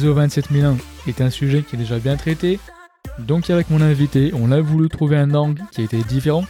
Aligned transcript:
l'ISO 0.00 0.14
27001 0.14 0.76
est 1.08 1.20
un 1.20 1.28
sujet 1.28 1.62
qui 1.62 1.76
est 1.76 1.78
déjà 1.78 1.98
bien 1.98 2.16
traité. 2.16 2.58
Donc 3.18 3.50
avec 3.50 3.68
mon 3.68 3.82
invité, 3.82 4.32
on 4.34 4.50
a 4.50 4.60
voulu 4.60 4.88
trouver 4.88 5.16
un 5.16 5.34
angle 5.34 5.62
qui 5.72 5.82
était 5.82 6.02
différent 6.02 6.44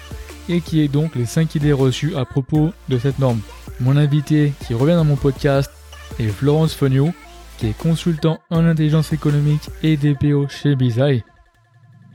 et 0.49 0.61
qui 0.61 0.81
est 0.81 0.89
donc 0.89 1.17
les 1.17 1.27
5 1.27 1.55
idées 1.57 1.73
reçues 1.73 2.15
à 2.17 2.25
propos 2.25 2.71
de 2.89 2.99
cette 2.99 3.19
norme. 3.19 3.41
Mon 3.81 3.97
invité 3.97 4.53
qui 4.67 4.75
revient 4.75 4.95
dans 4.95 5.05
mon 5.05 5.17
podcast 5.17 5.71
est 6.19 6.29
Florence 6.29 6.75
Fogno, 6.75 7.11
qui 7.59 7.67
est 7.67 7.77
consultant 7.77 8.39
en 8.51 8.65
intelligence 8.65 9.13
économique 9.13 9.69
et 9.83 9.97
DPO 9.97 10.47
chez 10.49 10.77
Bizai. 10.77 11.25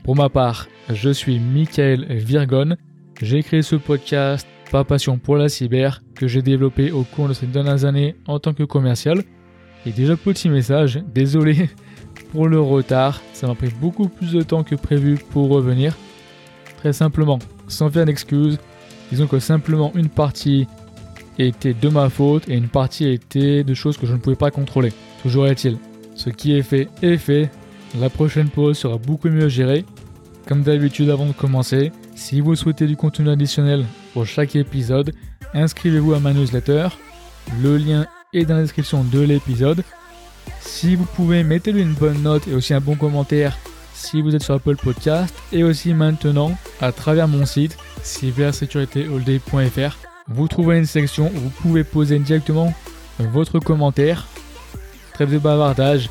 Pour 0.04 0.16
ma 0.16 0.28
part, 0.28 0.68
je 0.88 1.10
suis 1.10 1.38
Michael 1.38 2.06
Virgon. 2.14 2.76
J'ai 3.20 3.42
créé 3.42 3.62
ce 3.62 3.76
podcast 3.76 4.46
Pas 4.70 4.84
Passion 4.84 5.18
pour 5.18 5.36
la 5.36 5.48
cyber 5.48 6.02
que 6.14 6.28
j'ai 6.28 6.42
développé 6.42 6.92
au 6.92 7.02
cours 7.02 7.28
de 7.28 7.34
ces 7.34 7.46
dernières 7.46 7.84
années 7.84 8.16
en 8.26 8.38
tant 8.38 8.54
que 8.54 8.62
commercial. 8.62 9.22
Et 9.86 9.92
déjà 9.92 10.16
petit 10.16 10.48
message, 10.48 11.00
désolé 11.14 11.70
pour 12.32 12.48
le 12.48 12.60
retard, 12.60 13.22
ça 13.32 13.46
m'a 13.46 13.54
pris 13.54 13.70
beaucoup 13.80 14.08
plus 14.08 14.32
de 14.32 14.42
temps 14.42 14.64
que 14.64 14.74
prévu 14.74 15.16
pour 15.30 15.48
revenir. 15.48 15.96
Très 16.78 16.92
simplement, 16.92 17.38
sans 17.68 17.88
faire 17.88 18.04
d'excuses, 18.04 18.58
disons 19.10 19.28
que 19.28 19.38
simplement 19.38 19.92
une 19.94 20.08
partie 20.08 20.66
était 21.38 21.74
de 21.74 21.88
ma 21.88 22.10
faute 22.10 22.48
et 22.48 22.54
une 22.54 22.68
partie 22.68 23.08
était 23.08 23.62
de 23.62 23.74
choses 23.74 23.96
que 23.96 24.06
je 24.06 24.12
ne 24.12 24.18
pouvais 24.18 24.36
pas 24.36 24.50
contrôler. 24.50 24.92
Toujours 25.22 25.46
est-il, 25.46 25.78
ce 26.16 26.30
qui 26.30 26.56
est 26.56 26.62
fait 26.62 26.88
est 27.00 27.16
fait. 27.16 27.50
La 28.00 28.10
prochaine 28.10 28.48
pause 28.48 28.76
sera 28.76 28.98
beaucoup 28.98 29.28
mieux 29.28 29.48
gérée. 29.48 29.84
Comme 30.48 30.62
d'habitude 30.62 31.10
avant 31.10 31.26
de 31.26 31.32
commencer, 31.32 31.92
si 32.14 32.40
vous 32.40 32.56
souhaitez 32.56 32.86
du 32.86 32.96
contenu 32.96 33.30
additionnel 33.30 33.84
pour 34.12 34.26
chaque 34.26 34.56
épisode, 34.56 35.12
inscrivez-vous 35.54 36.14
à 36.14 36.20
ma 36.20 36.32
newsletter. 36.32 36.88
Le 37.62 37.76
lien 37.76 38.06
dans 38.44 38.56
la 38.56 38.62
description 38.62 39.02
de 39.04 39.20
l'épisode. 39.20 39.82
Si 40.60 40.94
vous 40.94 41.06
pouvez, 41.06 41.42
mettez-lui 41.42 41.82
une 41.82 41.94
bonne 41.94 42.22
note 42.22 42.46
et 42.48 42.54
aussi 42.54 42.74
un 42.74 42.80
bon 42.80 42.96
commentaire 42.96 43.56
si 43.94 44.20
vous 44.20 44.34
êtes 44.34 44.42
sur 44.42 44.54
Apple 44.54 44.76
Podcast 44.76 45.34
et 45.52 45.64
aussi 45.64 45.94
maintenant 45.94 46.56
à 46.80 46.92
travers 46.92 47.28
mon 47.28 47.46
site 47.46 47.78
cybersécuritéallday.fr. 48.02 49.96
Vous 50.28 50.48
trouverez 50.48 50.78
une 50.78 50.86
section 50.86 51.28
où 51.28 51.38
vous 51.38 51.50
pouvez 51.50 51.84
poser 51.84 52.18
directement 52.18 52.74
votre 53.18 53.58
commentaire. 53.58 54.26
Trêve 55.14 55.32
de 55.32 55.38
bavardage. 55.38 56.10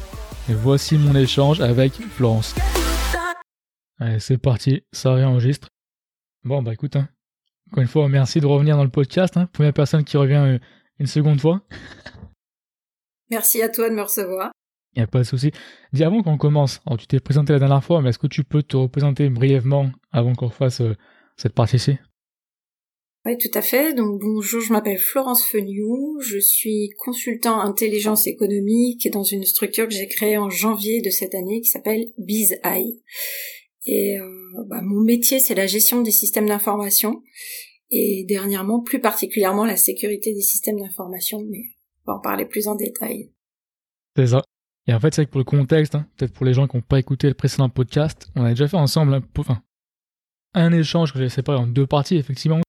Et 0.49 0.53
voici 0.53 0.97
mon 0.97 1.15
échange 1.15 1.61
avec 1.61 1.93
Florence. 1.93 2.55
Allez, 3.99 4.19
c'est 4.19 4.37
parti, 4.37 4.83
ça 4.91 5.13
réenregistre. 5.13 5.69
Bon, 6.43 6.61
bah 6.61 6.73
écoute, 6.73 6.95
hein. 6.95 7.07
encore 7.71 7.81
une 7.81 7.87
fois, 7.87 8.07
merci 8.09 8.39
de 8.39 8.45
revenir 8.45 8.77
dans 8.77 8.83
le 8.83 8.89
podcast. 8.89 9.37
Hein. 9.37 9.47
Première 9.51 9.73
personne 9.73 10.03
qui 10.03 10.17
revient 10.17 10.33
euh, 10.35 10.59
une 10.99 11.07
seconde 11.07 11.41
fois. 11.41 11.61
Merci 13.29 13.61
à 13.61 13.69
toi 13.69 13.89
de 13.89 13.95
me 13.95 14.01
recevoir. 14.01 14.51
Il 14.95 14.99
n'y 14.99 15.03
a 15.03 15.07
pas 15.07 15.19
de 15.19 15.23
souci. 15.23 15.51
Dis 15.91 16.03
avant 16.03 16.23
qu'on 16.23 16.37
commence, 16.37 16.81
alors 16.85 16.97
tu 16.97 17.07
t'es 17.07 17.19
présenté 17.19 17.51
la 17.51 17.59
dernière 17.59 17.83
fois, 17.83 18.01
mais 18.01 18.09
est-ce 18.09 18.19
que 18.19 18.27
tu 18.27 18.43
peux 18.43 18.63
te 18.63 18.77
représenter 18.77 19.29
brièvement 19.29 19.91
avant 20.11 20.33
qu'on 20.33 20.49
fasse 20.49 20.81
euh, 20.81 20.95
cette 21.35 21.53
partie-ci? 21.53 21.97
Oui, 23.25 23.37
tout 23.37 23.49
à 23.57 23.61
fait. 23.61 23.93
Donc 23.93 24.21
bonjour, 24.21 24.61
je 24.61 24.71
m'appelle 24.71 24.99
Florence 24.99 25.43
Feniou, 25.43 26.19
je 26.21 26.37
suis 26.37 26.91
consultant 26.99 27.59
intelligence 27.59 28.27
économique 28.27 29.09
dans 29.11 29.23
une 29.23 29.43
structure 29.43 29.87
que 29.87 29.93
j'ai 29.93 30.07
créée 30.07 30.37
en 30.37 30.49
janvier 30.49 31.01
de 31.01 31.09
cette 31.09 31.35
année 31.35 31.59
qui 31.59 31.69
s'appelle 31.69 32.05
BizEye. 32.17 33.01
Et 33.85 34.19
euh, 34.19 34.63
bah, 34.67 34.81
mon 34.81 35.03
métier, 35.03 35.39
c'est 35.39 35.55
la 35.55 35.67
gestion 35.67 36.01
des 36.01 36.11
systèmes 36.11 36.47
d'information 36.47 37.21
et 37.89 38.25
dernièrement, 38.27 38.81
plus 38.81 38.99
particulièrement, 38.99 39.65
la 39.65 39.77
sécurité 39.77 40.33
des 40.33 40.41
systèmes 40.41 40.79
d'information, 40.79 41.43
mais 41.49 41.61
on 42.05 42.11
va 42.11 42.17
en 42.17 42.21
parler 42.21 42.45
plus 42.45 42.67
en 42.67 42.75
détail. 42.75 43.31
C'est 44.15 44.27
ça. 44.27 44.41
Et 44.87 44.93
en 44.93 44.99
fait, 44.99 45.13
c'est 45.13 45.25
que 45.25 45.31
pour 45.31 45.39
le 45.39 45.45
contexte, 45.45 45.95
hein, 45.95 46.07
peut-être 46.15 46.33
pour 46.33 46.45
les 46.45 46.53
gens 46.53 46.67
qui 46.67 46.77
n'ont 46.77 46.83
pas 46.83 46.99
écouté 46.99 47.27
le 47.27 47.33
précédent 47.33 47.69
podcast, 47.69 48.29
on 48.35 48.43
a 48.43 48.49
déjà 48.49 48.67
fait 48.67 48.77
ensemble 48.77 49.21
un 50.53 50.71
échange 50.71 51.11
que 51.11 51.19
j'ai 51.19 51.29
séparé 51.29 51.57
en 51.57 51.67
deux 51.67 51.87
parties, 51.87 52.15
effectivement. 52.15 52.61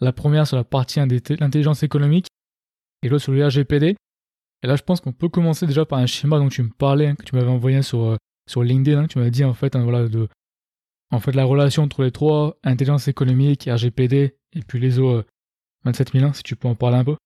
La 0.00 0.12
première 0.12 0.46
sur 0.46 0.56
la 0.56 0.64
partie 0.64 1.00
l'intelligence 1.00 1.82
économique 1.82 2.26
et 3.02 3.08
l'autre 3.08 3.24
sur 3.24 3.32
le 3.32 3.46
RGPD. 3.46 3.96
Et 4.62 4.66
là, 4.66 4.76
je 4.76 4.82
pense 4.82 5.00
qu'on 5.00 5.12
peut 5.12 5.28
commencer 5.28 5.66
déjà 5.66 5.84
par 5.84 5.98
un 5.98 6.06
schéma 6.06 6.38
dont 6.38 6.48
tu 6.48 6.62
me 6.62 6.70
parlais, 6.70 7.08
hein, 7.08 7.14
que 7.14 7.24
tu 7.24 7.36
m'avais 7.36 7.50
envoyé 7.50 7.82
sur, 7.82 8.02
euh, 8.02 8.16
sur 8.48 8.62
LinkedIn. 8.62 9.02
Hein, 9.02 9.06
tu 9.06 9.18
m'as 9.18 9.30
dit 9.30 9.44
en 9.44 9.54
fait, 9.54 9.76
voilà, 9.76 10.08
de, 10.08 10.28
en 11.10 11.20
fait, 11.20 11.32
la 11.32 11.44
relation 11.44 11.84
entre 11.84 12.02
les 12.02 12.10
trois, 12.10 12.56
intelligence 12.64 13.06
économique, 13.08 13.68
RGPD 13.70 14.37
et 14.54 14.60
puis 14.62 14.80
les 14.80 14.88
l'ISO 14.88 15.22
27001, 15.84 16.32
si 16.32 16.42
tu 16.42 16.56
peux 16.56 16.68
en 16.68 16.74
parler 16.74 16.98
un 16.98 17.04
peu. 17.04 17.16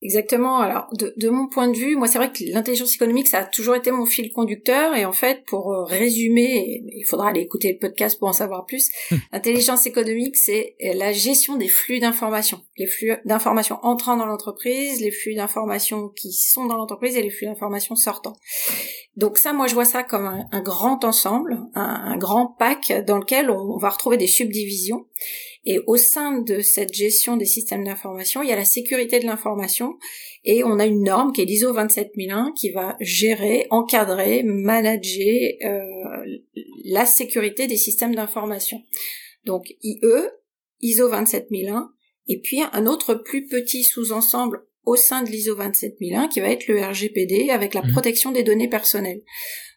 Exactement. 0.00 0.58
Alors, 0.58 0.86
de, 0.92 1.12
de, 1.16 1.28
mon 1.28 1.48
point 1.48 1.66
de 1.66 1.76
vue, 1.76 1.96
moi, 1.96 2.06
c'est 2.06 2.18
vrai 2.18 2.30
que 2.30 2.44
l'intelligence 2.52 2.94
économique, 2.94 3.26
ça 3.26 3.40
a 3.40 3.44
toujours 3.44 3.74
été 3.74 3.90
mon 3.90 4.06
fil 4.06 4.32
conducteur. 4.32 4.94
Et 4.94 5.04
en 5.04 5.12
fait, 5.12 5.44
pour 5.46 5.72
euh, 5.72 5.82
résumer, 5.82 6.84
il 6.86 7.04
faudra 7.04 7.30
aller 7.30 7.40
écouter 7.40 7.72
le 7.72 7.78
podcast 7.78 8.16
pour 8.16 8.28
en 8.28 8.32
savoir 8.32 8.64
plus. 8.64 8.90
Hum. 9.10 9.18
L'intelligence 9.32 9.86
économique, 9.86 10.36
c'est 10.36 10.76
la 10.80 11.12
gestion 11.12 11.56
des 11.56 11.66
flux 11.66 11.98
d'informations, 11.98 12.60
les 12.76 12.86
flux 12.86 13.12
d'informations 13.24 13.78
entrant 13.82 14.16
dans 14.16 14.26
l'entreprise, 14.26 15.00
les 15.00 15.10
flux 15.10 15.34
d'informations 15.34 16.10
qui 16.10 16.32
sont 16.32 16.66
dans 16.66 16.76
l'entreprise 16.76 17.16
et 17.16 17.22
les 17.22 17.30
flux 17.30 17.46
d'informations 17.46 17.96
sortant. 17.96 18.34
Donc 19.16 19.36
ça, 19.36 19.52
moi, 19.52 19.66
je 19.66 19.74
vois 19.74 19.84
ça 19.84 20.04
comme 20.04 20.46
un, 20.52 20.60
grand 20.60 21.04
ensemble, 21.04 21.58
un, 21.74 21.82
un, 21.82 22.16
grand 22.16 22.54
pack 22.56 23.04
dans 23.04 23.18
lequel 23.18 23.50
on 23.50 23.76
va 23.78 23.88
retrouver 23.88 24.16
des 24.16 24.28
subdivisions. 24.28 25.06
Et 25.70 25.80
au 25.86 25.98
sein 25.98 26.40
de 26.40 26.60
cette 26.60 26.94
gestion 26.94 27.36
des 27.36 27.44
systèmes 27.44 27.84
d'information, 27.84 28.42
il 28.42 28.48
y 28.48 28.52
a 28.52 28.56
la 28.56 28.64
sécurité 28.64 29.20
de 29.20 29.26
l'information 29.26 29.98
et 30.42 30.64
on 30.64 30.78
a 30.78 30.86
une 30.86 31.04
norme 31.04 31.30
qui 31.30 31.42
est 31.42 31.44
l'ISO 31.44 31.74
27001 31.74 32.52
qui 32.58 32.70
va 32.70 32.96
gérer, 33.00 33.66
encadrer, 33.68 34.42
manager 34.44 35.52
euh, 35.62 36.24
la 36.86 37.04
sécurité 37.04 37.66
des 37.66 37.76
systèmes 37.76 38.14
d'information. 38.14 38.82
Donc 39.44 39.74
IE, 39.82 40.00
ISO 40.80 41.06
27001 41.10 41.92
et 42.28 42.40
puis 42.40 42.62
un 42.72 42.86
autre 42.86 43.12
plus 43.12 43.46
petit 43.46 43.84
sous-ensemble 43.84 44.64
au 44.86 44.96
sein 44.96 45.22
de 45.22 45.28
l'ISO 45.28 45.54
27001 45.54 46.28
qui 46.28 46.40
va 46.40 46.48
être 46.48 46.66
le 46.66 46.82
RGPD 46.82 47.50
avec 47.50 47.74
la 47.74 47.82
mmh. 47.82 47.92
protection 47.92 48.32
des 48.32 48.42
données 48.42 48.70
personnelles. 48.70 49.20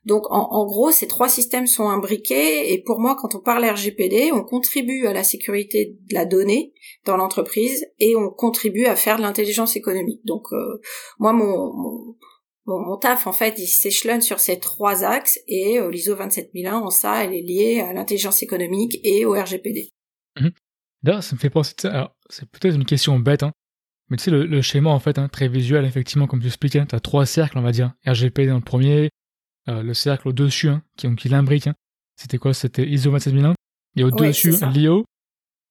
Donc 0.04 0.24
en, 0.32 0.66
gros, 0.66 0.90
ces 0.90 1.08
trois 1.08 1.30
systèmes 1.30 1.68
sont 1.68 1.88
imbriqués 1.88 2.74
et 2.74 2.82
pour 2.82 3.00
moi, 3.00 3.16
quand 3.16 3.36
on 3.36 3.40
parle 3.40 3.66
RGPD, 3.66 4.32
on 4.34 4.44
contribue 4.44 5.06
à 5.06 5.14
la 5.14 5.24
sécurité 5.24 5.96
de 6.10 6.16
la 6.16 6.26
donnée 6.26 6.74
dans 7.06 7.18
l'entreprise 7.18 7.86
et 8.00 8.16
on 8.16 8.32
contribue 8.32 8.86
à 8.86 8.96
faire 8.96 9.18
de 9.18 9.22
l'intelligence 9.22 9.76
économique. 9.76 10.26
Donc 10.26 10.48
euh, 10.54 10.82
moi, 11.20 11.34
mon, 11.34 12.16
mon, 12.66 12.98
taf, 12.98 13.28
en 13.28 13.34
fait, 13.34 13.60
il 13.60 13.68
s'échelonne 13.68 14.22
sur 14.22 14.40
ces 14.40 14.60
trois 14.60 15.04
axes 15.04 15.40
et 15.48 15.78
euh, 15.78 15.92
l'ISO 15.92 16.16
27001, 16.16 16.80
en 16.80 16.90
ça, 16.90 17.24
elle 17.24 17.36
est 17.36 17.42
liée 17.42 17.82
à 17.82 17.94
l'intelligence 17.94 18.42
économique 18.42 19.00
et 19.04 19.26
au 19.26 19.34
RGPD. 19.34 19.90
Mmh. 20.40 20.48
D'ailleurs, 21.04 21.24
ça 21.24 21.36
me 21.36 21.40
fait 21.40 21.50
penser, 21.52 21.76
alors 21.84 22.16
c'est 22.30 22.50
peut-être 22.50 22.76
une 22.76 22.86
question 22.86 23.20
bête, 23.20 23.44
hein, 23.44 23.52
mais 24.10 24.18
tu 24.18 24.24
sais, 24.26 24.32
le, 24.32 24.62
schéma, 24.62 24.90
en 24.90 25.00
fait, 25.00 25.18
hein, 25.18 25.30
très 25.30 25.48
visuel, 25.48 25.86
effectivement, 25.86 26.28
comme 26.28 26.42
tu 26.42 26.48
expliquais, 26.48 26.86
tu 26.86 26.96
as 26.96 27.00
trois 27.00 27.26
cercles, 27.26 27.58
on 27.58 27.62
va 27.62 27.72
dire. 27.72 27.94
RGPD 28.06 28.50
dans 28.50 28.56
le 28.56 28.62
premier, 28.62 29.10
euh, 29.70 29.84
le 29.84 29.94
cercle 29.94 30.28
au-dessus, 30.30 30.70
hein, 30.70 30.84
qui, 30.98 31.30
l'imbrique. 31.30 31.68
Hein. 31.68 31.76
C'était 32.16 32.38
quoi? 32.38 32.54
C'était 32.54 32.88
ISO 32.88 33.12
27001. 33.12 33.56
Et 33.98 34.04
au-dessus, 34.04 34.54
l'IO. 34.74 35.06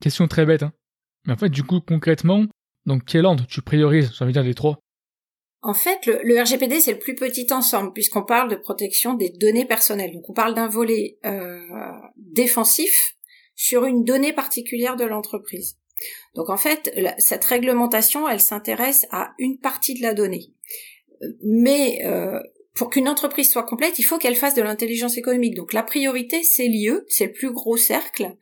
Question 0.01 0.29
très 0.29 0.47
bête. 0.47 0.63
Hein. 0.63 0.73
Mais 1.27 1.33
en 1.33 1.37
fait, 1.37 1.49
du 1.49 1.63
coup, 1.63 1.81
concrètement, 1.81 2.45
donc 2.87 3.05
quel 3.07 3.27
ordre 3.27 3.47
tu 3.47 3.63
priorises? 3.63 4.13
Ça 4.13 4.25
veut 4.25 4.33
dire 4.33 4.43
les 4.43 4.55
trois 4.55 4.79
en 5.63 5.75
fait, 5.75 6.07
le, 6.07 6.41
RGPD, 6.41 6.81
c'est 6.81 6.93
le 6.93 6.99
plus 6.99 7.15
petit 7.15 7.47
ensemble, 7.53 7.93
puisqu'on 7.93 8.25
parle 8.25 8.51
de 8.51 8.57
protection 8.57 9.13
des 9.13 9.29
données 9.29 9.67
personnelles. 9.67 10.13
Donc 10.13 10.31
on 10.31 10.33
parle 10.33 10.55
d'un 10.55 10.69
volet 10.69 11.19
euh, 11.27 11.61
défensif 12.17 13.15
sur 13.55 13.85
une 13.85 14.05
donnée 14.05 14.33
particulière 14.33 14.97
de 14.97 15.05
l'entreprise. 15.05 15.77
Donc 16.35 16.49
en 16.49 16.57
fait, 16.57 16.91
cette 17.19 17.45
réglementation, 17.45 18.27
elle 18.27 18.41
s'intéresse 18.41 19.07
à 19.11 19.33
une 19.39 19.59
partie 19.59 19.93
de 19.93 20.01
la 20.01 20.15
donnée. 20.15 20.55
Mais 21.43 22.07
euh, 22.07 22.41
pour 22.75 22.91
qu'une 22.91 23.09
entreprise 23.09 23.51
soit 23.51 23.65
complète, 23.65 23.99
il 23.99 24.05
faut 24.05 24.19
qu'elle 24.19 24.37
fasse 24.37 24.55
de 24.55 24.63
l'intelligence 24.63 25.17
économique. 25.17 25.55
Donc 25.55 25.73
la 25.73 25.83
priorité, 25.83 26.43
c'est 26.43 26.67
l'IE, 26.67 27.01
c'est 27.09 27.27
le 27.27 27.33
plus 27.33 27.53
gros 27.53 27.77
cercle, 27.77 28.37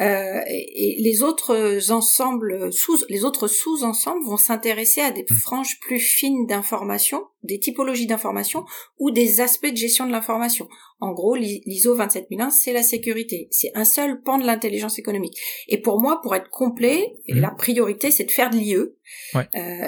euh, 0.00 0.40
et, 0.46 0.96
les 1.00 1.22
autres 1.22 1.90
ensembles 1.90 2.72
sous, 2.72 2.98
les 3.08 3.24
autres 3.24 3.48
sous-ensembles 3.48 4.24
vont 4.24 4.36
s'intéresser 4.36 5.00
à 5.00 5.10
des 5.10 5.24
mmh. 5.28 5.34
franges 5.34 5.80
plus 5.80 5.98
fines 5.98 6.46
d'informations, 6.46 7.24
des 7.42 7.58
typologies 7.58 8.06
d'informations 8.06 8.64
ou 8.98 9.10
des 9.10 9.40
aspects 9.40 9.70
de 9.70 9.76
gestion 9.76 10.06
de 10.06 10.12
l'information. 10.12 10.68
En 11.02 11.10
gros, 11.10 11.34
l'ISO 11.34 11.96
27001, 11.96 12.50
c'est 12.50 12.72
la 12.72 12.84
sécurité. 12.84 13.48
C'est 13.50 13.72
un 13.74 13.84
seul 13.84 14.22
pan 14.22 14.38
de 14.38 14.46
l'intelligence 14.46 15.00
économique. 15.00 15.36
Et 15.66 15.80
pour 15.80 16.00
moi, 16.00 16.20
pour 16.22 16.36
être 16.36 16.48
complet, 16.48 17.16
mmh. 17.28 17.40
la 17.40 17.50
priorité, 17.50 18.12
c'est 18.12 18.22
de 18.22 18.30
faire 18.30 18.50
de 18.50 18.56
l'IE. 18.56 18.76
Euh, 18.76 19.40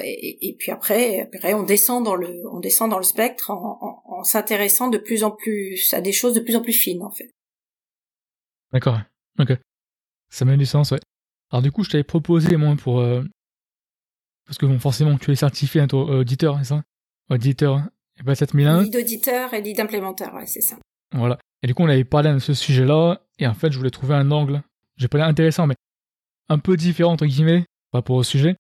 et, 0.03 0.57
puis 0.59 0.73
après, 0.73 1.21
après, 1.21 1.55
on 1.55 1.63
descend 1.63 2.05
dans 2.05 2.17
le, 2.17 2.43
on 2.51 2.59
descend 2.59 2.91
dans 2.91 2.99
le 2.99 3.05
spectre 3.05 3.53
en, 3.53 4.03
en, 4.05 4.25
s'intéressant 4.25 4.89
de 4.89 4.99
plus 4.99 5.23
en 5.23 5.31
plus 5.31 5.95
à 5.95 6.01
des 6.01 6.11
choses 6.11 6.35
de 6.35 6.41
plus 6.41 6.57
en 6.57 6.63
plus 6.63 6.73
fines, 6.73 7.05
en 7.05 7.13
fait. 7.13 7.31
D'accord. 8.73 8.99
Ok. 9.39 9.53
Ça 10.31 10.45
met 10.45 10.57
du 10.57 10.67
sens, 10.67 10.91
ouais. 10.91 11.01
Alors 11.53 11.63
du 11.63 11.71
coup, 11.71 11.85
je 11.85 11.91
t'avais 11.91 12.03
proposé, 12.03 12.57
moi, 12.57 12.75
pour... 12.75 12.99
Euh, 12.99 13.23
parce 14.47 14.59
que 14.59 14.67
bon, 14.67 14.81
forcément, 14.81 15.17
tu 15.17 15.31
es 15.31 15.37
certifié, 15.37 15.81
un 15.81 15.87
auditeur, 15.87 16.59
c'est 16.59 16.71
ça? 16.71 16.83
Auditeur 17.31 17.83
Et 18.19 18.25
bah 18.25 18.35
7001. 18.35 18.83
Lead 18.83 18.97
auditeur 18.97 19.55
et 19.55 19.63
lead 19.63 19.79
implémentaire, 19.79 20.35
ouais, 20.35 20.47
c'est 20.47 20.61
ça. 20.61 20.77
Voilà. 21.13 21.39
Et 21.63 21.67
du 21.67 21.75
coup, 21.75 21.83
on 21.83 21.89
avait 21.89 22.05
parlé 22.05 22.33
de 22.33 22.39
ce 22.39 22.55
sujet-là, 22.55 23.23
et 23.39 23.47
en 23.47 23.55
fait, 23.55 23.73
je 23.73 23.79
voulais 23.79 23.91
trouver 23.91 24.15
un 24.15 24.31
angle, 24.31 24.63
j'ai 24.97 25.09
pas 25.09 25.19
l'air 25.19 25.27
intéressant, 25.27 25.67
mais 25.67 25.77
un 26.49 26.59
peu 26.59 26.77
différent, 26.77 27.13
entre 27.13 27.27
guillemets, 27.27 27.65
par 27.91 28.01
rapport 28.01 28.17
au 28.17 28.23
sujet, 28.23 28.57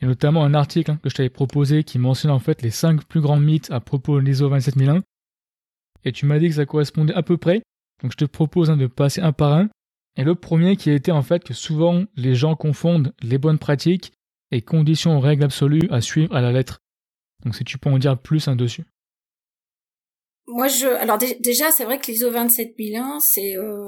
et 0.00 0.06
notamment 0.06 0.44
un 0.44 0.54
article 0.54 0.92
hein, 0.92 1.00
que 1.02 1.08
je 1.08 1.14
t'avais 1.14 1.30
proposé 1.30 1.84
qui 1.84 1.98
mentionne 1.98 2.30
en 2.30 2.38
fait 2.38 2.62
les 2.62 2.70
5 2.70 3.04
plus 3.04 3.20
grands 3.20 3.40
mythes 3.40 3.70
à 3.70 3.80
propos 3.80 4.20
de 4.20 4.24
l'ISO 4.24 4.48
27001, 4.48 5.02
et 6.04 6.12
tu 6.12 6.26
m'as 6.26 6.38
dit 6.38 6.48
que 6.48 6.54
ça 6.54 6.66
correspondait 6.66 7.14
à 7.14 7.22
peu 7.22 7.36
près, 7.36 7.62
donc 8.02 8.12
je 8.12 8.16
te 8.16 8.24
propose 8.24 8.70
hein, 8.70 8.76
de 8.76 8.86
passer 8.86 9.20
un 9.20 9.32
par 9.32 9.52
un, 9.52 9.68
et 10.16 10.24
le 10.24 10.34
premier 10.34 10.76
qui 10.76 10.90
a 10.90 10.94
été 10.94 11.10
en 11.10 11.22
fait 11.22 11.42
que 11.42 11.54
souvent 11.54 12.04
les 12.16 12.34
gens 12.34 12.54
confondent 12.54 13.12
les 13.22 13.38
bonnes 13.38 13.58
pratiques 13.58 14.12
et 14.50 14.62
conditions 14.62 15.18
règles 15.18 15.44
absolues 15.44 15.88
à 15.90 16.00
suivre 16.00 16.34
à 16.36 16.40
la 16.40 16.52
lettre. 16.52 16.78
Donc 17.44 17.56
si 17.56 17.64
tu 17.64 17.78
peux 17.78 17.90
en 17.90 17.98
dire 17.98 18.18
plus 18.18 18.46
un 18.46 18.56
dessus. 18.56 18.84
Moi, 20.46 20.68
je, 20.68 20.86
alors 20.86 21.16
déjà, 21.16 21.70
c'est 21.70 21.84
vrai 21.84 21.98
que 21.98 22.06
l'ISO 22.12 22.28
27001, 22.28 23.18
c'est, 23.20 23.56
euh, 23.56 23.86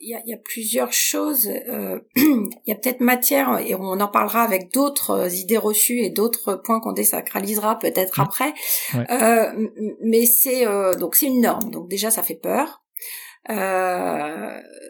il 0.00 0.08
y, 0.08 0.14
a, 0.14 0.22
y, 0.24 0.32
a, 0.32 0.38
plusieurs 0.38 0.94
choses. 0.94 1.46
Euh, 1.68 2.00
il 2.16 2.48
y 2.66 2.72
a 2.72 2.74
peut-être 2.74 3.00
matière, 3.00 3.58
et 3.58 3.74
on 3.74 4.00
en 4.00 4.08
parlera 4.08 4.42
avec 4.42 4.72
d'autres 4.72 5.10
euh, 5.10 5.28
idées 5.28 5.58
reçues 5.58 5.98
et 5.98 6.08
d'autres 6.08 6.54
points 6.54 6.80
qu'on 6.80 6.92
désacralisera 6.92 7.78
peut-être 7.78 8.18
mmh. 8.18 8.22
après. 8.22 8.54
Euh, 9.10 9.68
mais 10.02 10.24
c'est 10.24 10.66
euh, 10.66 10.94
donc 10.94 11.16
c'est 11.16 11.26
une 11.26 11.42
norme. 11.42 11.70
Donc 11.70 11.88
déjà, 11.90 12.10
ça 12.10 12.22
fait 12.22 12.34
peur. 12.34 12.82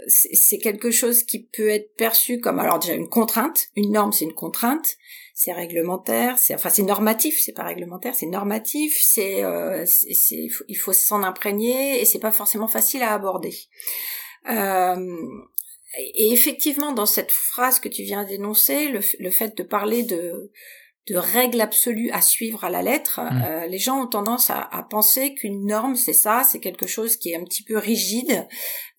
c'est 0.07 0.59
quelque 0.59 0.93
chose 0.93 1.25
qui 1.25 1.43
peut 1.43 1.71
être 1.71 1.93
perçu 1.97 2.39
comme 2.39 2.61
alors 2.61 2.79
déjà 2.79 2.95
une 2.95 3.09
contrainte. 3.09 3.67
Une 3.75 3.91
norme, 3.91 4.13
c'est 4.13 4.27
une 4.27 4.35
contrainte 4.35 4.97
c'est 5.43 5.53
réglementaire, 5.53 6.39
c'est 6.39 6.55
enfin 6.55 6.69
c'est 6.69 6.83
normatif, 6.83 7.41
c'est 7.41 7.55
pas 7.55 7.63
réglementaire, 7.63 8.15
c'est 8.15 8.27
normatif, 8.27 8.95
c'est 9.01 9.43
euh, 9.43 9.87
il 10.69 10.75
faut 10.77 10.93
s'en 10.93 11.23
imprégner 11.23 11.99
et 11.99 12.05
c'est 12.05 12.19
pas 12.19 12.31
forcément 12.31 12.69
facile 12.69 13.03
à 13.03 13.15
aborder. 13.15 13.55
Euh, 14.51 15.17
et 15.97 16.31
effectivement, 16.31 16.93
dans 16.93 17.07
cette 17.07 17.33
phrase 17.33 17.81
que 17.81 17.89
tu 17.89 18.03
viens 18.03 18.25
d'énoncer, 18.25 18.89
le, 18.89 19.01
le, 19.19 19.31
fait 19.31 19.57
de 19.57 19.63
parler 19.63 20.03
de 20.03 20.53
de 21.09 21.17
règles 21.17 21.63
absolues 21.63 22.11
à 22.11 22.21
suivre 22.21 22.63
à 22.63 22.69
la 22.69 22.83
lettre, 22.83 23.21
mmh. 23.21 23.43
euh, 23.43 23.67
les 23.67 23.79
gens 23.79 24.03
ont 24.03 24.07
tendance 24.07 24.51
à, 24.51 24.61
à 24.61 24.83
penser 24.83 25.35
qu'une 25.35 25.65
norme, 25.65 25.97
c'est 25.97 26.13
ça, 26.13 26.43
c'est 26.45 26.61
quelque 26.61 26.87
chose 26.87 27.17
qui 27.17 27.31
est 27.31 27.37
un 27.37 27.45
petit 27.45 27.65
peu 27.65 27.79
rigide 27.79 28.47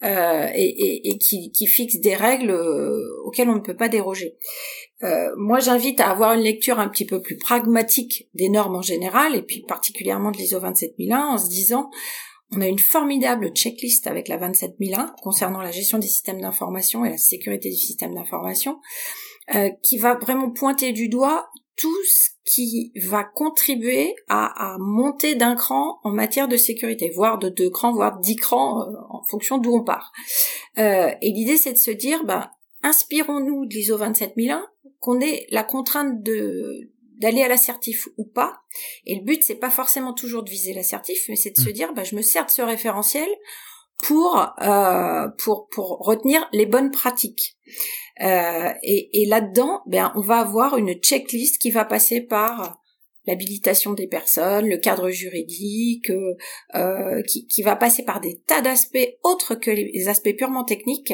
euh, 0.03 0.47
et, 0.55 0.65
et, 0.65 1.09
et 1.11 1.17
qui, 1.19 1.51
qui, 1.51 1.67
fixe 1.67 1.97
des 1.97 2.15
règles 2.15 2.51
auxquelles 3.23 3.49
on 3.49 3.55
ne 3.55 3.59
peut 3.59 3.77
pas 3.77 3.89
déroger. 3.89 4.35
Euh, 5.03 5.29
moi, 5.37 5.59
j'invite 5.59 5.99
à 5.99 6.09
avoir 6.09 6.33
une 6.33 6.41
lecture 6.41 6.79
un 6.79 6.87
petit 6.87 7.05
peu 7.05 7.21
plus 7.21 7.37
pragmatique 7.37 8.29
des 8.33 8.49
normes 8.49 8.75
en 8.75 8.81
général, 8.81 9.35
et 9.35 9.41
puis 9.41 9.63
particulièrement 9.67 10.31
de 10.31 10.37
l'ISO 10.37 10.59
27001, 10.59 11.19
en 11.19 11.37
se 11.37 11.49
disant, 11.49 11.89
on 12.53 12.61
a 12.61 12.67
une 12.67 12.79
formidable 12.79 13.51
checklist 13.53 14.07
avec 14.07 14.27
la 14.27 14.37
27001 14.37 15.15
concernant 15.21 15.61
la 15.61 15.71
gestion 15.71 15.99
des 15.99 16.07
systèmes 16.07 16.41
d'information 16.41 17.05
et 17.05 17.09
la 17.09 17.17
sécurité 17.17 17.69
du 17.69 17.77
système 17.77 18.13
d'information, 18.13 18.79
euh, 19.55 19.69
qui 19.83 19.97
va 19.97 20.15
vraiment 20.15 20.51
pointer 20.51 20.91
du 20.91 21.07
doigt 21.07 21.49
tout 21.77 22.03
ce 22.05 22.29
qui 22.45 22.91
va 23.07 23.23
contribuer 23.23 24.13
à, 24.27 24.73
à 24.73 24.77
monter 24.77 25.35
d'un 25.35 25.55
cran 25.55 25.99
en 26.03 26.11
matière 26.11 26.47
de 26.47 26.57
sécurité, 26.57 27.09
voire 27.09 27.39
de 27.39 27.49
deux 27.49 27.69
crans, 27.69 27.93
voire 27.93 28.19
dix 28.19 28.35
crans 28.35 28.81
euh, 28.81 28.93
en 29.09 29.23
fonction 29.23 29.57
d'où 29.57 29.73
on 29.73 29.83
part. 29.83 30.11
Euh, 30.77 31.09
et 31.21 31.31
l'idée, 31.31 31.57
c'est 31.57 31.73
de 31.73 31.77
se 31.77 31.91
dire, 31.91 32.23
bah, 32.25 32.51
inspirons-nous 32.83 33.65
de 33.65 33.73
l'ISO 33.73 33.97
27001, 33.97 34.67
qu'on 35.01 35.19
ait 35.19 35.47
la 35.49 35.63
contrainte 35.63 36.23
de 36.23 36.91
d'aller 37.17 37.43
à 37.43 37.47
l'assertif 37.47 38.07
ou 38.17 38.25
pas. 38.25 38.61
Et 39.05 39.15
le 39.15 39.21
but, 39.21 39.43
c'est 39.43 39.55
pas 39.55 39.69
forcément 39.69 40.13
toujours 40.13 40.43
de 40.43 40.49
viser 40.49 40.73
l'assertif, 40.73 41.25
mais 41.29 41.35
c'est 41.35 41.51
de 41.51 41.61
se 41.61 41.69
mmh. 41.69 41.73
dire, 41.73 41.93
bah, 41.93 42.03
je 42.03 42.15
me 42.15 42.23
sers 42.23 42.47
de 42.47 42.51
ce 42.51 42.63
référentiel 42.63 43.27
pour 44.03 44.55
euh, 44.61 45.27
pour 45.43 45.67
pour 45.69 45.99
retenir 45.99 46.47
les 46.51 46.65
bonnes 46.65 46.89
pratiques. 46.89 47.57
Euh, 48.21 48.71
et, 48.81 49.21
et 49.21 49.25
là-dedans, 49.27 49.81
ben 49.85 50.11
on 50.15 50.21
va 50.21 50.39
avoir 50.39 50.77
une 50.77 50.93
checklist 50.95 51.61
qui 51.61 51.69
va 51.69 51.85
passer 51.85 52.21
par 52.21 52.79
l'habilitation 53.27 53.93
des 53.93 54.07
personnes, 54.07 54.67
le 54.67 54.77
cadre 54.77 55.11
juridique, 55.11 56.09
euh 56.75 57.21
qui, 57.27 57.45
qui 57.45 57.61
va 57.61 57.75
passer 57.75 58.03
par 58.03 58.19
des 58.19 58.39
tas 58.47 58.61
d'aspects 58.61 59.17
autres 59.23 59.53
que 59.53 59.69
les 59.69 60.07
aspects 60.07 60.35
purement 60.35 60.63
techniques 60.63 61.13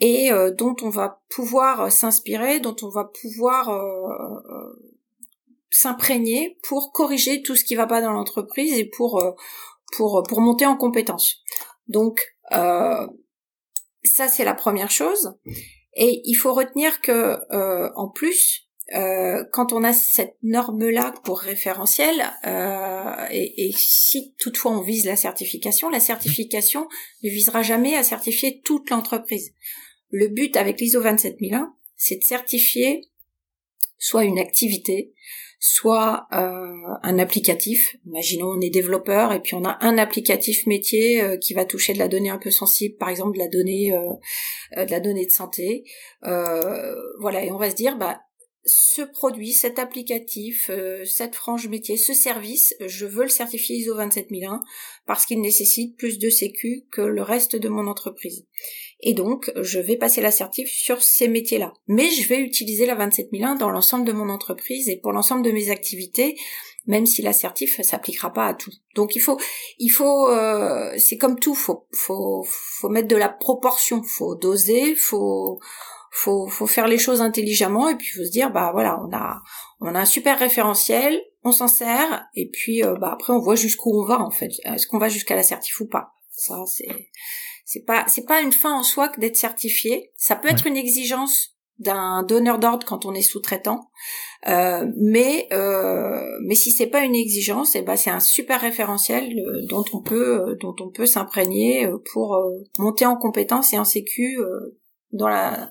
et 0.00 0.32
euh, 0.32 0.50
dont 0.50 0.76
on 0.82 0.88
va 0.88 1.22
pouvoir 1.30 1.82
euh, 1.82 1.90
s'inspirer, 1.90 2.60
dont 2.60 2.76
on 2.82 2.88
va 2.88 3.04
pouvoir 3.04 3.68
euh, 3.68 4.82
s'imprégner 5.70 6.58
pour 6.66 6.92
corriger 6.92 7.42
tout 7.42 7.54
ce 7.54 7.64
qui 7.64 7.74
va 7.74 7.86
pas 7.86 8.00
dans 8.00 8.12
l'entreprise 8.12 8.78
et 8.78 8.84
pour 8.84 9.22
pour 9.96 10.22
pour 10.28 10.40
monter 10.40 10.66
en 10.66 10.76
compétence. 10.76 11.42
Donc 11.88 12.34
ça 12.50 13.08
c'est 14.28 14.44
la 14.44 14.54
première 14.54 14.90
chose. 14.90 15.34
Et 15.94 16.22
il 16.24 16.34
faut 16.34 16.54
retenir 16.54 17.00
que 17.00 17.38
en 17.94 18.08
plus 18.08 18.70
euh, 18.92 19.44
quand 19.52 19.72
on 19.72 19.84
a 19.84 19.92
cette 19.92 20.36
norme-là 20.42 21.14
pour 21.22 21.38
référentiel, 21.38 22.24
euh, 22.44 23.26
et, 23.30 23.68
et, 23.68 23.72
si 23.76 24.34
toutefois 24.38 24.72
on 24.72 24.80
vise 24.80 25.06
la 25.06 25.14
certification, 25.14 25.90
la 25.90 26.00
certification 26.00 26.88
ne 27.22 27.30
visera 27.30 27.62
jamais 27.62 27.94
à 27.94 28.02
certifier 28.02 28.60
toute 28.64 28.90
l'entreprise. 28.90 29.54
Le 30.10 30.28
but 30.28 30.56
avec 30.56 30.80
l'ISO 30.80 31.00
27001, 31.00 31.74
c'est 31.96 32.16
de 32.16 32.24
certifier 32.24 33.10
soit 33.98 34.24
une 34.24 34.38
activité, 34.38 35.12
soit 35.60 36.26
euh, 36.32 36.72
un 37.02 37.18
applicatif. 37.18 37.96
Imaginons 38.06 38.48
on 38.48 38.60
est 38.60 38.70
développeur 38.70 39.32
et 39.32 39.40
puis 39.40 39.54
on 39.54 39.64
a 39.64 39.78
un 39.82 39.98
applicatif 39.98 40.66
métier 40.66 41.22
euh, 41.22 41.36
qui 41.36 41.52
va 41.52 41.66
toucher 41.66 41.92
de 41.92 41.98
la 41.98 42.08
donnée 42.08 42.30
un 42.30 42.38
peu 42.38 42.50
sensible, 42.50 42.96
par 42.96 43.10
exemple 43.10 43.34
de 43.34 43.42
la 43.42 43.48
donnée 43.48 43.92
euh, 43.92 44.84
de 44.84 44.90
la 44.90 45.00
donnée 45.00 45.26
de 45.26 45.30
santé. 45.30 45.84
voilà 46.22 47.44
et 47.44 47.52
on 47.52 47.58
va 47.58 47.70
se 47.70 47.76
dire 47.76 47.96
bah 47.96 48.20
ce 48.66 49.00
produit, 49.00 49.52
cet 49.52 49.78
applicatif, 49.78 50.70
cette 51.06 51.34
frange 51.34 51.66
métier, 51.68 51.96
ce 51.96 52.12
service, 52.12 52.74
je 52.86 53.06
veux 53.06 53.22
le 53.22 53.30
certifier 53.30 53.76
ISO 53.76 53.94
27001 53.94 54.60
parce 55.06 55.24
qu'il 55.24 55.40
nécessite 55.40 55.96
plus 55.96 56.18
de 56.18 56.28
sécu 56.28 56.84
que 56.92 57.00
le 57.00 57.22
reste 57.22 57.56
de 57.56 57.68
mon 57.70 57.86
entreprise. 57.86 58.44
Et 59.02 59.14
donc, 59.14 59.50
je 59.56 59.78
vais 59.78 59.96
passer 59.96 60.20
l'assertif 60.20 60.70
sur 60.70 61.02
ces 61.02 61.28
métiers-là. 61.28 61.72
Mais 61.86 62.10
je 62.10 62.28
vais 62.28 62.40
utiliser 62.40 62.86
la 62.86 62.94
27001 62.94 63.54
dans 63.56 63.70
l'ensemble 63.70 64.04
de 64.04 64.12
mon 64.12 64.28
entreprise 64.28 64.88
et 64.88 64.96
pour 64.96 65.12
l'ensemble 65.12 65.42
de 65.42 65.52
mes 65.52 65.70
activités, 65.70 66.36
même 66.86 67.06
si 67.06 67.22
l'assertif 67.22 67.80
s'appliquera 67.82 68.32
pas 68.32 68.46
à 68.46 68.54
tout. 68.54 68.72
Donc 68.94 69.14
il 69.16 69.20
faut, 69.20 69.38
il 69.78 69.90
faut, 69.90 70.28
euh, 70.28 70.92
c'est 70.98 71.16
comme 71.16 71.38
tout, 71.38 71.54
faut, 71.54 71.86
faut, 71.92 72.44
faut 72.46 72.88
mettre 72.88 73.08
de 73.08 73.16
la 73.16 73.28
proportion, 73.28 74.02
faut 74.02 74.34
doser, 74.34 74.94
faut, 74.96 75.60
faut, 76.10 76.48
faut 76.48 76.66
faire 76.66 76.88
les 76.88 76.98
choses 76.98 77.20
intelligemment 77.20 77.88
et 77.88 77.96
puis 77.96 78.08
faut 78.08 78.24
se 78.24 78.30
dire, 78.30 78.50
bah 78.50 78.70
voilà, 78.72 79.00
on 79.02 79.14
a, 79.14 79.42
on 79.80 79.94
a 79.94 80.00
un 80.00 80.04
super 80.04 80.38
référentiel, 80.38 81.22
on 81.44 81.52
s'en 81.52 81.68
sert 81.68 82.26
et 82.34 82.48
puis 82.48 82.84
euh, 82.84 82.96
bah 82.96 83.12
après 83.12 83.32
on 83.32 83.38
voit 83.38 83.56
jusqu'où 83.56 83.98
on 83.98 84.04
va 84.04 84.20
en 84.20 84.30
fait, 84.30 84.52
est-ce 84.64 84.86
qu'on 84.86 84.98
va 84.98 85.08
jusqu'à 85.08 85.36
l'assertif 85.36 85.80
ou 85.80 85.86
pas? 85.86 86.12
Ça 86.30 86.64
c'est 86.66 86.88
c'est 87.70 87.84
pas 87.84 88.04
c'est 88.08 88.26
pas 88.26 88.42
une 88.42 88.50
fin 88.50 88.74
en 88.74 88.82
soi 88.82 89.08
que 89.08 89.20
d'être 89.20 89.36
certifié. 89.36 90.10
Ça 90.16 90.34
peut 90.34 90.48
être 90.48 90.66
une 90.66 90.76
exigence 90.76 91.56
d'un 91.78 92.24
donneur 92.24 92.58
d'ordre 92.58 92.84
quand 92.84 93.06
on 93.06 93.14
est 93.14 93.22
sous-traitant, 93.22 93.92
euh, 94.48 94.90
mais 94.96 95.46
euh, 95.52 96.20
mais 96.42 96.56
si 96.56 96.72
c'est 96.72 96.88
pas 96.88 97.04
une 97.04 97.14
exigence, 97.14 97.76
et 97.76 97.78
eh 97.78 97.82
ben 97.82 97.94
c'est 97.94 98.10
un 98.10 98.18
super 98.18 98.60
référentiel 98.60 99.38
euh, 99.38 99.64
dont 99.68 99.84
on 99.92 100.02
peut 100.02 100.40
euh, 100.40 100.56
dont 100.60 100.74
on 100.80 100.90
peut 100.90 101.06
s'imprégner 101.06 101.88
pour 102.12 102.36
monter 102.80 103.06
en 103.06 103.14
compétence 103.14 103.72
et 103.72 103.78
en 103.78 103.84
sécu 103.84 104.36
dans 105.12 105.28
la 105.28 105.70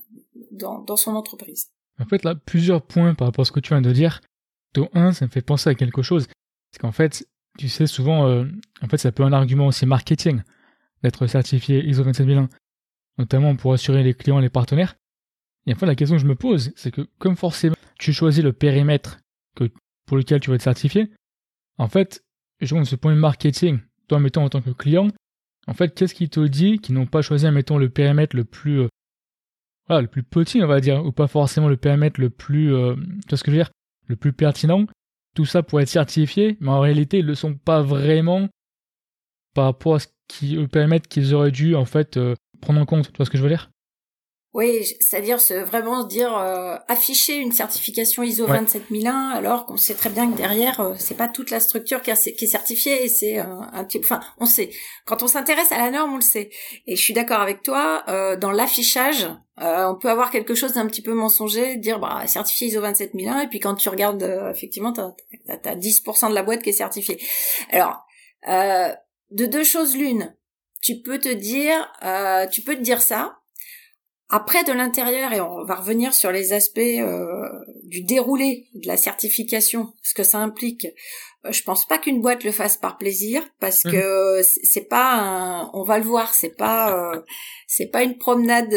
dans, 0.52 0.80
dans 0.80 0.96
son 0.96 1.18
entreprise. 1.18 1.68
En 2.00 2.06
fait 2.06 2.24
là 2.24 2.34
plusieurs 2.34 2.82
points 2.82 3.14
par 3.14 3.28
rapport 3.28 3.42
à 3.42 3.46
ce 3.46 3.52
que 3.52 3.60
tu 3.60 3.74
viens 3.74 3.82
de 3.82 3.92
dire. 3.92 4.22
Dont 4.74 4.88
un, 4.94 5.12
ça 5.12 5.26
me 5.26 5.32
fait 5.32 5.42
penser 5.42 5.70
à 5.70 5.76
quelque 5.76 6.02
chose, 6.02 6.28
c'est 6.72 6.80
qu'en 6.80 6.94
fait 6.94 7.28
tu 7.58 7.68
sais 7.68 7.88
souvent 7.88 8.46
en 8.82 8.88
fait 8.90 8.98
ça 8.98 9.12
peut 9.12 9.24
un 9.24 9.34
argument 9.34 9.68
aussi 9.68 9.86
marketing 9.86 10.44
d'être 11.04 11.28
certifié 11.28 11.86
ISO 11.86 12.04
27001, 12.04 12.50
notamment 13.18 13.56
pour 13.56 13.74
assurer 13.74 14.04
les 14.04 14.14
clients 14.14 14.40
et 14.40 14.42
les 14.42 14.50
partenaires. 14.50 14.96
Et 15.66 15.74
enfin, 15.74 15.86
la 15.86 15.96
question 15.96 16.16
que 16.16 16.22
je 16.22 16.28
me 16.28 16.36
pose, 16.36 16.72
c'est 16.76 16.92
que 16.92 17.08
comme 17.20 17.36
forcément 17.36 17.76
tu 18.00 18.14
choisis 18.14 18.44
le 18.44 18.54
périmètre 18.54 19.20
pour 20.06 20.18
lequel 20.18 20.40
tu 20.40 20.50
vas 20.50 20.56
être 20.56 20.62
certifié, 20.62 21.12
en 21.78 21.88
fait, 21.88 22.24
je 22.62 22.76
de 22.76 22.84
ce 22.84 22.96
point 22.96 23.14
de 23.14 23.20
marketing, 23.20 23.80
toi, 24.08 24.20
mettons, 24.20 24.44
en 24.44 24.50
tant 24.50 24.62
que 24.62 24.72
client, 24.72 25.10
en 25.68 25.74
fait, 25.74 25.94
qu'est-ce 25.94 26.16
qui 26.16 26.30
te 26.30 26.40
dit 26.40 26.80
qu'ils 26.80 26.96
n'ont 26.96 27.06
pas 27.06 27.22
choisi, 27.22 27.50
mettons, 27.52 27.78
le 27.78 27.90
périmètre 27.90 28.36
le 28.36 28.44
plus, 28.44 28.82
euh, 28.82 28.88
voilà, 29.88 30.02
le 30.02 30.08
plus 30.08 30.24
petit, 30.24 30.62
on 30.64 30.68
va 30.68 30.80
dire, 30.80 31.06
ou 31.06 31.12
pas 31.12 31.28
forcément 31.28 31.70
le 31.70 31.78
périmètre 31.78 32.20
le 32.20 32.30
plus, 32.30 32.74
euh, 32.74 32.96
tu 32.96 33.30
vois 33.30 33.38
ce 33.38 33.44
que 33.44 33.52
je 33.52 33.58
veux 33.58 33.64
dire, 33.64 33.72
le 34.08 34.16
plus 34.16 34.34
pertinent, 34.34 34.86
tout 35.36 35.46
ça 35.46 35.64
pour 35.64 35.80
être 35.80 35.90
certifié, 35.90 36.58
mais 36.60 36.70
en 36.70 36.80
réalité, 36.80 37.20
ils 37.20 37.26
le 37.26 37.36
sont 37.36 37.54
pas 37.54 37.82
vraiment 37.82 38.50
par 39.54 39.66
rapport 39.66 39.96
à 39.96 40.00
ce 40.00 40.08
qui, 40.28 40.56
le 40.56 40.68
périmètre 40.68 41.08
qu'ils 41.08 41.34
auraient 41.34 41.52
dû 41.52 41.76
en 41.76 41.86
fait 41.86 42.18
euh, 42.18 42.36
prendre 42.62 42.80
en 42.80 42.86
compte. 42.86 43.12
Tu 43.12 43.18
vois 43.18 43.26
ce 43.26 43.32
que 43.32 43.38
je 43.38 43.44
veux 43.44 43.50
dire? 43.50 43.70
Oui, 44.52 44.84
c'est-à-dire 45.00 45.40
se 45.40 45.54
vraiment 45.54 46.04
dire 46.04 46.36
euh, 46.36 46.76
afficher 46.88 47.36
une 47.36 47.52
certification 47.52 48.24
ISO 48.24 48.48
27001 48.48 49.30
alors 49.30 49.68
qu'on 49.68 49.78
sait 49.78 49.94
très 49.94 50.10
bien 50.10 50.32
que 50.32 50.36
derrière 50.36 50.80
euh, 50.80 50.96
c'est 50.98 51.16
pas 51.16 51.28
toute 51.28 51.52
la 51.52 51.60
structure 51.60 52.02
qui, 52.02 52.10
est 52.10 52.46
certifiée 52.48 53.06
et 53.06 53.10
c'est 53.10 53.38
un 53.38 53.84
type 53.86 54.02
enfin 54.04 54.22
on 54.40 54.48
sait. 54.48 54.72
Quand 55.06 55.22
on 55.22 55.28
s'intéresse 55.28 55.72
à 55.72 55.78
la 55.78 55.92
norme 55.92 56.14
on 56.14 56.16
le 56.16 56.22
sait. 56.22 56.50
Et 56.88 56.96
je 56.96 57.02
suis 57.02 57.14
d'accord 57.14 57.42
avec 57.42 57.62
toi 57.62 58.04
euh, 58.08 58.38
dans 58.38 58.52
l'affichage 58.52 59.28
on 59.62 59.96
peut 60.02 60.10
avoir 60.10 60.32
quelque 60.32 60.56
chose 60.56 60.74
d'un 60.74 60.88
petit 60.88 61.02
peu 61.04 61.14
mensonger 61.14 61.76
dire 61.76 62.00
bah 62.00 62.24
certifié 62.26 62.70
ISO 62.70 62.82
27001 62.82 63.42
et 63.42 63.48
puis 63.50 63.60
quand 63.60 63.76
tu 63.76 63.90
regardes 63.90 64.24
effectivement 64.50 64.94
t'as 64.94 65.12
as, 65.48 65.76
10% 65.76 66.30
de 66.30 66.34
la 66.34 66.42
boîte 66.44 66.64
qui 66.64 66.70
est 66.70 66.74
certifiée. 66.74 67.22
Alors 67.70 68.04
de 69.32 69.46
deux 69.46 69.64
choses 69.64 69.96
l'une 69.96 70.36
tu 70.82 71.02
peux 71.02 71.20
te 71.20 71.30
dire 71.30 71.92
tu 72.52 72.62
peux 72.62 72.76
te 72.76 72.82
dire 72.82 73.02
ça 73.02 73.40
après, 74.32 74.64
de 74.64 74.72
l'intérieur, 74.72 75.34
et 75.34 75.42
on 75.42 75.64
va 75.64 75.74
revenir 75.74 76.14
sur 76.14 76.32
les 76.32 76.54
aspects 76.54 76.78
euh, 76.78 77.50
du 77.84 78.04
déroulé 78.04 78.68
de 78.76 78.88
la 78.88 78.96
certification, 78.96 79.92
ce 80.04 80.14
que 80.14 80.22
ça 80.22 80.38
implique. 80.38 80.86
Euh, 81.46 81.52
je 81.52 81.64
pense 81.64 81.88
pas 81.88 81.98
qu'une 81.98 82.22
boîte 82.22 82.44
le 82.44 82.52
fasse 82.52 82.78
par 82.78 83.00
plaisir, 83.00 83.42
parce 83.60 83.84
mmh. 83.84 83.92
que 83.92 84.42
c'est 84.44 84.88
pas, 84.88 85.16
un, 85.16 85.72
on 85.74 85.82
va 85.82 85.98
le 85.98 86.04
voir, 86.04 86.36
c'est 86.36 86.56
pas, 86.56 86.96
euh, 86.96 87.22
c'est 87.66 87.88
pas 87.88 88.04
une 88.04 88.20
promenade, 88.20 88.72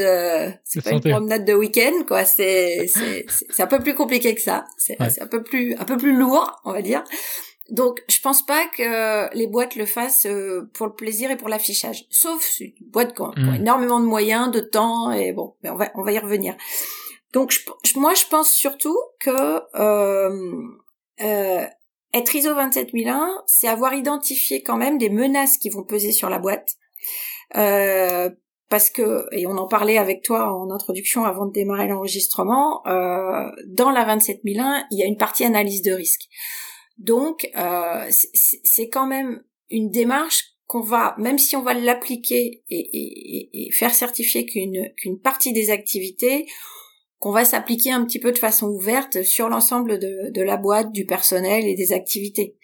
c'est 0.64 0.82
pas 0.82 0.92
une 0.92 1.02
promenade 1.02 1.44
de 1.44 1.52
week-end, 1.52 2.02
quoi. 2.08 2.24
C'est, 2.24 2.86
c'est, 2.86 3.62
un 3.62 3.66
peu 3.66 3.80
plus 3.80 3.94
compliqué 3.94 4.34
que 4.34 4.40
ça. 4.40 4.64
C'est, 4.78 4.96
c'est 5.10 5.20
un 5.20 5.26
peu 5.26 5.42
plus, 5.42 5.74
un 5.74 5.84
peu 5.84 5.98
plus 5.98 6.16
lourd, 6.16 6.62
on 6.64 6.72
va 6.72 6.80
dire. 6.80 7.04
Donc, 7.72 8.02
je 8.06 8.20
pense 8.20 8.44
pas 8.44 8.66
que 8.66 9.34
les 9.34 9.46
boîtes 9.46 9.76
le 9.76 9.86
fassent 9.86 10.26
euh, 10.26 10.70
pour 10.74 10.86
le 10.86 10.92
plaisir 10.92 11.30
et 11.30 11.38
pour 11.38 11.48
l'affichage. 11.48 12.04
Sauf 12.10 12.60
une 12.60 12.72
boîte 12.90 13.16
qui 13.16 13.22
a, 13.22 13.32
mm. 13.34 13.54
énormément 13.56 13.98
de 13.98 14.04
moyens, 14.04 14.50
de 14.50 14.60
temps, 14.60 15.10
et 15.10 15.32
bon, 15.32 15.54
mais 15.62 15.70
on 15.70 15.76
va, 15.76 15.90
on 15.94 16.02
va 16.02 16.12
y 16.12 16.18
revenir. 16.18 16.54
Donc, 17.32 17.54
moi, 17.96 18.12
je 18.12 18.26
pense 18.26 18.50
surtout 18.50 18.98
que 19.20 19.62
euh, 19.74 20.52
euh, 21.22 21.66
être 22.12 22.34
ISO 22.34 22.54
27001, 22.54 23.42
c'est 23.46 23.68
avoir 23.68 23.94
identifié 23.94 24.62
quand 24.62 24.76
même 24.76 24.98
des 24.98 25.08
menaces 25.08 25.56
qui 25.56 25.70
vont 25.70 25.82
peser 25.82 26.12
sur 26.12 26.28
la 26.28 26.38
boîte. 26.38 26.76
Euh, 27.56 28.28
parce 28.68 28.90
que, 28.90 29.26
et 29.32 29.46
on 29.46 29.56
en 29.56 29.66
parlait 29.66 29.98
avec 29.98 30.22
toi 30.22 30.52
en 30.52 30.70
introduction 30.70 31.24
avant 31.24 31.46
de 31.46 31.52
démarrer 31.52 31.88
l'enregistrement, 31.88 32.86
euh, 32.86 33.50
dans 33.66 33.90
la 33.90 34.04
27001, 34.04 34.84
il 34.90 34.98
y 34.98 35.02
a 35.02 35.06
une 35.06 35.16
partie 35.16 35.44
analyse 35.44 35.82
de 35.82 35.92
risque. 35.92 36.28
Donc, 36.98 37.50
euh, 37.56 38.06
c'est 38.10 38.88
quand 38.88 39.06
même 39.06 39.42
une 39.70 39.90
démarche 39.90 40.52
qu'on 40.66 40.80
va, 40.80 41.14
même 41.18 41.38
si 41.38 41.56
on 41.56 41.62
va 41.62 41.74
l'appliquer 41.74 42.62
et, 42.70 43.68
faire 43.72 43.94
certifier 43.94 44.46
qu'une 44.46 45.20
partie 45.22 45.52
des 45.52 45.70
activités, 45.70 46.46
qu'on 47.18 47.30
va 47.30 47.44
s'appliquer 47.44 47.92
un 47.92 48.04
petit 48.04 48.18
peu 48.18 48.32
de 48.32 48.38
façon 48.38 48.68
ouverte 48.68 49.22
sur 49.22 49.48
l'ensemble 49.48 49.98
de, 49.98 50.42
la 50.42 50.56
boîte, 50.56 50.92
du 50.92 51.04
personnel 51.06 51.66
et 51.66 51.74
des 51.74 51.92
activités. 51.92 52.56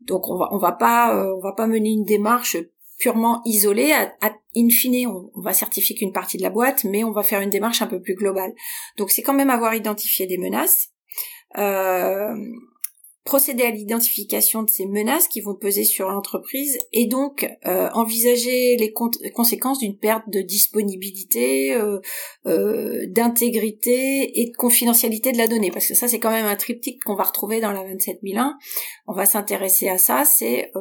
Donc 0.00 0.28
on 0.28 0.36
va 0.36 0.48
va 0.58 0.72
pas 0.72 1.14
euh, 1.14 1.34
on 1.36 1.40
va 1.40 1.52
pas 1.52 1.66
mener 1.66 1.90
une 1.90 2.04
démarche 2.04 2.56
purement 2.98 3.42
isolée. 3.44 3.92
À, 3.92 4.34
in 4.56 4.68
fine, 4.70 5.06
on, 5.06 5.30
on 5.34 5.40
va 5.42 5.52
certifier 5.52 5.94
qu'une 5.94 6.12
partie 6.12 6.38
de 6.38 6.42
la 6.42 6.50
boîte, 6.50 6.84
mais 6.84 7.04
on 7.04 7.12
va 7.12 7.22
faire 7.22 7.40
une 7.40 7.50
démarche 7.50 7.82
un 7.82 7.86
peu 7.86 8.00
plus 8.00 8.14
globale. 8.14 8.52
Donc 8.96 9.10
c'est 9.10 9.22
quand 9.22 9.34
même 9.34 9.50
avoir 9.50 9.74
identifié 9.74 10.26
des 10.26 10.38
menaces. 10.38 10.88
Euh, 11.58 12.34
procéder 13.30 13.62
à 13.62 13.70
l'identification 13.70 14.64
de 14.64 14.70
ces 14.70 14.86
menaces 14.86 15.28
qui 15.28 15.40
vont 15.40 15.54
peser 15.54 15.84
sur 15.84 16.08
l'entreprise 16.08 16.76
et 16.92 17.06
donc 17.06 17.48
euh, 17.64 17.88
envisager 17.94 18.74
les 18.76 18.92
conséquences 18.92 19.78
d'une 19.78 19.96
perte 19.96 20.24
de 20.26 20.40
disponibilité, 20.40 21.72
euh, 21.72 22.00
euh, 22.46 23.06
d'intégrité 23.06 24.40
et 24.40 24.50
de 24.50 24.56
confidentialité 24.56 25.30
de 25.30 25.38
la 25.38 25.46
donnée. 25.46 25.70
Parce 25.70 25.86
que 25.86 25.94
ça, 25.94 26.08
c'est 26.08 26.18
quand 26.18 26.32
même 26.32 26.46
un 26.46 26.56
triptyque 26.56 27.04
qu'on 27.04 27.14
va 27.14 27.22
retrouver 27.22 27.60
dans 27.60 27.70
la 27.70 27.84
27001. 27.84 28.58
On 29.06 29.12
va 29.12 29.26
s'intéresser 29.26 29.88
à 29.88 29.96
ça, 29.96 30.24
c'est 30.24 30.72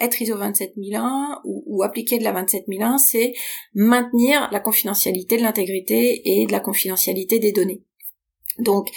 être 0.00 0.20
ISO 0.20 0.36
27001 0.36 1.40
ou, 1.44 1.62
ou 1.66 1.84
appliquer 1.84 2.18
de 2.18 2.24
la 2.24 2.32
27001, 2.32 2.98
c'est 2.98 3.32
maintenir 3.74 4.48
la 4.50 4.58
confidentialité 4.58 5.36
de 5.36 5.42
l'intégrité 5.42 6.20
et 6.24 6.46
de 6.46 6.52
la 6.52 6.58
confidentialité 6.58 7.38
des 7.38 7.52
données. 7.52 7.84
Donc, 8.58 8.88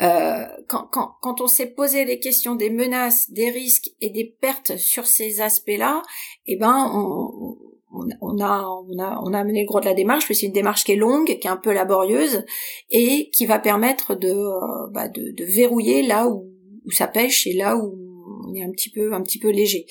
euh, 0.00 0.44
quand, 0.68 0.86
quand, 0.90 1.16
quand, 1.20 1.40
on 1.40 1.46
s'est 1.46 1.70
posé 1.70 2.04
les 2.04 2.18
questions 2.18 2.54
des 2.54 2.70
menaces, 2.70 3.30
des 3.30 3.50
risques 3.50 3.90
et 4.00 4.10
des 4.10 4.24
pertes 4.40 4.76
sur 4.76 5.06
ces 5.06 5.40
aspects-là, 5.40 6.02
eh 6.46 6.56
ben 6.56 6.90
on, 6.94 7.56
on, 7.92 8.40
a, 8.40 8.66
on, 8.66 8.98
a, 8.98 9.20
on 9.22 9.32
a 9.32 9.38
amené 9.38 9.60
le 9.62 9.66
gros 9.66 9.80
de 9.80 9.86
la 9.86 9.94
démarche, 9.94 10.26
mais 10.28 10.34
c'est 10.34 10.46
une 10.46 10.52
démarche 10.52 10.84
qui 10.84 10.92
est 10.92 10.96
longue, 10.96 11.26
qui 11.26 11.46
est 11.46 11.50
un 11.50 11.56
peu 11.56 11.72
laborieuse 11.72 12.44
et 12.90 13.30
qui 13.30 13.46
va 13.46 13.58
permettre 13.58 14.14
de, 14.14 14.30
euh, 14.30 14.90
bah 14.90 15.08
de, 15.08 15.32
de, 15.32 15.44
verrouiller 15.44 16.02
là 16.02 16.28
où, 16.28 16.50
où 16.86 16.90
ça 16.90 17.06
pêche 17.06 17.46
et 17.46 17.52
là 17.52 17.76
où 17.76 17.98
on 18.48 18.54
est 18.54 18.62
un 18.62 18.70
petit 18.70 18.90
peu, 18.90 19.12
un 19.12 19.22
petit 19.22 19.38
peu 19.38 19.50
léger. 19.50 19.86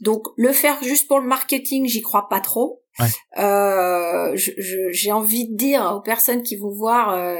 Donc 0.00 0.26
le 0.36 0.52
faire 0.52 0.82
juste 0.82 1.08
pour 1.08 1.20
le 1.20 1.26
marketing, 1.26 1.86
j'y 1.86 2.02
crois 2.02 2.28
pas 2.28 2.40
trop. 2.40 2.82
Euh, 3.38 4.32
j'ai 4.34 5.12
envie 5.12 5.48
de 5.48 5.56
dire 5.56 5.92
aux 5.96 6.00
personnes 6.00 6.42
qui 6.42 6.56
vont 6.56 6.72
voir, 6.72 7.10
euh, 7.10 7.36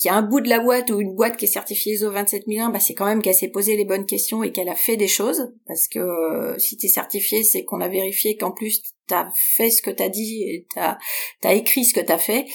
qu'il 0.00 0.10
y 0.10 0.14
a 0.14 0.16
un 0.16 0.22
bout 0.22 0.40
de 0.40 0.48
la 0.48 0.60
boîte 0.60 0.90
ou 0.90 0.98
une 0.98 1.14
boîte 1.14 1.36
qui 1.36 1.44
est 1.44 1.48
certifiée 1.48 1.92
ISO 1.92 2.10
27001, 2.10 2.70
bah 2.70 2.80
c'est 2.80 2.94
quand 2.94 3.04
même 3.04 3.20
qu'elle 3.20 3.34
s'est 3.34 3.50
posé 3.50 3.76
les 3.76 3.84
bonnes 3.84 4.06
questions 4.06 4.42
et 4.42 4.50
qu'elle 4.50 4.70
a 4.70 4.74
fait 4.74 4.96
des 4.96 5.08
choses. 5.08 5.52
Parce 5.66 5.88
que 5.88 5.98
euh, 5.98 6.58
si 6.58 6.78
tu 6.78 6.86
es 6.86 6.88
certifié, 6.88 7.42
c'est 7.42 7.64
qu'on 7.64 7.82
a 7.82 7.88
vérifié 7.88 8.38
qu'en 8.38 8.50
plus 8.50 8.80
tu 8.80 9.14
as 9.14 9.28
fait 9.34 9.68
ce 9.68 9.82
que 9.82 9.90
tu 9.90 10.02
as 10.02 10.08
dit 10.08 10.42
et 10.44 10.66
tu 10.72 10.80
as, 11.46 11.54
écrit 11.54 11.84
ce 11.84 11.92
que 11.92 12.00
tu 12.00 12.10
as 12.10 12.16
fait. 12.16 12.46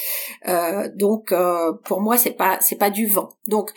Euh, 0.47 0.89
donc 0.95 1.31
euh, 1.31 1.73
pour 1.85 2.01
moi, 2.01 2.17
c'est 2.17 2.31
pas 2.31 2.57
c'est 2.61 2.77
pas 2.77 2.89
du 2.89 3.05
vent. 3.05 3.29
Donc 3.45 3.69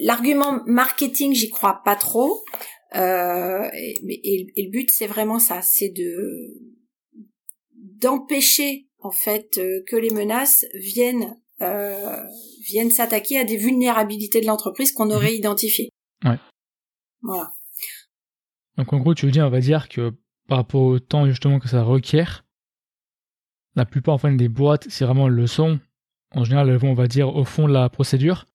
l'argument 0.00 0.62
marketing, 0.64 1.34
j'y 1.34 1.50
crois 1.50 1.82
pas 1.84 1.96
trop. 1.96 2.42
Et, 2.94 3.94
et, 4.08 4.64
le 4.64 4.70
but, 4.70 4.90
c'est 4.90 5.06
vraiment 5.06 5.38
ça, 5.38 5.60
c'est 5.60 5.90
de 5.90 6.56
d'empêcher 7.74 8.88
en 9.00 9.10
fait 9.10 9.60
que 9.86 9.96
les 9.96 10.10
menaces 10.10 10.64
viennent 10.72 11.36
euh, 11.62 12.22
viennent 12.66 12.90
s'attaquer 12.90 13.38
à 13.38 13.44
des 13.44 13.56
vulnérabilités 13.56 14.40
de 14.40 14.46
l'entreprise 14.46 14.92
qu'on 14.92 15.10
aurait 15.10 15.32
mhm. 15.32 15.38
identifiées. 15.38 15.90
Ouais. 16.24 16.38
Voilà. 17.22 17.52
Donc 18.76 18.92
en 18.92 18.98
gros, 18.98 19.14
tu 19.14 19.26
veux 19.26 19.32
dire, 19.32 19.46
on 19.46 19.50
va 19.50 19.60
dire 19.60 19.88
que 19.88 20.14
par 20.48 20.58
rapport 20.58 20.82
au 20.82 20.98
temps 20.98 21.26
justement 21.26 21.58
que 21.58 21.68
ça 21.68 21.82
requiert, 21.82 22.44
la 23.76 23.84
plupart 23.84 24.14
enfin 24.14 24.32
des 24.32 24.48
boîtes, 24.48 24.86
c'est 24.88 25.04
vraiment 25.04 25.28
le 25.28 25.46
son. 25.46 25.78
En 26.34 26.44
général, 26.44 26.68
elles 26.68 26.76
vont, 26.76 26.90
on 26.90 26.94
va 26.94 27.06
dire, 27.06 27.34
au 27.34 27.44
fond 27.44 27.68
de 27.68 27.72
la 27.72 27.88
procédure, 27.88 28.46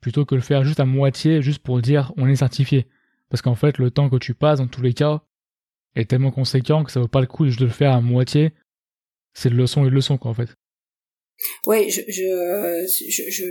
plutôt 0.00 0.24
que 0.24 0.34
le 0.34 0.40
faire 0.40 0.64
juste 0.64 0.80
à 0.80 0.84
moitié, 0.84 1.42
juste 1.42 1.62
pour 1.62 1.80
dire 1.80 2.12
on 2.16 2.28
est 2.28 2.36
certifié. 2.36 2.86
Parce 3.28 3.42
qu'en 3.42 3.54
fait, 3.54 3.78
le 3.78 3.90
temps 3.90 4.08
que 4.08 4.16
tu 4.16 4.34
passes, 4.34 4.60
dans 4.60 4.68
tous 4.68 4.82
les 4.82 4.94
cas, 4.94 5.22
est 5.94 6.08
tellement 6.08 6.30
conséquent 6.30 6.84
que 6.84 6.92
ça 6.92 7.00
vaut 7.00 7.08
pas 7.08 7.20
le 7.20 7.26
coup 7.26 7.46
juste 7.46 7.58
de 7.58 7.64
le 7.64 7.70
faire 7.70 7.92
à 7.92 8.00
moitié. 8.00 8.52
C'est 9.34 9.50
de 9.50 9.56
leçon 9.56 9.84
et 9.84 9.90
de 9.90 9.94
leçon, 9.94 10.16
quoi, 10.16 10.30
en 10.30 10.34
fait. 10.34 10.54
Ouais, 11.66 11.88
je, 11.90 12.00
je, 12.08 12.86
je, 13.10 13.30
je, 13.30 13.46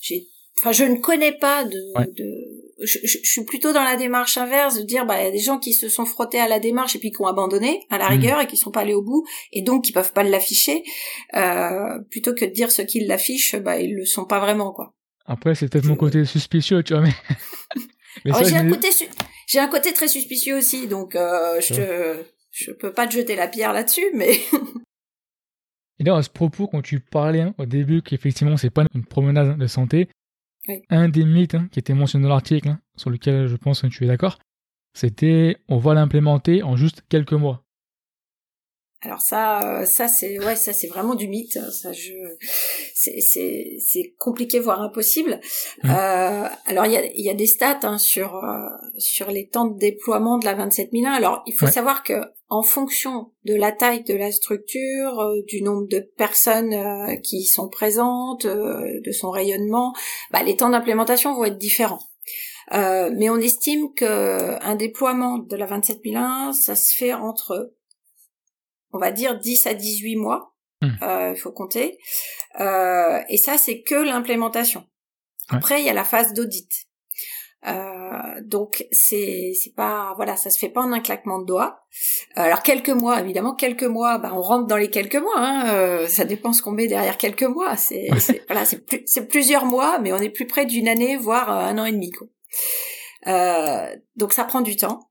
j'ai, 0.00 0.26
enfin, 0.58 0.72
je 0.72 0.84
ne 0.84 0.96
connais 0.96 1.32
pas 1.32 1.64
de, 1.64 1.78
de 2.12 2.54
je, 2.82 2.98
je, 3.04 3.18
suis 3.22 3.44
plutôt 3.44 3.72
dans 3.72 3.82
la 3.82 3.96
démarche 3.96 4.36
inverse 4.36 4.78
de 4.78 4.82
dire, 4.82 5.06
bah, 5.06 5.20
il 5.20 5.24
y 5.24 5.28
a 5.28 5.30
des 5.30 5.38
gens 5.38 5.58
qui 5.58 5.72
se 5.72 5.88
sont 5.88 6.06
frottés 6.06 6.40
à 6.40 6.48
la 6.48 6.60
démarche 6.60 6.96
et 6.96 6.98
puis 6.98 7.10
qui 7.10 7.20
ont 7.20 7.26
abandonné 7.26 7.86
à 7.90 7.98
la 7.98 8.08
hmm. 8.08 8.12
rigueur 8.12 8.40
et 8.40 8.46
qui 8.46 8.56
sont 8.56 8.70
pas 8.70 8.80
allés 8.80 8.94
au 8.94 9.02
bout 9.02 9.24
et 9.52 9.62
donc 9.62 9.84
qui 9.84 9.92
peuvent 9.92 10.12
pas 10.12 10.22
l'afficher, 10.22 10.82
euh, 11.34 11.98
plutôt 12.10 12.34
que 12.34 12.44
de 12.44 12.50
dire 12.50 12.70
ceux 12.70 12.84
qui 12.84 13.00
l'affichent, 13.00 13.56
bah, 13.56 13.78
ils 13.80 13.94
le 13.94 14.04
sont 14.04 14.24
pas 14.24 14.40
vraiment, 14.40 14.72
quoi. 14.72 14.94
Après, 15.26 15.54
c'est 15.54 15.68
peut-être 15.68 15.86
mon 15.86 15.96
côté 15.96 16.24
suspicieux, 16.24 16.82
tu 16.82 16.92
vois, 16.92 17.02
mais. 17.02 17.12
j'ai 18.44 18.56
un 18.56 18.68
côté, 18.68 18.88
j'ai 19.46 19.58
un 19.58 19.68
côté 19.68 19.92
très 19.92 20.08
suspicieux 20.08 20.56
aussi, 20.56 20.86
donc 20.86 21.16
euh, 21.16 21.60
je, 21.60 22.22
je 22.50 22.72
peux 22.72 22.92
pas 22.92 23.06
te 23.06 23.14
jeter 23.14 23.34
la 23.34 23.48
pierre 23.48 23.72
là-dessus, 23.72 24.10
mais. 24.14 24.38
Et 25.98 26.04
là, 26.04 26.16
à 26.16 26.22
ce 26.22 26.30
propos, 26.30 26.66
quand 26.66 26.82
tu 26.82 27.00
parlais 27.00 27.40
hein, 27.40 27.54
au 27.58 27.66
début 27.66 28.02
qu'effectivement 28.02 28.56
c'est 28.56 28.70
pas 28.70 28.84
une 28.94 29.04
promenade 29.04 29.58
de 29.58 29.66
santé, 29.66 30.08
un 30.90 31.08
des 31.08 31.24
mythes 31.24 31.54
hein, 31.54 31.68
qui 31.70 31.78
était 31.78 31.94
mentionné 31.94 32.24
dans 32.24 32.30
l'article, 32.30 32.68
hein, 32.68 32.80
sur 32.96 33.10
lequel 33.10 33.46
je 33.46 33.56
pense 33.56 33.82
que 33.82 33.86
tu 33.88 34.04
es 34.04 34.06
d'accord, 34.06 34.38
c'était 34.94 35.56
on 35.68 35.78
va 35.78 35.94
l'implémenter 35.94 36.62
en 36.62 36.76
juste 36.76 37.02
quelques 37.08 37.32
mois. 37.32 37.64
Alors 39.04 39.20
ça, 39.20 39.80
euh, 39.80 39.84
ça 39.84 40.08
c'est 40.08 40.38
ouais, 40.38 40.56
ça 40.56 40.72
c'est 40.72 40.86
vraiment 40.86 41.14
du 41.14 41.28
mythe. 41.28 41.58
Ça, 41.70 41.92
je, 41.92 42.12
c'est 42.94 43.20
c'est 43.20 43.76
c'est 43.78 44.14
compliqué 44.18 44.60
voire 44.60 44.80
impossible. 44.80 45.40
Mmh. 45.82 45.90
Euh, 45.90 46.48
alors 46.64 46.86
il 46.86 46.92
y 46.92 46.96
a 46.96 47.04
il 47.04 47.22
y 47.22 47.28
a 47.28 47.34
des 47.34 47.46
stats 47.46 47.80
hein, 47.82 47.98
sur 47.98 48.36
euh, 48.36 48.68
sur 48.96 49.30
les 49.30 49.46
temps 49.48 49.66
de 49.66 49.78
déploiement 49.78 50.38
de 50.38 50.46
la 50.46 50.54
27001. 50.54 51.12
Alors 51.12 51.42
il 51.46 51.52
faut 51.52 51.66
savoir 51.66 52.02
que 52.02 52.14
en 52.54 52.62
fonction 52.62 53.32
de 53.44 53.54
la 53.54 53.72
taille 53.72 54.04
de 54.04 54.14
la 54.14 54.30
structure, 54.30 55.20
euh, 55.20 55.42
du 55.48 55.62
nombre 55.62 55.88
de 55.88 55.98
personnes 56.16 56.72
euh, 56.72 57.16
qui 57.16 57.44
sont 57.46 57.68
présentes, 57.68 58.46
de 58.46 59.12
son 59.12 59.30
rayonnement, 59.30 59.92
bah, 60.30 60.42
les 60.42 60.56
temps 60.56 60.70
d'implémentation 60.70 61.34
vont 61.34 61.44
être 61.44 61.58
différents. 61.58 62.02
mais 62.70 63.28
on 63.28 63.38
estime 63.38 63.92
que 63.94 64.62
un 64.62 64.76
déploiement 64.76 65.38
de 65.38 65.56
la 65.56 65.66
27001, 65.66 66.52
ça 66.52 66.74
se 66.74 66.94
fait 66.94 67.12
entre 67.12 67.74
on 68.92 68.98
va 68.98 69.10
dire 69.10 69.38
10 69.38 69.66
à 69.66 69.74
18 69.74 70.16
mois. 70.16 70.54
il 70.82 70.88
mmh. 70.88 71.36
faut 71.36 71.52
compter. 71.52 71.98
et 72.60 73.36
ça, 73.36 73.58
c'est 73.58 73.82
que 73.82 73.96
l'implémentation. 73.96 74.86
Après, 75.48 75.80
il 75.80 75.86
y 75.86 75.90
a 75.90 75.94
la 75.94 76.04
phase 76.04 76.32
d'audit. 76.32 76.70
Euh, 77.66 78.40
donc 78.42 78.86
c'est 78.90 79.52
c'est 79.54 79.74
pas 79.74 80.12
voilà 80.16 80.36
ça 80.36 80.50
se 80.50 80.58
fait 80.58 80.68
pas 80.68 80.82
en 80.82 80.92
un 80.92 81.00
claquement 81.00 81.38
de 81.38 81.46
doigts. 81.46 81.80
Alors 82.34 82.62
quelques 82.62 82.90
mois 82.90 83.20
évidemment 83.20 83.54
quelques 83.54 83.84
mois 83.84 84.18
bah 84.18 84.32
on 84.34 84.42
rentre 84.42 84.66
dans 84.66 84.76
les 84.76 84.90
quelques 84.90 85.16
mois 85.16 85.38
hein, 85.38 85.72
euh, 85.72 86.06
ça 86.06 86.24
dépend 86.24 86.52
ce 86.52 86.60
qu'on 86.60 86.72
met 86.72 86.88
derrière 86.88 87.16
quelques 87.16 87.44
mois 87.44 87.76
c'est 87.76 88.08
voilà 88.48 88.66
c'est 88.66 88.84
c'est 89.06 89.28
plusieurs 89.28 89.64
mois 89.64 89.98
mais 89.98 90.12
on 90.12 90.18
est 90.18 90.28
plus 90.28 90.46
près 90.46 90.66
d'une 90.66 90.88
année 90.88 91.16
voire 91.16 91.50
euh, 91.50 91.70
un 91.70 91.78
an 91.78 91.86
et 91.86 91.92
demi 91.92 92.10
quoi. 92.10 92.26
Euh, 93.28 93.96
donc 94.16 94.34
ça 94.34 94.44
prend 94.44 94.60
du 94.60 94.76
temps. 94.76 95.08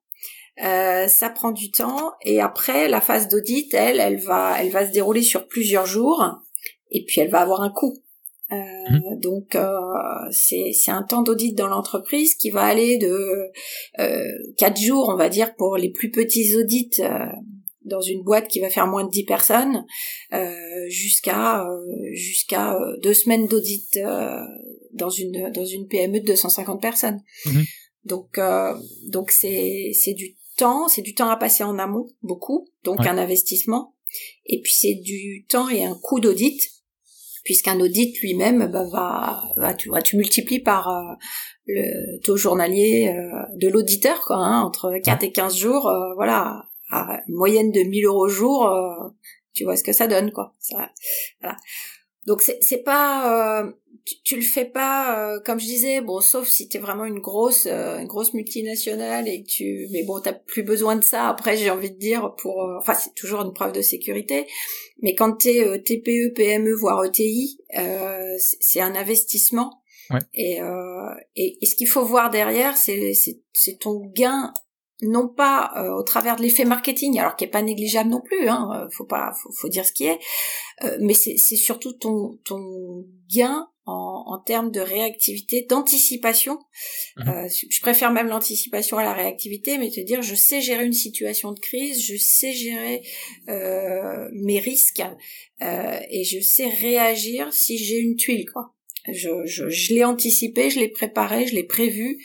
Euh, 0.64 1.08
ça 1.08 1.32
prend 1.32 1.52
du 1.52 1.72
temps 1.72 2.12
et 2.22 2.40
après 2.40 2.88
la 2.88 3.02
phase 3.02 3.28
d'audit 3.28 3.74
elle 3.74 4.00
elle 4.00 4.20
va 4.20 4.58
elle 4.60 4.70
va 4.70 4.86
se 4.86 4.92
dérouler 4.92 5.24
sur 5.24 5.48
plusieurs 5.48 5.88
jours 5.88 6.24
et 6.92 7.04
puis 7.06 7.22
elle 7.22 7.32
va 7.32 7.42
avoir 7.42 7.62
un 7.62 7.72
coût 7.72 8.03
euh, 8.54 9.16
donc 9.18 9.56
euh, 9.56 9.80
c'est 10.32 10.74
un 10.92 11.04
temps 11.04 11.22
d'audit 11.22 11.56
dans 11.56 11.68
l'entreprise 11.68 12.36
qui 12.36 12.50
va 12.50 12.64
aller 12.64 12.98
de 12.98 13.52
euh, 14.00 14.26
4 14.58 14.80
jours, 14.80 15.10
on 15.10 15.16
va 15.16 15.30
dire, 15.30 15.56
pour 15.56 15.78
les 15.78 15.90
plus 15.90 16.12
petits 16.12 16.56
audits 16.56 17.02
dans 17.86 18.02
une 18.02 18.24
boîte 18.24 18.48
qui 18.48 18.60
va 18.60 18.70
faire 18.70 18.88
moins 18.88 19.04
de 19.04 19.10
10 19.10 19.26
personnes, 19.26 19.86
jusqu'à 20.88 21.66
jusqu'à 22.14 22.78
deux 23.02 23.14
semaines 23.14 23.48
d'audit 23.48 24.00
dans 24.94 25.10
une 25.10 25.52
dans 25.52 25.66
une 25.66 25.88
PME 25.88 26.22
de 26.22 26.28
250 26.28 26.82
personnes. 26.82 27.22
Mhm. 27.46 27.64
Donc 28.06 28.40
donc 29.08 29.32
c'est 29.32 29.92
c'est 29.94 30.14
du 30.14 30.38
temps, 30.58 30.88
c'est 30.88 31.02
du 31.02 31.14
temps 31.14 31.30
à 31.30 31.36
passer 31.36 31.64
en 31.64 31.78
amont, 31.78 32.08
beaucoup, 32.22 32.70
donc 32.84 33.06
un 33.06 33.18
investissement. 33.18 33.94
Et 34.46 34.62
puis 34.62 34.74
c'est 34.74 34.96
du 34.96 35.46
temps 35.50 35.70
et 35.70 35.84
un 35.84 35.96
coût 35.96 36.20
d'audit 36.20 36.62
puisqu'un 37.44 37.80
audit 37.80 38.20
lui-même 38.22 38.68
bah, 38.72 38.86
va, 38.92 39.44
va, 39.58 39.74
tu 39.74 39.90
vois, 39.90 40.02
tu 40.02 40.18
multiplies 40.18 40.60
par 40.62 40.90
euh, 40.90 41.14
le 41.68 42.20
taux 42.22 42.38
journalier 42.38 43.14
euh, 43.16 43.58
de 43.58 43.68
l'auditeur, 43.68 44.22
quoi, 44.22 44.38
hein, 44.38 44.62
entre 44.62 44.98
4 45.04 45.24
et 45.24 45.32
15 45.32 45.56
jours, 45.58 45.88
euh, 45.88 46.14
voilà, 46.16 46.70
à 46.90 47.22
une 47.28 47.36
moyenne 47.36 47.72
de 47.72 47.82
1000 47.82 48.06
euros 48.06 48.26
au 48.26 48.30
jour, 48.30 48.72
tu 49.54 49.64
vois 49.64 49.76
ce 49.76 49.84
que 49.84 49.94
ça 49.94 50.08
donne, 50.08 50.32
quoi. 50.32 50.54
Ça, 50.60 50.90
voilà. 51.42 51.58
Donc 52.26 52.42
c'est 52.42 52.58
c'est 52.62 52.84
pas 52.84 53.74
tu, 54.06 54.16
tu, 54.24 54.36
le 54.36 54.42
fais 54.42 54.66
pas 54.66 55.18
euh, 55.18 55.40
comme 55.40 55.60
je 55.60 55.66
disais 55.66 56.02
bon 56.02 56.20
sauf 56.20 56.48
si 56.48 56.68
t'es 56.68 56.78
vraiment 56.78 57.06
une 57.06 57.20
grosse 57.20 57.68
euh, 57.68 58.00
une 58.00 58.08
grosse 58.08 58.34
multinationale 58.34 59.28
et 59.30 59.44
que 59.44 59.48
tu 59.48 59.88
mais 59.92 60.04
bon 60.04 60.20
t'as 60.20 60.34
plus 60.34 60.64
besoin 60.64 60.96
de 60.96 61.04
ça. 61.04 61.30
Après 61.30 61.56
j'ai 61.56 61.70
envie 61.70 61.92
de 61.92 61.98
dire 61.98 62.36
pour 62.36 62.64
euh, 62.64 62.78
enfin 62.80 62.94
c'est 62.94 63.16
toujours 63.16 63.42
une 63.42 63.54
preuve 63.54 63.72
de 63.72 63.82
sécurité. 63.82 64.46
Mais 65.02 65.16
quand 65.16 65.34
t'es 65.34 65.82
TPE 65.84 66.34
PME 66.36 66.74
voire 66.76 67.04
ETI 67.06 67.60
c'est 68.38 68.82
un 68.82 68.96
investissement. 68.96 69.80
Et, 70.36 70.60
et, 71.36 71.58
et 71.60 71.66
ce 71.66 71.76
qu'il 71.76 71.88
faut 71.88 72.06
voir 72.06 72.30
derrière 72.30 72.78
c'est 72.78 73.14
c'est 73.14 73.80
ton 73.80 74.00
gain 74.14 74.54
non 75.02 75.28
pas 75.28 75.72
euh, 75.78 75.94
au 75.94 76.04
travers 76.04 76.36
de 76.36 76.42
l'effet 76.42 76.66
marketing, 76.66 77.20
alors 77.20 77.36
qui 77.36 77.46
est 77.46 77.50
pas 77.50 77.62
négligeable 77.62 78.10
non 78.10 78.22
plus, 78.22 78.48
hein, 78.48 78.70
euh, 78.74 78.90
faut 78.92 79.06
pas, 79.06 79.34
faut, 79.42 79.52
faut 79.52 79.68
dire 79.68 79.86
ce 79.86 79.92
qui 79.92 80.06
est, 80.06 80.20
euh, 80.84 80.98
mais 81.02 81.14
c'est 81.14 81.38
surtout 81.38 81.94
ton 81.94 82.40
ton 82.46 83.06
gain 83.30 83.68
en, 83.86 84.24
en 84.28 84.40
termes 84.40 84.72
de 84.72 84.80
réactivité, 84.80 85.66
d'anticipation. 85.68 86.58
Mhm. 87.18 87.50
je 87.70 87.82
préfère 87.82 88.12
même 88.12 88.28
l'anticipation 88.28 88.98
à 88.98 89.04
la 89.04 89.14
réactivité, 89.14 89.78
mais 89.78 89.90
te 89.90 90.00
dire 90.00 90.22
je 90.22 90.36
sais 90.36 90.62
gérer 90.62 90.86
une 90.86 90.94
situation 90.94 91.52
de 91.52 91.60
crise, 91.60 92.02
je 92.02 92.16
sais 92.16 92.54
gérer 92.54 93.02
mes 93.48 94.60
risques 94.60 95.04
et 95.60 96.24
je 96.24 96.40
sais 96.40 96.68
réagir 96.68 97.52
si 97.52 97.78
j'ai 97.78 97.98
une 97.98 98.16
tuile 98.16 98.46
quoi. 98.50 98.74
Je, 99.12 99.46
je, 99.46 99.68
je 99.68 99.94
l'ai 99.94 100.06
anticipé, 100.06 100.70
je 100.70 100.80
l'ai 100.80 100.88
préparé, 100.88 101.46
je 101.46 101.56
l'ai 101.56 101.66
prévu 101.66 102.24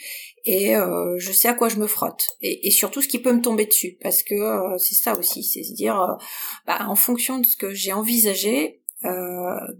et 0.48 0.74
euh, 0.74 1.18
je 1.18 1.30
sais 1.30 1.46
à 1.46 1.52
quoi 1.52 1.68
je 1.68 1.76
me 1.76 1.86
frotte. 1.86 2.26
Et, 2.40 2.66
et, 2.66 2.70
surtout 2.70 3.02
ce 3.02 3.08
qui 3.08 3.18
peut 3.18 3.34
me 3.34 3.42
tomber 3.42 3.66
dessus. 3.66 3.98
Parce 4.00 4.22
que 4.22 4.34
euh, 4.34 4.78
c'est 4.78 4.94
ça 4.94 5.16
aussi 5.18 5.44
c'est 5.44 5.62
se 5.62 5.74
dire 5.74 6.00
euh, 6.00 6.14
bah, 6.66 6.78
en 6.88 6.96
fonction 6.96 7.38
de 7.38 7.44
ce 7.44 7.56
que 7.56 7.74
j'ai 7.74 7.92
envisagé 7.92 8.80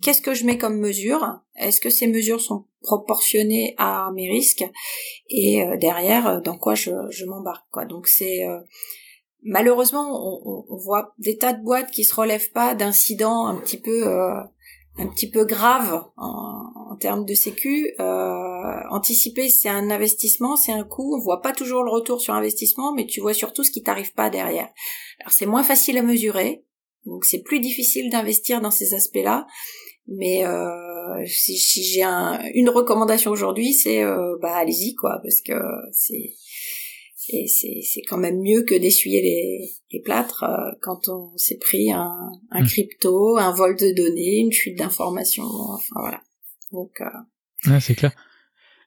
qu'est-ce 0.00 0.22
que 0.22 0.32
je 0.32 0.44
mets 0.44 0.58
comme 0.58 0.78
mesure? 0.78 1.40
Est-ce 1.56 1.80
que 1.80 1.90
ces 1.90 2.06
mesures 2.06 2.40
sont 2.40 2.66
proportionnées 2.82 3.74
à 3.76 4.12
mes 4.14 4.30
risques? 4.30 4.64
Et 5.28 5.60
derrière 5.80 6.40
dans 6.40 6.56
quoi 6.56 6.76
je, 6.76 6.92
je 7.10 7.24
m'embarque 7.24 7.66
quoi. 7.72 7.84
Donc 7.84 8.06
c'est 8.06 8.46
malheureusement 9.42 10.06
on, 10.24 10.64
on, 10.68 10.76
voit 10.76 11.14
des 11.18 11.36
tas 11.36 11.52
de 11.52 11.64
boîtes 11.64 11.90
qui 11.90 12.04
se 12.04 12.14
relèvent 12.14 12.52
pas 12.52 12.76
d'incidents 12.76 13.46
un 13.46 13.56
petit 13.56 13.80
peu 13.80 14.04
un 14.98 15.06
petit 15.06 15.30
peu 15.30 15.44
grave 15.44 16.04
en, 16.16 16.72
en 16.90 16.96
termes 16.96 17.24
de 17.24 17.34
sécu. 17.34 17.94
Euh, 18.00 18.80
anticiper, 18.90 19.48
c'est 19.48 19.68
un 19.68 19.90
investissement, 19.90 20.56
c'est 20.56 20.72
un 20.72 20.84
coût. 20.84 21.16
On 21.16 21.22
voit 21.22 21.40
pas 21.40 21.52
toujours 21.52 21.84
le 21.84 21.90
retour 21.90 22.20
sur 22.20 22.34
investissement, 22.34 22.92
mais 22.92 23.06
tu 23.06 23.20
vois 23.20 23.34
surtout 23.34 23.64
ce 23.64 23.70
qui 23.70 23.82
t'arrive 23.82 24.12
pas 24.14 24.30
derrière. 24.30 24.68
Alors 25.20 25.32
c'est 25.32 25.46
moins 25.46 25.62
facile 25.62 25.98
à 25.98 26.02
mesurer, 26.02 26.64
donc 27.06 27.24
c'est 27.24 27.42
plus 27.42 27.60
difficile 27.60 28.10
d'investir 28.10 28.60
dans 28.60 28.70
ces 28.70 28.94
aspects-là. 28.94 29.46
Mais 30.10 30.46
euh, 30.46 31.26
si, 31.26 31.58
si 31.58 31.82
j'ai 31.84 32.02
un, 32.02 32.40
une 32.54 32.70
recommandation 32.70 33.30
aujourd'hui, 33.30 33.74
c'est 33.74 34.02
euh, 34.02 34.36
bah 34.40 34.54
allez-y 34.56 34.94
quoi, 34.94 35.20
parce 35.22 35.42
que 35.42 35.52
c'est 35.92 36.32
et 37.28 37.46
c'est 37.46 38.02
quand 38.02 38.18
même 38.18 38.40
mieux 38.40 38.62
que 38.62 38.78
d'essuyer 38.78 39.22
les, 39.22 39.70
les 39.92 40.00
plâtres 40.00 40.44
euh, 40.44 40.72
quand 40.80 41.08
on 41.08 41.36
s'est 41.36 41.58
pris 41.58 41.92
un, 41.92 42.32
un 42.50 42.62
hmm. 42.62 42.66
crypto, 42.66 43.36
un 43.38 43.52
vol 43.52 43.76
de 43.76 43.94
données, 43.94 44.38
une 44.38 44.52
fuite 44.52 44.78
d'informations, 44.78 45.44
enfin 45.44 45.96
voilà. 46.00 46.22
Donc 46.72 47.00
euh... 47.00 47.70
ouais, 47.70 47.80
c'est 47.80 47.94
clair. 47.94 48.12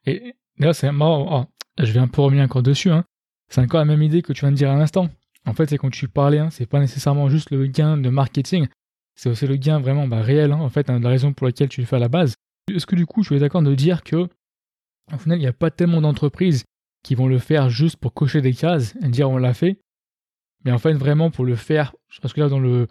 Et 0.06 0.34
là 0.58 0.74
c'est 0.74 0.92
marrant, 0.92 1.48
oh, 1.48 1.84
je 1.84 1.92
vais 1.92 2.00
un 2.00 2.08
peu 2.08 2.22
revenir 2.22 2.44
encore 2.44 2.64
dessus 2.64 2.90
hein. 2.90 3.06
C'est 3.50 3.60
encore 3.60 3.82
la 3.82 3.86
même 3.86 4.02
idée 4.02 4.22
que 4.22 4.32
tu 4.32 4.42
viens 4.42 4.52
de 4.52 4.56
dire 4.56 4.72
à 4.72 4.78
l'instant. 4.78 5.10
En 5.46 5.54
fait, 5.54 5.70
c'est 5.70 5.78
quand 5.78 5.90
tu 5.90 6.08
parlais, 6.08 6.38
hein, 6.38 6.50
c'est 6.52 6.66
pas 6.66 6.80
nécessairement 6.80 7.28
juste 7.28 7.52
le 7.52 7.68
gain 7.68 7.98
de 7.98 8.10
marketing, 8.10 8.68
c'est 9.16 9.30
aussi 9.30 9.46
le 9.46 9.58
gain 9.58 9.80
vraiment 9.80 10.08
bah, 10.08 10.22
réel, 10.22 10.52
hein, 10.52 10.60
en 10.60 10.70
fait, 10.70 10.90
hein, 10.90 11.00
la 11.00 11.10
raison 11.10 11.34
pour 11.34 11.48
laquelle 11.48 11.70
tu 11.70 11.82
le 11.82 11.88
fais 11.88 11.98
à 11.98 12.00
la 12.00 12.08
base. 12.08 12.36
Est-ce 12.74 12.86
que 12.86 12.96
du 12.96 13.06
coup, 13.06 13.24
je 13.24 13.34
suis 13.34 13.40
d'accord 13.40 13.62
de 13.62 13.76
dire 13.76 14.04
que, 14.04 14.28
au 15.14 15.18
final, 15.18 15.38
il 15.38 15.42
n'y 15.42 15.48
a 15.48 15.54
pas 15.54 15.72
tellement 15.72 16.00
d'entreprises 16.02 16.64
qui 17.04 17.16
vont 17.16 17.28
le 17.28 17.40
faire 17.40 17.70
juste 17.70 17.98
pour 17.98 18.14
cocher 18.14 18.42
des 18.42 18.54
cases 18.54 18.96
et 19.04 19.08
dire 19.08 19.30
on 19.30 19.38
l'a 19.38 19.54
fait, 19.54 19.80
mais 20.66 20.72
en 20.72 20.78
fait 20.78 20.94
vraiment 20.94 21.32
pour 21.32 21.46
le 21.46 21.56
faire, 21.56 21.96
parce 22.22 22.34
que 22.34 22.42
là 22.42 22.50
dans 22.50 22.60
le 22.60 22.88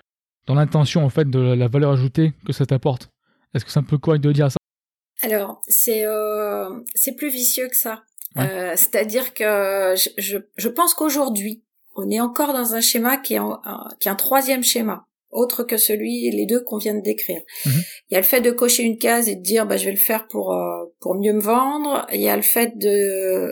dans 0.46 0.54
l'intention 0.54 1.04
en 1.04 1.10
fait 1.10 1.28
de 1.28 1.38
la 1.38 1.68
valeur 1.68 1.92
ajoutée 1.92 2.32
que 2.46 2.52
ça 2.52 2.66
t'apporte. 2.66 3.10
Est-ce 3.54 3.64
que 3.64 3.70
c'est 3.70 3.80
un 3.80 3.84
peu 3.84 3.98
correct 3.98 4.22
de 4.22 4.32
dire 4.32 4.50
ça? 4.50 4.58
Alors 5.22 5.60
c'est 5.68 6.06
euh, 6.06 6.80
c'est 6.94 7.14
plus 7.14 7.30
vicieux 7.30 7.68
que 7.68 7.76
ça. 7.76 8.02
Euh, 8.36 8.72
C'est-à-dire 8.76 9.34
que 9.34 9.94
je, 9.96 10.08
je, 10.18 10.38
je 10.56 10.68
pense 10.68 10.94
qu'aujourd'hui 10.94 11.64
on 11.96 12.08
est 12.10 12.20
encore 12.20 12.52
dans 12.52 12.74
un 12.74 12.80
schéma 12.80 13.16
qui 13.16 13.34
est, 13.34 13.38
en, 13.40 13.60
qui 13.98 14.08
est 14.08 14.10
un 14.10 14.16
troisième 14.16 14.62
schéma 14.62 15.06
autre 15.30 15.64
que 15.64 15.76
celui 15.76 16.30
les 16.30 16.46
deux 16.46 16.60
qu'on 16.60 16.78
vient 16.78 16.94
de 16.94 17.02
décrire. 17.02 17.40
Mhm. 17.64 17.82
Il 18.10 18.14
y 18.14 18.16
a 18.16 18.20
le 18.20 18.26
fait 18.26 18.40
de 18.40 18.50
cocher 18.50 18.82
une 18.82 18.98
case 18.98 19.28
et 19.28 19.36
de 19.36 19.42
dire 19.42 19.66
bah 19.66 19.76
je 19.76 19.84
vais 19.84 19.92
le 19.92 19.96
faire 19.96 20.26
pour 20.28 20.52
euh, 20.52 20.84
pour 21.00 21.14
mieux 21.14 21.32
me 21.32 21.40
vendre. 21.40 22.06
Il 22.12 22.20
y 22.20 22.28
a 22.28 22.36
le 22.36 22.42
fait 22.42 22.76
de 22.76 23.48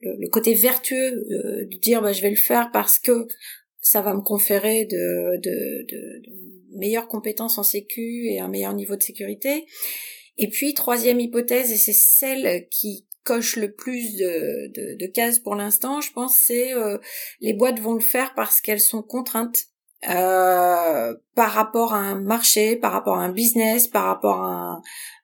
le, 0.00 0.28
côté 0.28 0.54
vertueux 0.54 0.96
euh, 0.96 1.66
de 1.70 1.78
dire 1.78 2.02
bah 2.02 2.12
je 2.12 2.22
vais 2.22 2.30
le 2.30 2.36
faire 2.36 2.70
parce 2.72 2.98
que 2.98 3.26
ça 3.80 4.00
va 4.00 4.14
me 4.14 4.20
conférer 4.20 4.84
de, 4.86 5.36
de, 5.40 5.86
de, 5.88 6.22
meilleures 6.76 7.08
compétences 7.08 7.58
en 7.58 7.62
sécu 7.62 8.26
et 8.28 8.40
un 8.40 8.48
meilleur 8.48 8.74
niveau 8.74 8.96
de 8.96 9.02
sécurité. 9.02 9.64
Et 10.38 10.48
puis 10.48 10.74
troisième 10.74 11.20
hypothèse 11.20 11.72
et 11.72 11.76
c'est 11.76 11.92
celle 11.92 12.66
qui 12.68 13.06
coche 13.26 13.56
le 13.56 13.72
plus 13.72 14.16
de, 14.16 14.68
de, 14.72 14.96
de 14.96 15.06
cases 15.06 15.40
pour 15.40 15.56
l'instant, 15.56 16.00
je 16.00 16.12
pense, 16.12 16.36
c'est 16.38 16.72
euh, 16.72 16.96
les 17.40 17.52
boîtes 17.52 17.80
vont 17.80 17.94
le 17.94 18.00
faire 18.00 18.34
parce 18.34 18.60
qu'elles 18.60 18.80
sont 18.80 19.02
contraintes 19.02 19.66
euh, 20.08 21.14
par 21.34 21.50
rapport 21.52 21.94
à 21.94 21.98
un 21.98 22.20
marché, 22.20 22.76
par 22.76 22.92
rapport 22.92 23.18
à 23.18 23.22
un 23.22 23.32
business, 23.32 23.88
par 23.88 24.04
rapport 24.04 24.42
à 24.42 24.80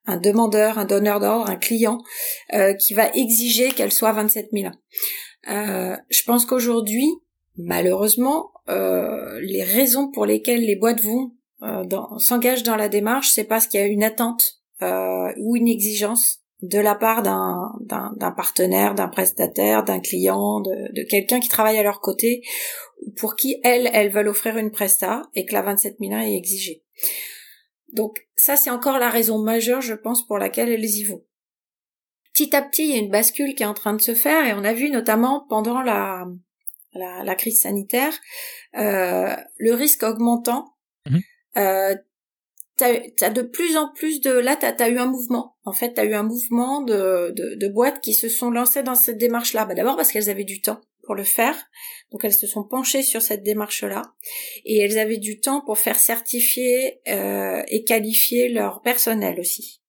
un, 0.07 0.17
demandeur, 0.17 0.79
un 0.79 0.85
donneur 0.85 1.21
d'ordre, 1.21 1.49
un 1.49 1.57
client 1.57 2.03
euh, 2.55 2.75
qui 2.75 2.95
va 2.95 3.09
exiger 3.11 3.71
qu'elle 3.71 3.93
soit 3.93 4.13
27 4.13 4.49
000. 4.53 4.73
Euh, 5.51 5.97
je 6.09 6.23
pense 6.25 6.47
qu'aujourd'hui, 6.47 7.09
malheureusement, 7.57 8.51
euh, 8.69 9.39
les 9.43 9.63
raisons 9.63 10.11
pour 10.11 10.27
lesquelles 10.27 10.63
les 10.63 10.77
boîtes 10.77 11.01
vont 11.01 11.33
s'engagent 12.19 12.65
dans 12.65 12.75
la 12.75 12.89
démarche, 12.89 13.31
c'est 13.31 13.45
parce 13.45 13.69
qu'il 13.69 13.79
y 13.79 13.83
a 13.85 13.87
une 13.87 14.03
attente 14.03 14.59
ou 14.81 15.55
une 15.55 15.69
exigence 15.69 16.41
de 16.61 16.81
la 16.81 16.97
part 16.97 17.23
d'un 17.23 18.33
partenaire, 18.37 18.97
d'un 18.97 19.07
prestataire, 19.07 19.85
d'un 19.85 20.01
client, 20.01 20.61
de, 20.61 20.93
de 20.93 21.03
quelqu'un 21.09 21.39
qui 21.39 21.49
travaille 21.49 21.79
à 21.79 21.85
leur 21.85 22.01
côté 22.01 22.43
pour 23.17 23.37
qui 23.37 23.61
elles, 23.65 23.91
elles 23.93 24.11
veulent 24.11 24.29
offrir 24.29 24.57
une 24.57 24.71
presta 24.71 25.23
et 25.35 25.45
que 25.45 25.53
la 25.53 25.63
27 25.63 25.97
001 26.01 26.21
est 26.21 26.37
exigée. 26.37 26.83
Donc 27.93 28.27
ça, 28.37 28.57
c'est 28.57 28.71
encore 28.71 28.99
la 28.99 29.11
raison 29.11 29.39
majeure, 29.39 29.81
je 29.81 29.95
pense, 29.95 30.27
pour 30.27 30.39
laquelle 30.39 30.71
elles 30.71 30.85
y 30.85 31.05
vont. 31.05 31.25
Petit 32.33 32.57
à 32.57 32.63
petit, 32.63 32.85
il 32.85 32.91
y 32.91 32.95
a 32.95 32.99
une 32.99 33.11
bascule 33.11 33.55
qui 33.55 33.63
est 33.63 33.67
en 33.67 33.75
train 33.75 33.93
de 33.93 34.01
se 34.01 34.15
faire 34.15 34.47
et 34.47 34.55
on 34.55 34.65
a 34.65 34.73
vu 34.73 34.91
notamment 34.91 35.47
pendant 35.49 35.83
la, 35.83 36.27
la, 36.95 37.35
crise 37.35 37.61
sanitaire 37.61 38.15
euh, 38.77 39.37
le 39.59 39.75
risque 39.75 40.03
augmentant. 40.03 40.75
Mmh. 41.07 41.19
Euh, 41.59 41.95
t'as 42.77 42.95
as 43.21 43.31
de 43.31 43.43
plus 43.43 43.77
en 43.77 43.93
plus 43.93 44.21
de 44.23 44.31
là 44.31 44.57
t'as 44.57 44.73
as 44.83 44.89
eu 44.89 44.99
un 44.99 45.07
mouvement 45.07 45.57
en 45.65 45.73
fait 45.73 45.93
t'as 45.93 46.05
eu 46.05 46.15
un 46.15 46.23
mouvement 46.23 46.81
de, 46.81 47.31
de, 47.37 47.55
de 47.57 47.69
boîtes 47.69 48.01
qui 48.01 48.15
se 48.15 48.31
sont 48.31 48.51
lancées 48.51 48.83
dans 48.83 48.95
cette 48.95 49.19
démarche 49.19 49.53
là 49.53 49.67
bah, 49.67 49.75
d'abord 49.75 49.97
parce 49.97 50.11
qu'elles 50.11 50.31
avaient 50.31 50.45
du 50.45 50.63
temps 50.63 50.81
pour 51.03 51.15
le 51.15 51.25
faire 51.25 51.55
donc 52.13 52.25
elles 52.25 52.35
se 52.35 52.47
sont 52.47 52.63
penchées 52.63 53.03
sur 53.03 53.23
cette 53.23 53.43
démarche 53.43 53.83
là 53.83 54.03
et 54.65 54.79
elles 54.79 54.99
avaient 54.99 55.19
du 55.19 55.41
temps 55.41 55.63
pour 55.63 55.79
faire 55.79 55.99
certifier 55.99 57.01
euh, 57.09 57.63
et 57.69 57.85
qualifier 57.85 58.49
leur 58.49 58.83
personnel 58.83 59.41
aussi. 59.41 59.81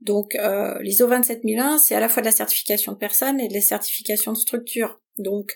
Donc 0.00 0.34
euh, 0.34 0.78
l'ISO 0.82 1.06
27001 1.06 1.78
c'est 1.78 1.94
à 1.94 2.00
la 2.00 2.08
fois 2.08 2.20
de 2.20 2.26
la 2.26 2.32
certification 2.32 2.92
de 2.92 2.98
personnes 2.98 3.40
et 3.40 3.48
de 3.48 3.54
la 3.54 3.60
certification 3.60 4.32
de 4.32 4.38
structure. 4.38 5.00
Donc 5.18 5.54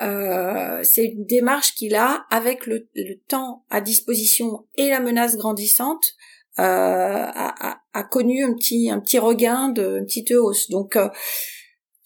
euh, 0.00 0.80
c'est 0.84 1.06
une 1.06 1.26
démarche 1.26 1.74
qu'il 1.74 1.96
a 1.96 2.26
avec 2.30 2.66
le, 2.66 2.88
temps 3.26 3.64
à 3.70 3.80
disposition 3.80 4.66
et 4.76 4.88
la 4.88 5.00
menace 5.00 5.36
grandissante 5.36 6.14
euh, 6.58 6.62
a, 6.62 7.80
a, 7.92 8.02
connu 8.04 8.44
un 8.44 8.54
petit 8.54 8.90
un 8.90 9.00
petit 9.00 9.18
regain 9.18 9.68
de 9.68 9.98
une 9.98 10.06
petite 10.06 10.30
hausse. 10.30 10.70
Donc 10.70 10.96
euh, 10.96 11.08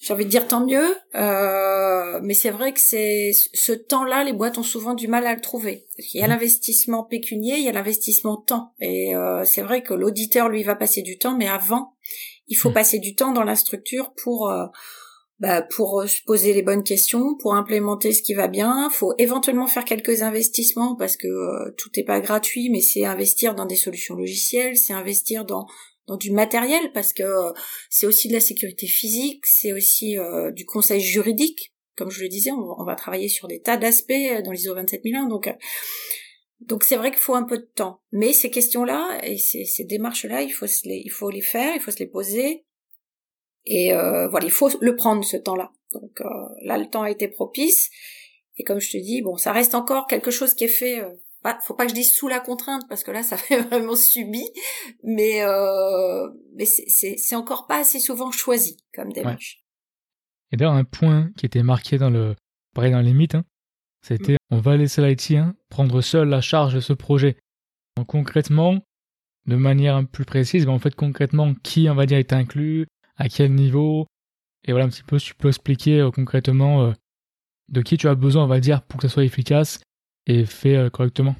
j'ai 0.04 0.12
envie 0.12 0.26
de 0.26 0.30
dire 0.30 0.46
tant 0.46 0.66
mieux, 0.66 0.94
euh, 1.14 2.20
mais 2.22 2.34
c'est 2.34 2.50
vrai 2.50 2.72
que 2.72 2.80
c'est 2.80 3.32
ce 3.32 3.72
temps-là, 3.72 4.22
les 4.24 4.34
boîtes 4.34 4.58
ont 4.58 4.62
souvent 4.62 4.92
du 4.92 5.08
mal 5.08 5.26
à 5.26 5.34
le 5.34 5.40
trouver. 5.40 5.86
Il 5.98 6.20
y 6.20 6.22
a 6.22 6.26
mmh. 6.26 6.30
l'investissement 6.30 7.04
pécunier, 7.04 7.56
il 7.56 7.64
y 7.64 7.68
a 7.68 7.72
l'investissement 7.72 8.36
temps, 8.36 8.74
et 8.80 9.16
euh, 9.16 9.44
c'est 9.44 9.62
vrai 9.62 9.82
que 9.82 9.94
l'auditeur 9.94 10.48
lui 10.48 10.62
va 10.62 10.76
passer 10.76 11.00
du 11.00 11.16
temps, 11.16 11.36
mais 11.36 11.48
avant, 11.48 11.94
il 12.48 12.56
faut 12.56 12.70
mmh. 12.70 12.74
passer 12.74 12.98
du 12.98 13.14
temps 13.14 13.32
dans 13.32 13.44
la 13.44 13.56
structure 13.56 14.12
pour 14.14 14.50
euh, 14.50 14.66
bah, 15.40 15.62
pour 15.62 16.00
euh, 16.00 16.06
se 16.06 16.22
poser 16.24 16.54
les 16.54 16.62
bonnes 16.62 16.84
questions, 16.84 17.34
pour 17.36 17.54
implémenter 17.54 18.12
ce 18.12 18.22
qui 18.22 18.34
va 18.34 18.46
bien. 18.46 18.88
Faut 18.90 19.14
éventuellement 19.18 19.66
faire 19.66 19.84
quelques 19.84 20.22
investissements 20.22 20.94
parce 20.94 21.16
que 21.16 21.26
euh, 21.26 21.74
tout 21.76 21.90
n'est 21.96 22.04
pas 22.04 22.20
gratuit, 22.20 22.70
mais 22.70 22.80
c'est 22.80 23.04
investir 23.04 23.54
dans 23.54 23.66
des 23.66 23.76
solutions 23.76 24.14
logicielles, 24.14 24.76
c'est 24.76 24.92
investir 24.92 25.44
dans 25.44 25.66
dans 26.06 26.16
du 26.16 26.30
matériel 26.30 26.92
parce 26.92 27.12
que 27.12 27.22
euh, 27.22 27.52
c'est 27.90 28.06
aussi 28.06 28.28
de 28.28 28.34
la 28.34 28.40
sécurité 28.40 28.86
physique, 28.86 29.44
c'est 29.46 29.72
aussi 29.72 30.16
du 30.52 30.64
conseil 30.64 31.00
juridique. 31.00 31.72
Comme 31.96 32.10
je 32.10 32.22
le 32.22 32.28
disais, 32.28 32.50
on, 32.50 32.84
va 32.84 32.96
travailler 32.96 33.28
sur 33.28 33.46
des 33.46 33.60
tas 33.60 33.76
d'aspects 33.76 34.12
dans 34.44 34.50
l'ISO 34.50 34.74
27001, 34.74 35.28
donc 35.28 35.48
donc 36.60 36.82
c'est 36.82 36.96
vrai 36.96 37.10
qu'il 37.10 37.20
faut 37.20 37.34
un 37.34 37.44
peu 37.44 37.58
de 37.58 37.70
temps. 37.74 38.00
Mais 38.10 38.32
ces 38.32 38.50
questions-là 38.50 39.20
et 39.22 39.38
ces, 39.38 39.64
ces 39.64 39.84
démarches-là, 39.84 40.42
il 40.42 40.50
faut 40.50 40.66
les, 40.84 41.02
il 41.04 41.10
faut 41.10 41.30
les 41.30 41.42
faire, 41.42 41.74
il 41.74 41.80
faut 41.80 41.90
se 41.90 41.98
les 41.98 42.06
poser 42.06 42.64
et 43.66 43.92
euh, 43.92 44.28
voilà, 44.28 44.46
il 44.46 44.52
faut 44.52 44.70
le 44.80 44.96
prendre 44.96 45.24
ce 45.24 45.36
temps-là. 45.36 45.72
Donc 45.92 46.20
euh, 46.20 46.24
là, 46.62 46.78
le 46.78 46.86
temps 46.86 47.02
a 47.02 47.10
été 47.10 47.28
propice. 47.28 47.90
Et 48.56 48.64
comme 48.64 48.80
je 48.80 48.90
te 48.90 48.98
dis, 48.98 49.22
bon, 49.22 49.36
ça 49.36 49.52
reste 49.52 49.74
encore 49.74 50.06
quelque 50.06 50.30
chose 50.30 50.54
qui 50.54 50.64
est 50.64 50.68
fait. 50.68 51.00
Bah, 51.44 51.58
faut 51.60 51.74
pas 51.74 51.84
que 51.84 51.90
je 51.90 51.94
dise 51.94 52.14
sous 52.14 52.26
la 52.26 52.40
contrainte 52.40 52.84
parce 52.88 53.04
que 53.04 53.10
là, 53.10 53.22
ça 53.22 53.36
fait 53.38 53.60
vraiment 53.60 53.94
subi. 53.94 54.42
Mais 55.02 55.42
euh, 55.42 56.28
mais 56.56 56.64
c'est 56.64 57.36
encore 57.36 57.66
pas 57.66 57.78
assez 57.80 58.00
souvent 58.00 58.30
choisi 58.30 58.78
comme 58.94 59.12
démarche. 59.12 59.62
Et 60.50 60.56
d'ailleurs, 60.56 60.74
un 60.74 60.84
point 60.84 61.30
qui 61.36 61.46
était 61.46 61.62
marqué 61.62 61.98
dans 61.98 62.10
le 62.10 62.34
pareil 62.74 62.92
dans 62.92 63.00
les 63.00 63.12
mythes, 63.12 63.34
hein, 63.34 63.44
c'était 64.02 64.36
on 64.50 64.58
va 64.58 64.76
laisser 64.76 65.02
l'IT 65.02 65.32
hein, 65.32 65.54
prendre 65.68 66.00
seul 66.00 66.28
la 66.28 66.40
charge 66.40 66.74
de 66.74 66.80
ce 66.80 66.92
projet. 66.92 67.36
Donc 67.96 68.08
concrètement, 68.08 68.80
de 69.46 69.56
manière 69.56 69.96
un 69.96 70.04
peu 70.04 70.10
plus 70.10 70.24
précise, 70.24 70.66
ben, 70.66 70.72
en 70.72 70.78
fait 70.78 70.94
concrètement 70.94 71.54
qui 71.62 71.88
on 71.90 71.94
va 71.94 72.06
dire 72.06 72.18
est 72.18 72.32
inclus, 72.32 72.86
à 73.16 73.28
quel 73.28 73.54
niveau, 73.54 74.06
et 74.64 74.72
voilà 74.72 74.86
un 74.86 74.88
petit 74.88 75.02
peu, 75.02 75.18
si 75.18 75.28
tu 75.28 75.34
peux 75.34 75.48
expliquer 75.48 76.00
euh, 76.00 76.10
concrètement 76.10 76.82
euh, 76.82 76.92
de 77.68 77.82
qui 77.82 77.96
tu 77.96 78.08
as 78.08 78.14
besoin, 78.14 78.44
on 78.44 78.48
va 78.48 78.60
dire, 78.60 78.82
pour 78.82 78.98
que 78.98 79.08
ça 79.08 79.14
soit 79.14 79.24
efficace 79.24 79.80
et 80.26 80.44
fait 80.44 80.76
euh, 80.76 80.90
correctement. 80.90 81.34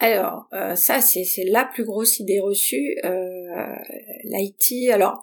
Alors, 0.00 0.46
ça, 0.76 1.00
c'est, 1.00 1.24
la 1.46 1.64
plus 1.64 1.84
grosse 1.84 2.20
idée 2.20 2.38
reçue. 2.38 2.96
L'IT, 4.22 4.90
alors, 4.92 5.20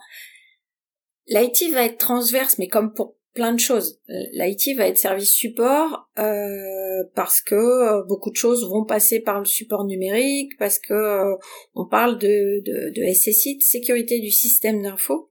l'IT 1.27 1.71
va 1.71 1.85
être 1.85 1.97
transverse, 1.97 2.57
mais 2.57 2.67
comme 2.67 2.93
pour 2.93 3.15
plein 3.35 3.53
de 3.53 3.59
choses. 3.59 3.99
L'IT 4.07 4.75
va 4.75 4.87
être 4.87 4.97
service 4.97 5.33
support 5.33 6.09
euh, 6.17 7.03
parce 7.13 7.41
que 7.41 7.53
euh, 7.53 8.03
beaucoup 8.07 8.31
de 8.31 8.35
choses 8.35 8.67
vont 8.67 8.85
passer 8.85 9.19
par 9.19 9.39
le 9.39 9.45
support 9.45 9.85
numérique, 9.85 10.53
parce 10.57 10.79
que 10.79 10.93
euh, 10.93 11.35
on 11.75 11.85
parle 11.85 12.17
de, 12.17 12.61
de, 12.63 12.89
de 12.95 13.13
SSI, 13.13 13.57
de 13.57 13.63
sécurité 13.63 14.19
du 14.19 14.31
système 14.31 14.81
d'info. 14.81 15.29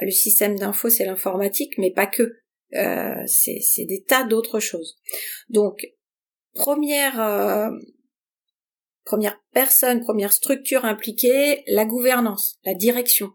Le 0.00 0.10
système 0.10 0.56
d'info, 0.58 0.90
c'est 0.90 1.06
l'informatique, 1.06 1.78
mais 1.78 1.90
pas 1.90 2.06
que. 2.06 2.36
c'est 3.26 3.86
des 3.86 4.04
tas 4.06 4.24
d'autres 4.24 4.60
choses. 4.60 4.98
Donc, 5.48 5.86
première 6.56 7.70
première 9.04 9.40
personne, 9.52 10.00
première 10.00 10.32
structure 10.32 10.84
impliquée, 10.84 11.62
la 11.68 11.84
gouvernance, 11.84 12.58
la 12.64 12.74
direction 12.74 13.32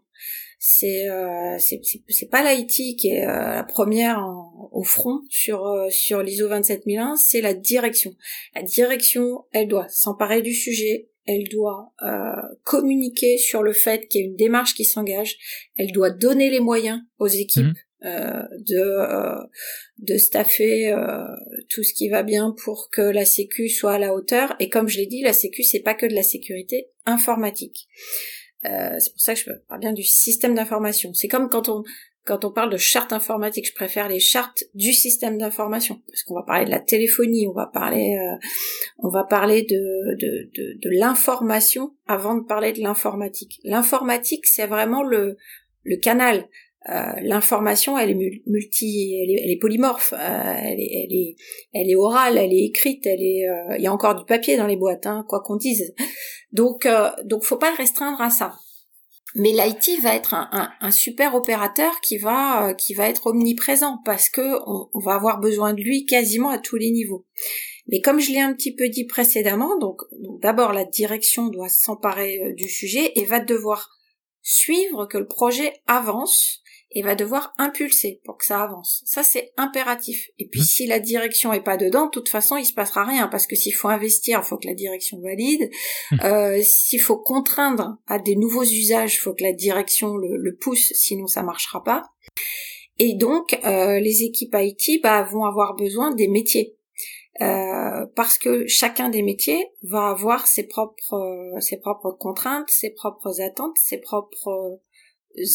c'est 0.64 1.08
euh, 1.08 1.58
c'est 1.58 2.30
pas 2.30 2.54
l'IT 2.54 2.96
qui 2.96 3.08
est 3.08 3.26
euh, 3.26 3.54
la 3.56 3.64
première 3.64 4.24
au 4.70 4.84
front 4.84 5.22
sur 5.28 5.66
euh, 5.66 5.90
sur 5.90 6.22
l'ISO 6.22 6.46
27001, 6.46 7.16
c'est 7.16 7.40
la 7.40 7.52
direction. 7.52 8.14
La 8.54 8.62
direction, 8.62 9.44
elle 9.50 9.66
doit 9.66 9.88
s'emparer 9.88 10.40
du 10.40 10.54
sujet, 10.54 11.10
elle 11.26 11.48
doit 11.48 11.92
euh, 12.04 12.30
communiquer 12.62 13.38
sur 13.38 13.64
le 13.64 13.72
fait 13.72 14.06
qu'il 14.06 14.20
y 14.20 14.24
a 14.24 14.26
une 14.28 14.36
démarche 14.36 14.74
qui 14.74 14.84
s'engage, 14.84 15.36
elle 15.74 15.90
doit 15.90 16.10
donner 16.10 16.48
les 16.48 16.60
moyens 16.60 17.00
aux 17.18 17.26
équipes 17.26 17.64
mmh. 17.64 17.74
Euh, 18.04 18.42
de 18.68 18.80
euh, 18.80 19.40
de 19.98 20.16
staffer 20.16 20.92
tout 21.68 21.84
ce 21.84 21.94
qui 21.94 22.08
va 22.08 22.24
bien 22.24 22.52
pour 22.64 22.88
que 22.90 23.00
la 23.00 23.24
sécu 23.24 23.68
soit 23.68 23.92
à 23.92 23.98
la 24.00 24.12
hauteur 24.12 24.56
et 24.58 24.68
comme 24.68 24.88
je 24.88 24.98
l'ai 24.98 25.06
dit 25.06 25.22
la 25.22 25.32
sécu 25.32 25.62
c'est 25.62 25.82
pas 25.82 25.94
que 25.94 26.06
de 26.06 26.14
la 26.14 26.24
sécurité 26.24 26.88
informatique 27.06 27.86
euh, 28.64 28.96
c'est 28.98 29.12
pour 29.12 29.20
ça 29.20 29.34
que 29.34 29.40
je 29.40 29.50
parle 29.68 29.80
bien 29.80 29.92
du 29.92 30.04
système 30.04 30.54
d'information. 30.54 31.12
C'est 31.14 31.28
comme 31.28 31.48
quand 31.48 31.68
on 31.68 31.82
quand 32.24 32.44
on 32.44 32.52
parle 32.52 32.70
de 32.70 32.76
charte 32.76 33.12
informatique, 33.12 33.66
je 33.66 33.74
préfère 33.74 34.08
les 34.08 34.20
chartes 34.20 34.62
du 34.74 34.92
système 34.92 35.38
d'information 35.38 36.00
parce 36.06 36.22
qu'on 36.22 36.36
va 36.36 36.44
parler 36.44 36.66
de 36.66 36.70
la 36.70 36.78
téléphonie, 36.78 37.48
on 37.48 37.52
va 37.52 37.66
parler 37.66 38.16
euh, 38.16 38.36
on 38.98 39.08
va 39.08 39.24
parler 39.24 39.62
de 39.62 40.14
de, 40.14 40.50
de, 40.54 40.78
de 40.80 40.98
l'information 41.00 41.94
avant 42.06 42.36
de 42.36 42.44
parler 42.44 42.72
de 42.72 42.80
l'informatique. 42.80 43.58
L'informatique, 43.64 44.46
c'est 44.46 44.66
vraiment 44.66 45.02
le 45.02 45.36
le 45.82 45.96
canal. 45.96 46.48
Euh, 46.88 47.12
l'information, 47.22 47.96
elle 47.96 48.10
est 48.10 48.42
multi, 48.46 49.14
elle 49.22 49.50
est, 49.50 49.56
polymorphe, 49.56 50.14
euh, 50.14 50.16
elle, 50.18 50.80
est, 50.80 51.04
elle, 51.04 51.12
est, 51.12 51.36
elle 51.72 51.90
est 51.90 51.94
orale, 51.94 52.38
elle 52.38 52.52
est 52.52 52.64
écrite, 52.64 53.06
elle 53.06 53.22
est, 53.22 53.48
euh, 53.48 53.76
il 53.78 53.84
y 53.84 53.86
a 53.86 53.92
encore 53.92 54.16
du 54.16 54.24
papier 54.24 54.56
dans 54.56 54.66
les 54.66 54.76
boîtes, 54.76 55.06
hein, 55.06 55.24
quoi 55.28 55.42
qu'on 55.42 55.56
dise. 55.56 55.94
Donc, 56.50 56.88
donc, 57.24 57.44
faut 57.44 57.56
pas 57.56 57.70
le 57.70 57.76
restreindre 57.76 58.20
à 58.20 58.30
ça. 58.30 58.54
Mais 59.34 59.52
l'IT 59.52 60.02
va 60.02 60.14
être 60.14 60.34
un, 60.34 60.70
un, 60.78 60.90
super 60.90 61.34
opérateur 61.34 61.92
qui 62.02 62.18
va, 62.18 62.74
qui 62.74 62.92
va 62.92 63.08
être 63.08 63.28
omniprésent 63.28 63.98
parce 64.04 64.28
que 64.28 64.58
on, 64.66 64.98
va 64.98 65.14
avoir 65.14 65.40
besoin 65.40 65.72
de 65.72 65.80
lui 65.80 66.04
quasiment 66.04 66.50
à 66.50 66.58
tous 66.58 66.76
les 66.76 66.90
niveaux. 66.90 67.24
Mais 67.86 68.02
comme 68.02 68.20
je 68.20 68.32
l'ai 68.32 68.40
un 68.40 68.52
petit 68.52 68.74
peu 68.74 68.90
dit 68.90 69.06
précédemment, 69.06 69.78
donc 69.78 70.02
d'abord 70.42 70.74
la 70.74 70.84
direction 70.84 71.48
doit 71.48 71.70
s'emparer 71.70 72.52
du 72.54 72.68
sujet 72.68 73.12
et 73.16 73.24
va 73.24 73.40
devoir 73.40 73.88
suivre 74.42 75.06
que 75.06 75.18
le 75.18 75.26
projet 75.26 75.72
avance 75.86 76.62
et 76.94 77.02
va 77.02 77.14
devoir 77.14 77.54
impulser 77.58 78.20
pour 78.24 78.36
que 78.36 78.44
ça 78.44 78.62
avance. 78.62 79.02
Ça, 79.06 79.22
c'est 79.22 79.52
impératif. 79.56 80.28
Et 80.38 80.46
puis, 80.46 80.60
mmh. 80.60 80.64
si 80.64 80.86
la 80.86 81.00
direction 81.00 81.52
est 81.52 81.62
pas 81.62 81.76
dedans, 81.76 82.06
de 82.06 82.10
toute 82.10 82.28
façon, 82.28 82.56
il 82.56 82.64
se 82.64 82.74
passera 82.74 83.04
rien, 83.04 83.28
parce 83.28 83.46
que 83.46 83.56
s'il 83.56 83.74
faut 83.74 83.88
investir, 83.88 84.40
il 84.42 84.46
faut 84.46 84.58
que 84.58 84.66
la 84.66 84.74
direction 84.74 85.18
valide. 85.20 85.70
Mmh. 86.10 86.16
Euh, 86.24 86.60
s'il 86.62 87.00
faut 87.00 87.16
contraindre 87.16 87.96
à 88.06 88.18
des 88.18 88.36
nouveaux 88.36 88.64
usages, 88.64 89.14
il 89.14 89.18
faut 89.18 89.32
que 89.32 89.42
la 89.42 89.52
direction 89.52 90.16
le, 90.16 90.56
pousse, 90.60 90.92
sinon 90.94 91.26
ça 91.26 91.42
marchera 91.42 91.82
pas. 91.82 92.02
Et 92.98 93.14
donc, 93.14 93.58
euh, 93.64 93.98
les 93.98 94.22
équipes 94.24 94.54
IT 94.58 95.02
bah, 95.02 95.22
vont 95.22 95.44
avoir 95.44 95.74
besoin 95.74 96.14
des 96.14 96.28
métiers. 96.28 96.76
Euh, 97.40 98.04
parce 98.14 98.36
que 98.36 98.66
chacun 98.66 99.08
des 99.08 99.22
métiers 99.22 99.72
va 99.82 100.08
avoir 100.08 100.46
ses 100.46 100.64
propres 100.64 101.56
ses 101.60 101.78
propres 101.78 102.10
contraintes, 102.10 102.68
ses 102.68 102.90
propres 102.90 103.40
attentes, 103.40 103.76
ses 103.80 103.98
propres 103.98 104.80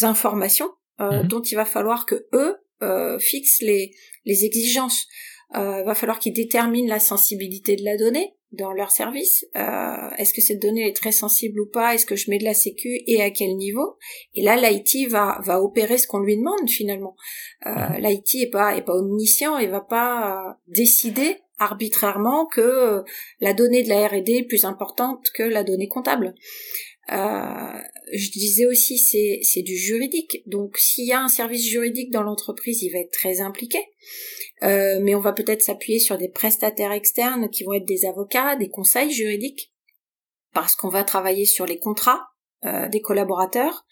informations 0.01 0.71
euh, 0.99 1.21
mhm. 1.21 1.27
dont 1.27 1.41
il 1.41 1.55
va 1.55 1.65
falloir 1.65 2.05
que 2.05 2.27
eux 2.33 2.57
euh, 2.81 3.19
fixent 3.19 3.61
les, 3.61 3.93
les 4.25 4.45
exigences. 4.45 5.07
Euh, 5.55 5.83
va 5.83 5.95
falloir 5.95 6.19
qu'ils 6.19 6.33
déterminent 6.33 6.89
la 6.89 6.99
sensibilité 6.99 7.77
de 7.77 7.85
la 7.85 7.95
donnée 7.95 8.33
dans 8.51 8.73
leur 8.73 8.91
service. 8.91 9.45
Euh, 9.55 10.09
est-ce 10.17 10.33
que 10.33 10.41
cette 10.41 10.61
donnée 10.61 10.87
est 10.87 10.95
très 10.95 11.13
sensible 11.13 11.61
ou 11.61 11.67
pas? 11.67 11.93
Est-ce 11.93 12.05
que 12.05 12.17
je 12.17 12.29
mets 12.29 12.37
de 12.37 12.43
la 12.43 12.53
sécu 12.53 13.01
et 13.07 13.21
à 13.21 13.29
quel 13.29 13.55
niveau? 13.55 13.97
Et 14.35 14.41
là, 14.41 14.57
l'IT 14.57 15.09
va 15.09 15.39
va 15.43 15.61
opérer 15.61 15.97
ce 15.97 16.07
qu'on 16.07 16.19
lui 16.19 16.35
demande 16.35 16.69
finalement. 16.69 17.15
Euh, 17.65 17.69
mhm. 17.69 17.97
L'IT 17.99 18.35
est 18.35 18.49
pas 18.49 18.75
est 18.75 18.81
pas 18.81 18.93
omniscient 18.93 19.57
et 19.57 19.67
va 19.67 19.81
pas 19.81 20.57
décider 20.67 21.37
arbitrairement 21.57 22.45
que 22.45 23.03
la 23.39 23.53
donnée 23.53 23.83
de 23.83 23.89
la 23.89 24.07
R&D 24.07 24.31
est 24.31 24.47
plus 24.47 24.65
importante 24.65 25.29
que 25.33 25.43
la 25.43 25.63
donnée 25.63 25.87
comptable. 25.87 26.35
Euh, 27.11 27.79
je 28.13 28.31
disais 28.31 28.65
aussi 28.65 28.97
c'est 28.97 29.39
c'est 29.41 29.61
du 29.61 29.77
juridique. 29.77 30.43
Donc 30.45 30.77
s'il 30.77 31.07
y 31.07 31.13
a 31.13 31.21
un 31.21 31.29
service 31.29 31.65
juridique 31.65 32.11
dans 32.11 32.23
l'entreprise, 32.23 32.81
il 32.83 32.91
va 32.91 32.99
être 32.99 33.11
très 33.11 33.39
impliqué. 33.41 33.79
Euh, 34.63 34.99
mais 35.01 35.15
on 35.15 35.19
va 35.19 35.33
peut-être 35.33 35.61
s'appuyer 35.61 35.99
sur 35.99 36.17
des 36.17 36.29
prestataires 36.29 36.91
externes 36.91 37.49
qui 37.49 37.63
vont 37.63 37.73
être 37.73 37.85
des 37.85 38.05
avocats, 38.05 38.55
des 38.55 38.69
conseils 38.69 39.11
juridiques. 39.11 39.71
parce 40.53 40.75
qu'on 40.75 40.89
va 40.89 41.03
travailler 41.03 41.45
sur 41.45 41.65
les 41.65 41.77
contrats 41.77 42.27
des 42.91 43.01
collaborateurs, 43.01 43.85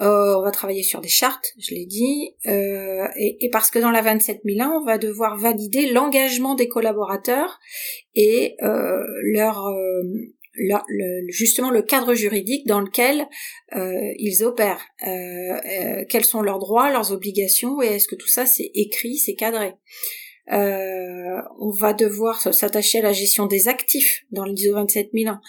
euh, 0.00 0.34
on 0.38 0.42
va 0.42 0.50
travailler 0.50 0.82
sur 0.82 1.00
des 1.00 1.08
chartes, 1.08 1.52
je 1.58 1.74
l'ai 1.74 1.84
dit, 1.84 2.34
euh, 2.46 3.06
et, 3.16 3.50
parce 3.50 3.70
que 3.70 3.78
dans 3.78 3.90
la 3.90 4.00
27001, 4.00 4.70
on 4.70 4.84
va 4.84 4.96
devoir 4.96 5.36
valider 5.36 5.90
l'engagement 5.90 6.54
des 6.54 6.68
collaborateurs 6.68 7.58
et 8.14 8.56
euh, 8.62 9.02
leur, 9.22 9.70
justement 11.28 11.70
le 11.70 11.82
cadre 11.82 12.14
juridique 12.14 12.66
dans 12.66 12.80
lequel 12.80 13.26
ils 13.72 14.42
opèrent, 14.42 14.84
quels 16.08 16.24
sont 16.24 16.42
leurs 16.42 16.58
droits, 16.58 16.90
leurs 16.90 17.12
obligations, 17.12 17.82
et 17.82 17.86
est-ce 17.86 18.08
que 18.08 18.16
tout 18.16 18.28
ça 18.28 18.46
c'est 18.46 18.70
écrit, 18.74 19.16
c'est 19.16 19.34
cadré. 19.34 19.74
on 20.48 21.70
va 21.78 21.92
devoir 21.92 22.40
s'attacher 22.40 22.98
à 22.98 23.02
la 23.02 23.12
gestion 23.12 23.46
des 23.46 23.68
actifs 23.68 24.24
dans 24.30 24.44
l'ISO 24.44 24.74
27001 24.74 25.40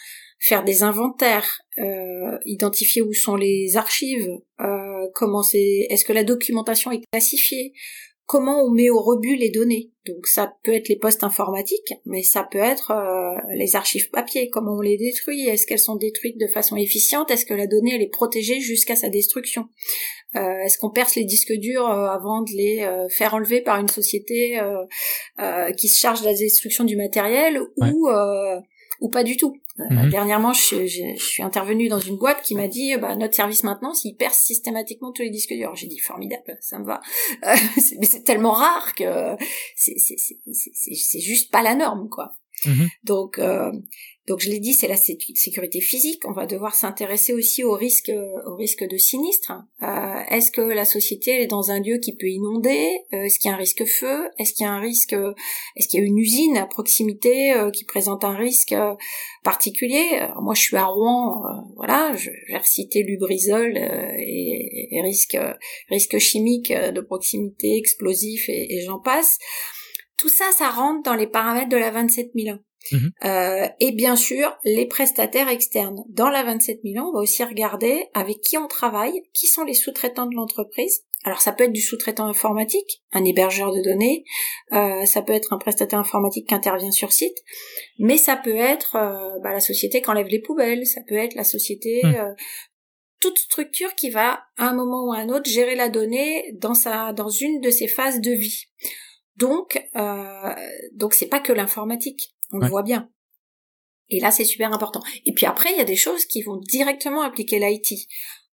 faire 0.42 0.64
des 0.64 0.82
inventaires, 0.82 1.62
euh, 1.82 2.38
identifier 2.46 3.02
où 3.02 3.14
sont 3.14 3.36
les 3.36 3.76
archives, 3.76 4.30
euh, 4.60 5.08
comment 5.14 5.44
c'est, 5.44 5.88
est-ce 5.90 6.06
que 6.06 6.14
la 6.14 6.24
documentation 6.24 6.92
est 6.92 7.02
classifiée, 7.12 7.74
comment 8.32 8.64
on 8.64 8.72
met 8.72 8.90
au 8.90 9.02
rebut 9.02 9.36
les 9.36 9.50
données. 9.50 9.92
Donc 10.06 10.26
ça 10.26 10.54
peut 10.64 10.74
être 10.74 10.88
les 10.88 10.96
postes 10.96 11.26
informatiques, 11.26 11.94
mais 12.06 12.24
ça 12.24 12.48
peut 12.50 12.60
être 12.60 12.92
euh, 12.92 13.56
les 13.56 13.76
archives 13.76 14.10
papier, 14.10 14.50
comment 14.50 14.78
on 14.78 14.82
les 14.82 14.96
détruit, 14.96 15.48
est-ce 15.48 15.68
qu'elles 15.68 15.80
sont 15.80 15.98
détruites 15.98 16.40
de 16.40 16.48
façon 16.48 16.78
efficiente, 16.78 17.30
est-ce 17.30 17.46
que 17.46 17.54
la 17.54 17.68
donnée 17.68 17.96
elle 17.96 18.02
est 18.02 18.08
protégée 18.08 18.62
jusqu'à 18.62 18.96
sa 18.96 19.10
destruction. 19.10 19.68
Euh, 20.38 20.60
est-ce 20.64 20.78
qu'on 20.78 20.92
perce 20.92 21.16
les 21.16 21.26
disques 21.26 21.52
durs 21.52 21.90
euh, 21.90 22.08
avant 22.08 22.42
de 22.42 22.52
les 22.52 22.88
faire 23.10 23.34
enlever 23.34 23.60
par 23.60 23.82
une 23.82 23.90
société 23.90 24.58
qui 25.78 25.90
se 25.90 26.00
charge 26.00 26.22
de 26.22 26.28
la 26.28 26.34
destruction 26.34 26.86
du 26.86 26.96
matériel 26.96 27.60
ou 27.60 28.10
ou 29.02 29.10
pas 29.10 29.24
du 29.24 29.36
tout. 29.36 29.58
Euh, 29.90 29.94
mhm. 29.94 30.10
Dernièrement, 30.10 30.54
je, 30.54 31.16
suis 31.18 31.44
intervenue 31.44 31.88
dans 31.88 32.00
une 32.00 32.18
boîte 32.18 32.42
qui 32.42 32.56
m'a 32.56 32.68
dit 32.68 32.96
bah, 32.98 33.16
notre 33.16 33.36
service 33.36 33.64
maintenance, 33.64 34.06
il 34.06 34.16
perce 34.16 34.38
systématiquement 34.38 35.12
tous 35.12 35.24
les 35.24 35.30
disques 35.30 35.54
durs. 35.54 35.76
J'ai 35.76 35.88
dit 35.88 36.00
formidable, 36.00 36.58
ça 36.62 36.80
me 36.80 36.86
va. 36.86 37.02
Euh, 37.46 37.56
mais 38.00 38.06
c'est 38.06 38.24
tellement 38.24 38.52
rare 38.52 38.94
que 38.96 39.36
c'est 39.76 41.20
juste 41.20 41.52
pas 41.52 41.62
la 41.62 41.76
norme, 41.76 42.10
quoi. 42.10 42.34
Mhm. 42.66 42.90
Donc, 43.04 43.40
euh, 43.40 43.72
donc 44.32 44.40
je 44.40 44.50
l'ai 44.50 44.62
dit, 44.62 44.74
c'est 44.74 44.88
la 44.88 44.96
sécurité 44.96 45.82
physique. 45.82 46.22
On 46.26 46.32
va 46.32 46.46
devoir 46.46 46.74
s'intéresser 46.74 47.34
aussi 47.34 47.66
au 47.66 47.74
risque, 47.74 48.10
au 48.46 48.56
risque 48.56 48.88
de 48.88 48.96
sinistre. 48.96 49.52
Euh, 49.84 50.24
est-ce 50.30 50.52
que 50.54 50.62
la 50.62 50.86
société 50.86 51.42
est 51.42 51.48
dans 51.48 51.70
un 51.70 51.82
lieu 51.82 51.98
qui 51.98 52.16
peut 52.16 52.30
inonder? 52.30 53.02
Euh, 53.12 53.24
Est-ce 53.24 53.40
qu'il 53.40 53.50
y 53.50 53.52
a 53.52 53.56
un 53.56 53.60
risque 53.60 53.84
feu? 53.84 54.30
Est-ce 54.40 54.54
qu'il 54.54 54.66
y 54.66 54.70
a 54.70 54.72
un 54.72 54.80
risque 54.80 55.12
Est-ce 55.76 55.90
qu'il 55.90 56.00
y 56.00 56.04
a 56.04 56.06
une 56.06 56.18
usine 56.18 56.56
à 56.56 56.66
proximité 56.66 57.52
euh, 57.52 57.72
qui 57.72 57.84
présente 57.84 58.24
un 58.24 58.38
risque 58.38 58.74
particulier? 59.44 60.22
Moi, 60.42 60.54
je 60.54 60.62
suis 60.62 60.78
à 60.78 60.86
Rouen. 60.86 61.66
voilà, 61.76 62.16
je 62.16 62.30
vais 62.48 62.58
reciter 62.58 63.04
Lubrizol 63.04 63.78
et, 63.78 64.96
et, 64.96 65.02
risque, 65.02 65.38
risque 65.90 66.20
chimique 66.20 66.72
de 66.72 67.02
proximité, 67.02 67.76
explosif 67.76 68.48
et, 68.48 68.78
et 68.78 68.82
j'en 68.86 69.00
passe. 69.00 69.40
Tout 70.16 70.30
ça, 70.30 70.46
ça 70.58 70.70
rentre 70.70 71.04
dans 71.04 71.16
les 71.16 71.28
paramètres 71.28 71.68
de 71.68 71.76
la 71.76 71.92
27001. 71.92 72.62
Mhm. 72.92 73.12
Euh, 73.26 73.68
et 73.80 73.92
bien 73.92 74.16
sûr, 74.16 74.58
les 74.64 74.86
prestataires 74.86 75.50
externes. 75.50 76.04
Dans 76.10 76.30
la 76.30 76.44
27001, 76.44 77.04
on 77.04 77.14
va 77.14 77.20
aussi 77.20 77.44
regarder 77.44 78.08
avec 78.14 78.42
qui 78.42 78.58
on 78.58 78.68
travaille, 78.68 79.24
qui 79.34 79.48
sont 79.48 79.64
les 79.64 79.74
sous-traitants 79.74 80.26
de 80.26 80.36
l'entreprise. 80.36 81.04
Alors 81.24 81.40
ça 81.40 81.52
peut 81.52 81.66
être 81.66 81.74
du 81.74 81.82
sous-traitant 81.82 82.26
informatique, 82.26 83.04
un 83.12 83.24
hébergeur 83.24 83.72
de 83.72 83.82
données, 83.84 84.26
euh, 84.72 85.06
ça 85.06 85.22
peut 85.22 85.34
être 85.34 85.54
un 85.54 85.60
prestataire 85.60 86.00
informatique 86.00 86.48
qui 86.48 86.56
intervient 86.56 86.90
sur 86.90 87.12
site, 87.12 87.38
mais 88.00 88.18
ça 88.18 88.36
peut 88.36 88.56
être 88.56 88.96
euh, 88.96 89.40
bah, 89.44 89.52
la 89.54 89.60
société 89.60 90.02
qui 90.02 90.10
enlève 90.10 90.26
les 90.26 90.42
poubelles, 90.42 90.88
ça 90.88 91.02
peut 91.08 91.16
être 91.18 91.36
la 91.36 91.44
société, 91.44 92.02
mhm. 92.04 92.36
toute 93.20 93.38
structure 93.38 93.94
qui 93.94 94.10
va 94.10 94.42
à 94.58 94.70
un 94.70 94.74
moment 94.74 95.10
ou 95.10 95.14
à 95.14 95.18
un 95.18 95.30
autre 95.30 95.48
gérer 95.48 95.76
la 95.76 95.90
donnée 95.90 96.54
dans 96.54 96.74
sa 96.74 97.14
dans 97.14 97.30
une 97.30 97.62
de 97.62 97.70
ses 97.70 97.88
phases 97.88 98.20
de 98.20 98.32
vie. 98.32 98.66
Donc 99.42 99.78
donc 100.94 101.14
c'est 101.14 101.28
pas 101.28 101.40
que 101.40 101.52
l'informatique. 101.52 102.34
On 102.54 102.60
le 102.60 102.68
voit 102.68 102.84
bien. 102.84 103.10
Et 104.12 104.20
là, 104.20 104.30
c'est 104.30 104.44
super 104.44 104.72
important. 104.74 105.02
Et 105.26 105.34
puis 105.34 105.46
après, 105.46 105.72
il 105.72 105.78
y 105.78 105.82
a 105.82 105.86
des 105.86 105.96
choses 105.96 106.26
qui 106.26 106.42
vont 106.42 106.58
directement 106.58 107.22
appliquer 107.22 107.60
l'IT. 107.60 108.08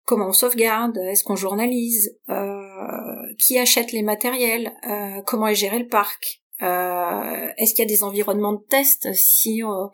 Comment 0.05 0.27
on 0.27 0.33
sauvegarde 0.33 0.97
Est-ce 0.97 1.23
qu'on 1.23 1.35
journalise 1.35 2.15
euh, 2.29 3.33
Qui 3.39 3.57
achète 3.57 3.91
les 3.91 4.03
matériels 4.03 4.71
euh, 4.87 5.21
Comment 5.25 5.47
est 5.47 5.55
géré 5.55 5.79
le 5.79 5.87
parc 5.87 6.43
euh, 6.61 7.51
Est-ce 7.57 7.73
qu'il 7.73 7.83
y 7.83 7.87
a 7.87 7.89
des 7.89 8.03
environnements 8.03 8.53
de 8.53 8.63
test 8.69 9.11
si 9.13 9.63
on, 9.65 9.89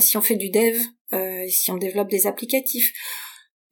si 0.00 0.16
on 0.16 0.22
fait 0.22 0.36
du 0.36 0.50
dev, 0.50 0.80
si 1.48 1.70
on 1.70 1.76
développe 1.76 2.08
des 2.08 2.26
applicatifs 2.26 2.92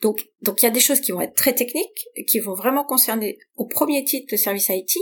donc, 0.03 0.27
donc 0.41 0.63
il 0.63 0.65
y 0.65 0.69
a 0.69 0.71
des 0.71 0.81
choses 0.81 1.01
qui 1.01 1.13
vont 1.13 1.21
être 1.21 1.35
très 1.35 1.55
techniques, 1.55 2.09
qui 2.27 2.41
vont 2.41 2.55
vraiment 2.55 2.85
concerner 2.85 3.39
au 3.57 3.67
premier 3.67 4.03
titre 4.03 4.29
le 4.31 4.39
service 4.39 4.71
IT, 4.71 4.97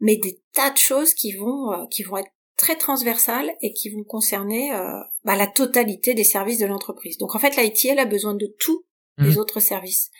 mais 0.00 0.16
des 0.16 0.40
tas 0.52 0.70
de 0.70 0.78
choses 0.78 1.14
qui 1.14 1.32
vont 1.32 1.86
qui 1.90 2.02
vont 2.02 2.18
être 2.18 2.30
très 2.56 2.76
transversales 2.76 3.54
et 3.62 3.72
qui 3.72 3.90
vont 3.90 4.04
concerner 4.04 4.72
euh, 4.72 5.00
bah, 5.24 5.36
la 5.36 5.46
totalité 5.46 6.14
des 6.14 6.24
services 6.24 6.58
de 6.58 6.66
l'entreprise. 6.66 7.18
Donc 7.18 7.34
en 7.34 7.38
fait, 7.38 7.56
l'IT, 7.56 7.84
elle 7.84 7.98
a 7.98 8.06
besoin 8.06 8.34
de 8.34 8.46
tous 8.58 8.84
les 9.18 9.34
mmh. 9.34 9.38
autres 9.38 9.60
services. 9.60 10.10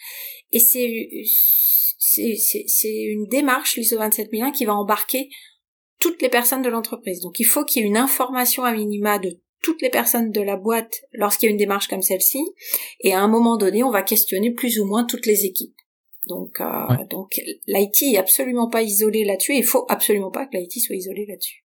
Et 0.53 0.61
c'est 0.61 1.23
c'est 1.99 3.03
une 3.03 3.27
démarche, 3.27 3.77
l'ISO 3.77 3.99
27001, 3.99 4.53
qui 4.53 4.65
va 4.65 4.75
embarquer 4.75 5.29
toutes 5.99 6.23
les 6.23 6.29
personnes 6.29 6.63
de 6.63 6.69
l'entreprise. 6.69 7.21
Donc 7.21 7.41
il 7.41 7.45
faut 7.45 7.65
qu'il 7.65 7.83
y 7.83 7.85
ait 7.85 7.89
une 7.89 7.97
information 7.97 8.65
à 8.65 8.73
minima 8.73 9.19
de 9.19 9.41
toutes 9.63 9.83
les 9.83 9.91
personnes 9.91 10.31
de 10.31 10.41
la 10.41 10.57
boîte 10.57 11.03
lorsqu'il 11.13 11.47
y 11.47 11.49
a 11.49 11.53
une 11.53 11.59
démarche 11.59 11.89
comme 11.89 12.03
celle-ci. 12.03 12.39
Et 13.01 13.13
à 13.13 13.21
un 13.21 13.29
moment 13.29 13.57
donné, 13.57 13.83
on 13.83 13.91
va 13.91 14.03
questionner 14.03 14.53
plus 14.53 14.79
ou 14.79 14.87
moins 14.87 15.05
toutes 15.05 15.27
les 15.27 15.45
équipes. 15.45 15.76
Donc, 16.27 16.61
euh, 16.61 17.05
donc 17.09 17.41
l'IT 17.67 18.03
est 18.03 18.19
absolument 18.19 18.69
pas 18.69 18.83
isolé 18.83 19.25
là-dessus. 19.25 19.55
Il 19.55 19.65
faut 19.65 19.87
absolument 19.89 20.31
pas 20.31 20.47
que 20.47 20.57
l'IT 20.57 20.81
soit 20.81 20.97
isolé 20.97 21.27
là-dessus. 21.27 21.65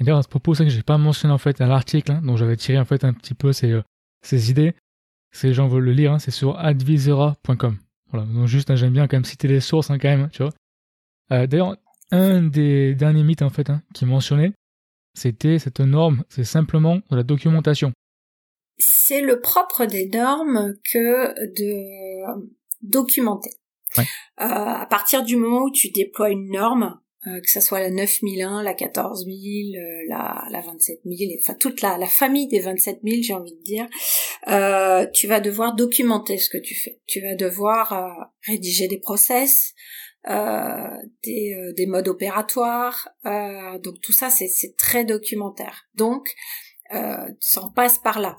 Et 0.00 0.04
d'ailleurs, 0.04 0.18
à 0.18 0.22
ce 0.22 0.28
propos, 0.28 0.54
c'est 0.54 0.64
que 0.64 0.70
j'ai 0.70 0.82
pas 0.82 0.98
mentionné 0.98 1.34
en 1.34 1.38
fait 1.38 1.60
à 1.60 1.66
l'article, 1.66 2.12
hein, 2.12 2.20
dont 2.22 2.36
j'avais 2.36 2.56
tiré 2.56 2.78
en 2.78 2.84
fait 2.84 3.04
un 3.04 3.12
petit 3.12 3.34
peu 3.34 3.52
ces, 3.52 3.72
euh, 3.72 3.82
ces 4.22 4.50
idées. 4.50 4.74
Si 5.32 5.46
les 5.46 5.54
gens 5.54 5.66
veulent 5.66 5.84
le 5.84 5.92
lire, 5.92 6.12
hein, 6.12 6.18
c'est 6.18 6.30
sur 6.30 6.58
advisera.com. 6.58 7.78
Voilà, 8.10 8.26
donc 8.26 8.46
juste, 8.46 8.70
hein, 8.70 8.76
j'aime 8.76 8.92
bien 8.92 9.06
quand 9.08 9.16
même 9.16 9.24
citer 9.24 9.48
les 9.48 9.60
sources 9.60 9.88
quand 9.88 10.04
même, 10.04 10.30
tu 10.30 10.42
vois. 10.42 10.52
Euh, 11.32 11.46
d'ailleurs, 11.46 11.76
un 12.10 12.42
des 12.42 12.94
derniers 12.94 13.24
mythes 13.24 13.42
en 13.42 13.50
fait 13.50 13.70
qui 13.92 14.06
mentionnait, 14.06 14.52
c'était 15.14 15.58
cette 15.58 15.80
norme, 15.80 16.24
c'est 16.28 16.44
simplement 16.44 17.00
de 17.10 17.16
la 17.16 17.22
documentation. 17.22 17.92
C'est 18.78 19.20
le 19.20 19.40
propre 19.40 19.84
des 19.84 20.08
normes 20.08 20.74
que 20.90 21.34
de 21.56 22.48
documenter. 22.82 23.50
Ouais. 23.96 24.04
Euh, 24.40 24.44
à 24.44 24.86
partir 24.86 25.24
du 25.24 25.36
moment 25.36 25.64
où 25.64 25.70
tu 25.70 25.90
déploies 25.90 26.30
une 26.30 26.50
norme, 26.50 27.00
euh, 27.26 27.40
que 27.40 27.50
ça 27.50 27.60
soit 27.60 27.80
la 27.80 27.90
9001, 27.90 28.62
la 28.62 28.74
14000, 28.74 29.76
euh, 29.76 30.04
la, 30.08 30.46
la 30.50 30.60
27000, 30.60 31.38
enfin 31.42 31.54
toute 31.54 31.82
la, 31.82 31.98
la 31.98 32.06
famille 32.06 32.46
des 32.46 32.60
27000, 32.60 33.24
j'ai 33.24 33.34
envie 33.34 33.56
de 33.56 33.62
dire, 33.62 33.88
euh, 34.46 35.04
tu 35.12 35.26
vas 35.26 35.40
devoir 35.40 35.74
documenter 35.74 36.38
ce 36.38 36.48
que 36.48 36.58
tu 36.58 36.76
fais. 36.76 37.00
Tu 37.06 37.20
vas 37.20 37.34
devoir 37.34 37.92
euh, 37.92 38.24
rédiger 38.46 38.86
des 38.86 38.98
process, 38.98 39.74
des, 40.26 41.72
des, 41.74 41.86
modes 41.86 42.08
opératoires, 42.08 43.08
donc 43.24 43.98
tout 44.02 44.12
ça 44.12 44.28
c'est 44.28 44.76
très 44.76 45.06
documentaire. 45.06 45.88
Donc 45.94 46.34
ça 46.90 47.62
en 47.62 47.70
passe 47.70 47.98
par 47.98 48.20
là. 48.20 48.36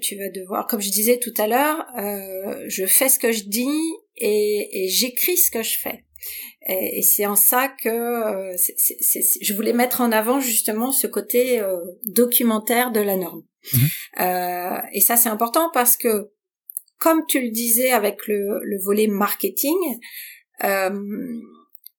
Tu 0.00 0.16
vas 0.16 0.28
devoir, 0.30 0.66
comme 0.66 0.80
je 0.80 0.90
disais 0.90 1.18
tout 1.18 1.34
à 1.38 1.46
l'heure, 1.46 1.84
je 2.68 2.86
fais 2.86 3.08
ce 3.08 3.18
que 3.18 3.32
je 3.32 3.44
dis 3.44 3.92
et, 4.16 4.84
et 4.84 4.88
j'écris 4.88 5.36
ce 5.36 5.50
que 5.50 5.62
je 5.62 5.78
fais. 5.78 6.04
Et, 6.68 7.02
c'est 7.02 7.26
en 7.26 7.36
ça 7.36 7.68
que 7.68 7.88
euh, 7.88 8.56
je 9.40 9.54
voulais 9.54 9.72
mettre 9.72 10.00
en 10.00 10.10
avant 10.10 10.40
justement 10.40 10.90
ce 10.92 11.06
côté 11.06 11.60
euh, 11.60 11.78
documentaire 12.04 12.90
de 12.90 13.00
la 13.00 13.16
norme. 13.16 13.42
Euh, 14.20 14.78
et 14.92 15.00
ça 15.00 15.16
c'est 15.16 15.28
important 15.28 15.70
parce 15.74 15.96
que, 15.96 16.30
comme 16.98 17.26
tu 17.28 17.40
le 17.40 17.50
disais 17.50 17.90
avec 17.90 18.26
le, 18.26 18.60
le 18.62 18.78
volet 18.82 19.08
marketing, 19.08 19.76
euh, 20.64 21.40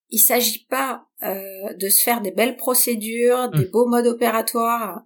il 0.10 0.20
s'agit 0.20 0.66
pas 0.70 1.07
euh, 1.24 1.74
de 1.74 1.90
se 1.90 2.02
faire 2.02 2.22
des 2.22 2.32
belles 2.32 2.58
procédures, 2.58 3.50
des 3.50 3.66
mhm. 3.66 3.72
beaux 3.72 3.88
modes 3.88 4.08
opératoires 4.08 5.02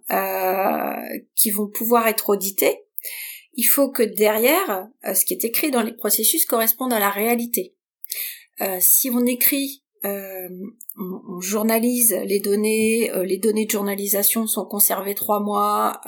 qui 1.34 1.50
vont 1.50 1.68
pouvoir 1.68 2.08
être 2.08 2.30
audités. 2.30 2.84
Il 3.54 3.64
faut 3.64 3.90
que 3.90 4.02
derrière, 4.02 4.88
ce 5.02 5.24
qui 5.24 5.34
est 5.34 5.44
écrit 5.44 5.70
dans 5.70 5.82
les 5.82 5.92
processus 5.92 6.46
corresponde 6.46 6.92
à 6.92 6.98
la 6.98 7.10
réalité. 7.10 7.74
Euh, 8.60 8.78
si 8.80 9.10
on 9.10 9.24
écrit, 9.26 9.82
euh, 10.04 10.48
on, 10.96 11.40
journalise 11.40 12.12
les 12.24 12.40
données, 12.40 13.10
euh, 13.10 13.24
les 13.24 13.38
données 13.38 13.66
de 13.66 13.70
journalisation 13.70 14.46
sont 14.46 14.66
conservées 14.66 15.14
trois 15.14 15.40
mois 15.40 16.00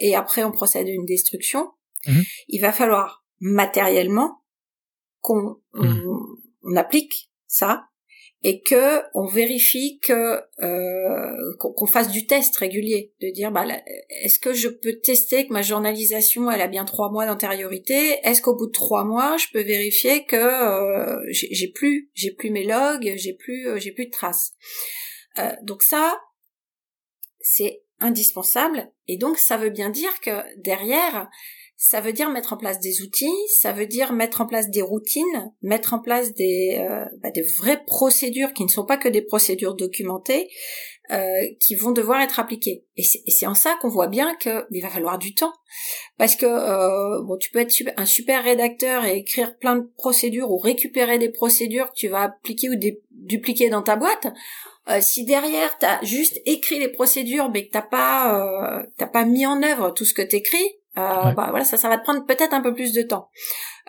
et 0.00 0.14
après 0.14 0.44
on 0.44 0.52
procède 0.52 0.86
à 0.88 0.90
une 0.90 1.06
destruction, 1.06 1.70
mhm. 2.06 2.22
il 2.48 2.60
va 2.60 2.72
falloir 2.72 3.24
matériellement 3.40 4.42
qu'on 5.20 5.60
mhm. 5.74 6.02
on, 6.62 6.76
applique 6.76 7.30
ça 7.46 7.86
et 8.44 8.60
que 8.60 9.02
on 9.14 9.24
vérifie 9.24 10.00
que 10.00 10.40
euh, 10.62 11.56
qu'on 11.58 11.86
fasse 11.86 12.10
du 12.10 12.26
test 12.26 12.56
régulier, 12.56 13.12
de 13.20 13.30
dire 13.30 13.52
bah 13.52 13.64
est-ce 14.22 14.38
que 14.38 14.52
je 14.52 14.68
peux 14.68 14.94
tester 14.94 15.46
que 15.46 15.52
ma 15.52 15.62
journalisation 15.62 16.50
elle 16.50 16.60
a 16.60 16.66
bien 16.66 16.84
trois 16.84 17.10
mois 17.10 17.26
d'antériorité? 17.26 18.18
Est-ce 18.24 18.42
qu'au 18.42 18.56
bout 18.56 18.66
de 18.66 18.72
trois 18.72 19.04
mois 19.04 19.36
je 19.36 19.46
peux 19.52 19.62
vérifier 19.62 20.24
que 20.24 20.36
euh, 20.36 21.20
j'ai 21.30 21.68
plus 21.68 22.10
j'ai 22.14 22.32
plus 22.32 22.50
mes 22.50 22.64
logs, 22.64 23.12
j'ai 23.16 23.34
plus 23.34 23.68
euh, 23.68 23.78
j'ai 23.78 23.92
plus 23.92 24.06
de 24.06 24.10
traces? 24.10 24.52
Euh, 25.38 25.52
donc 25.62 25.82
ça 25.82 26.20
c'est 27.40 27.82
indispensable 28.00 28.90
et 29.06 29.16
donc 29.16 29.38
ça 29.38 29.56
veut 29.56 29.70
bien 29.70 29.90
dire 29.90 30.20
que 30.20 30.42
derrière 30.60 31.30
ça 31.84 32.00
veut 32.00 32.12
dire 32.12 32.30
mettre 32.30 32.52
en 32.52 32.56
place 32.56 32.78
des 32.78 33.02
outils, 33.02 33.34
ça 33.58 33.72
veut 33.72 33.86
dire 33.86 34.12
mettre 34.12 34.40
en 34.40 34.46
place 34.46 34.70
des 34.70 34.82
routines, 34.82 35.52
mettre 35.62 35.94
en 35.94 35.98
place 35.98 36.32
des, 36.32 36.78
euh, 36.78 37.04
bah, 37.20 37.32
des 37.32 37.42
vraies 37.58 37.82
procédures 37.84 38.52
qui 38.52 38.62
ne 38.62 38.68
sont 38.68 38.86
pas 38.86 38.96
que 38.96 39.08
des 39.08 39.20
procédures 39.20 39.74
documentées, 39.74 40.48
euh, 41.10 41.40
qui 41.58 41.74
vont 41.74 41.90
devoir 41.90 42.20
être 42.20 42.38
appliquées. 42.38 42.84
Et 42.96 43.02
c'est 43.02 43.46
en 43.46 43.54
ça 43.54 43.76
qu'on 43.82 43.88
voit 43.88 44.06
bien 44.06 44.36
qu'il 44.36 44.80
va 44.80 44.90
falloir 44.90 45.18
du 45.18 45.34
temps, 45.34 45.52
parce 46.18 46.36
que 46.36 46.46
euh, 46.46 47.20
bon, 47.24 47.36
tu 47.36 47.50
peux 47.50 47.58
être 47.58 47.74
un 47.96 48.06
super 48.06 48.44
rédacteur 48.44 49.04
et 49.04 49.16
écrire 49.16 49.58
plein 49.58 49.74
de 49.74 49.90
procédures 49.98 50.52
ou 50.52 50.58
récupérer 50.58 51.18
des 51.18 51.30
procédures 51.30 51.88
que 51.88 51.96
tu 51.96 52.06
vas 52.06 52.22
appliquer 52.22 52.70
ou 52.70 52.76
dupliquer 53.10 53.70
dans 53.70 53.82
ta 53.82 53.96
boîte. 53.96 54.28
Euh, 54.88 55.00
si 55.00 55.24
derrière 55.24 55.76
t'as 55.78 56.00
juste 56.04 56.40
écrit 56.44 56.80
les 56.80 56.88
procédures 56.88 57.50
mais 57.50 57.66
que 57.66 57.70
t'as 57.70 57.82
pas 57.82 58.80
euh, 58.80 58.84
t'as 58.98 59.06
pas 59.06 59.24
mis 59.24 59.46
en 59.46 59.62
œuvre 59.62 59.90
tout 59.90 60.04
ce 60.04 60.12
que 60.12 60.22
t'écris, 60.22 60.76
euh, 60.98 61.32
bah 61.32 61.48
voilà, 61.50 61.64
ça, 61.64 61.76
ça 61.76 61.88
va 61.88 61.96
te 61.96 62.04
prendre 62.04 62.26
peut-être 62.26 62.52
un 62.52 62.60
peu 62.60 62.74
plus 62.74 62.92
de 62.92 63.02
temps. 63.02 63.28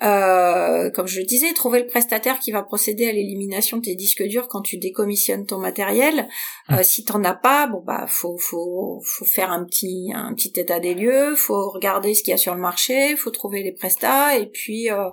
Euh, 0.01 0.89
comme 0.89 1.05
je 1.05 1.19
le 1.19 1.25
disais, 1.25 1.53
trouver 1.53 1.79
le 1.79 1.85
prestataire 1.85 2.39
qui 2.39 2.51
va 2.51 2.63
procéder 2.63 3.07
à 3.07 3.11
l'élimination 3.11 3.77
de 3.77 3.83
tes 3.83 3.95
disques 3.95 4.23
durs 4.23 4.47
quand 4.47 4.61
tu 4.61 4.77
décommissionnes 4.77 5.45
ton 5.45 5.59
matériel. 5.59 6.27
Euh, 6.71 6.81
si 6.81 7.05
t'en 7.05 7.23
as 7.23 7.35
pas, 7.35 7.67
bon 7.67 7.83
bah 7.85 8.05
faut 8.07 8.37
faut 8.37 9.01
faut 9.05 9.25
faire 9.25 9.51
un 9.51 9.63
petit 9.65 10.11
un 10.15 10.33
petit 10.33 10.51
état 10.55 10.79
des 10.79 10.95
lieux, 10.95 11.35
faut 11.35 11.69
regarder 11.69 12.15
ce 12.15 12.23
qu'il 12.23 12.31
y 12.31 12.33
a 12.33 12.37
sur 12.37 12.55
le 12.55 12.61
marché, 12.61 13.15
faut 13.15 13.29
trouver 13.29 13.61
les 13.61 13.71
prestats 13.71 14.35
et 14.37 14.47
puis 14.47 14.89
euh, 14.89 15.09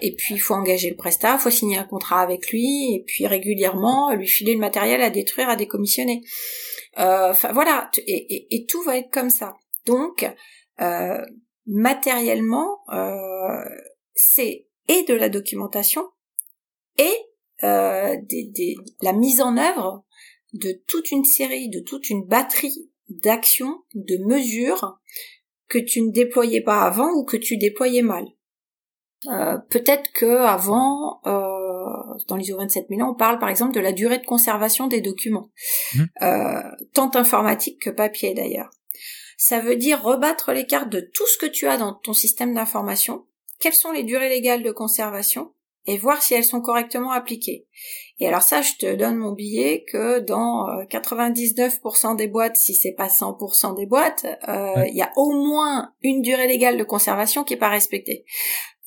et 0.00 0.14
puis 0.14 0.34
il 0.34 0.40
faut 0.40 0.54
engager 0.54 0.90
le 0.90 0.96
prestat, 0.96 1.38
faut 1.38 1.50
signer 1.50 1.78
un 1.78 1.84
contrat 1.84 2.20
avec 2.20 2.50
lui 2.50 2.94
et 2.94 3.04
puis 3.06 3.26
régulièrement 3.26 4.12
lui 4.12 4.26
filer 4.26 4.54
le 4.54 4.60
matériel 4.60 5.02
à 5.02 5.10
détruire, 5.10 5.48
à 5.48 5.56
décommissionner. 5.56 6.22
Euh, 6.98 7.30
enfin 7.30 7.52
voilà, 7.52 7.90
et, 8.06 8.34
et, 8.34 8.56
et 8.56 8.66
tout 8.66 8.82
va 8.82 8.98
être 8.98 9.10
comme 9.10 9.30
ça. 9.30 9.54
Donc 9.86 10.26
euh, 10.80 11.24
matériellement, 11.66 12.80
euh, 12.92 13.64
c'est 14.14 14.66
et 14.88 15.02
de 15.04 15.14
la 15.14 15.28
documentation 15.28 16.04
et 16.98 17.14
euh, 17.64 18.16
des, 18.22 18.76
la 19.02 19.12
mise 19.12 19.40
en 19.40 19.56
œuvre 19.56 20.04
de 20.52 20.72
toute 20.86 21.10
une 21.10 21.24
série, 21.24 21.68
de 21.68 21.80
toute 21.80 22.10
une 22.10 22.24
batterie 22.24 22.90
d'actions, 23.08 23.82
de 23.94 24.16
mesures 24.24 24.98
que 25.68 25.78
tu 25.78 26.02
ne 26.02 26.12
déployais 26.12 26.60
pas 26.60 26.82
avant 26.82 27.10
ou 27.14 27.24
que 27.24 27.36
tu 27.36 27.56
déployais 27.56 28.02
mal. 28.02 28.24
Euh, 29.28 29.58
peut-être 29.70 30.12
que 30.12 30.42
avant, 30.44 31.20
euh, 31.26 32.18
dans 32.28 32.36
l'ISO 32.36 32.56
27000, 32.58 33.02
on 33.02 33.14
parle 33.14 33.38
par 33.38 33.48
exemple 33.48 33.74
de 33.74 33.80
la 33.80 33.92
durée 33.92 34.18
de 34.18 34.26
conservation 34.26 34.86
des 34.86 35.00
documents, 35.00 35.50
mmh. 35.94 36.02
euh, 36.22 36.62
tant 36.92 37.10
informatique 37.14 37.80
que 37.80 37.90
papier 37.90 38.34
d'ailleurs 38.34 38.70
ça 39.36 39.60
veut 39.60 39.76
dire 39.76 40.02
rebattre 40.02 40.52
les 40.52 40.66
cartes 40.66 40.88
de 40.88 41.00
tout 41.00 41.26
ce 41.26 41.38
que 41.38 41.46
tu 41.46 41.66
as 41.66 41.76
dans 41.76 41.92
ton 41.92 42.12
système 42.12 42.54
d'information, 42.54 43.26
quelles 43.60 43.74
sont 43.74 43.92
les 43.92 44.04
durées 44.04 44.28
légales 44.28 44.62
de 44.62 44.72
conservation, 44.72 45.52
et 45.86 45.98
voir 45.98 46.22
si 46.22 46.34
elles 46.34 46.44
sont 46.44 46.60
correctement 46.60 47.12
appliquées. 47.12 47.66
Et 48.18 48.26
alors 48.26 48.42
ça, 48.42 48.62
je 48.62 48.72
te 48.74 48.94
donne 48.94 49.16
mon 49.16 49.32
billet 49.32 49.84
que 49.90 50.20
dans 50.20 50.66
99% 50.90 52.12
euh, 52.12 52.14
des 52.16 52.26
boîtes, 52.26 52.56
si 52.56 52.74
c'est 52.74 52.94
pas 52.94 53.06
100% 53.06 53.76
des 53.76 53.86
boîtes, 53.86 54.26
euh, 54.48 54.84
il 54.88 54.96
y 54.96 55.02
a 55.02 55.12
au 55.16 55.32
moins 55.32 55.92
une 56.02 56.22
durée 56.22 56.48
légale 56.48 56.76
de 56.76 56.84
conservation 56.84 57.44
qui 57.44 57.54
est 57.54 57.58
pas 57.58 57.68
respectée. 57.68 58.24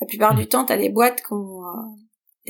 La 0.02 0.08
plupart 0.08 0.36
du 0.36 0.48
temps, 0.48 0.66
tu 0.66 0.74
as 0.74 0.78
les 0.78 0.90
boîtes 0.90 1.22
qui 1.22 1.34
ont 1.34 1.64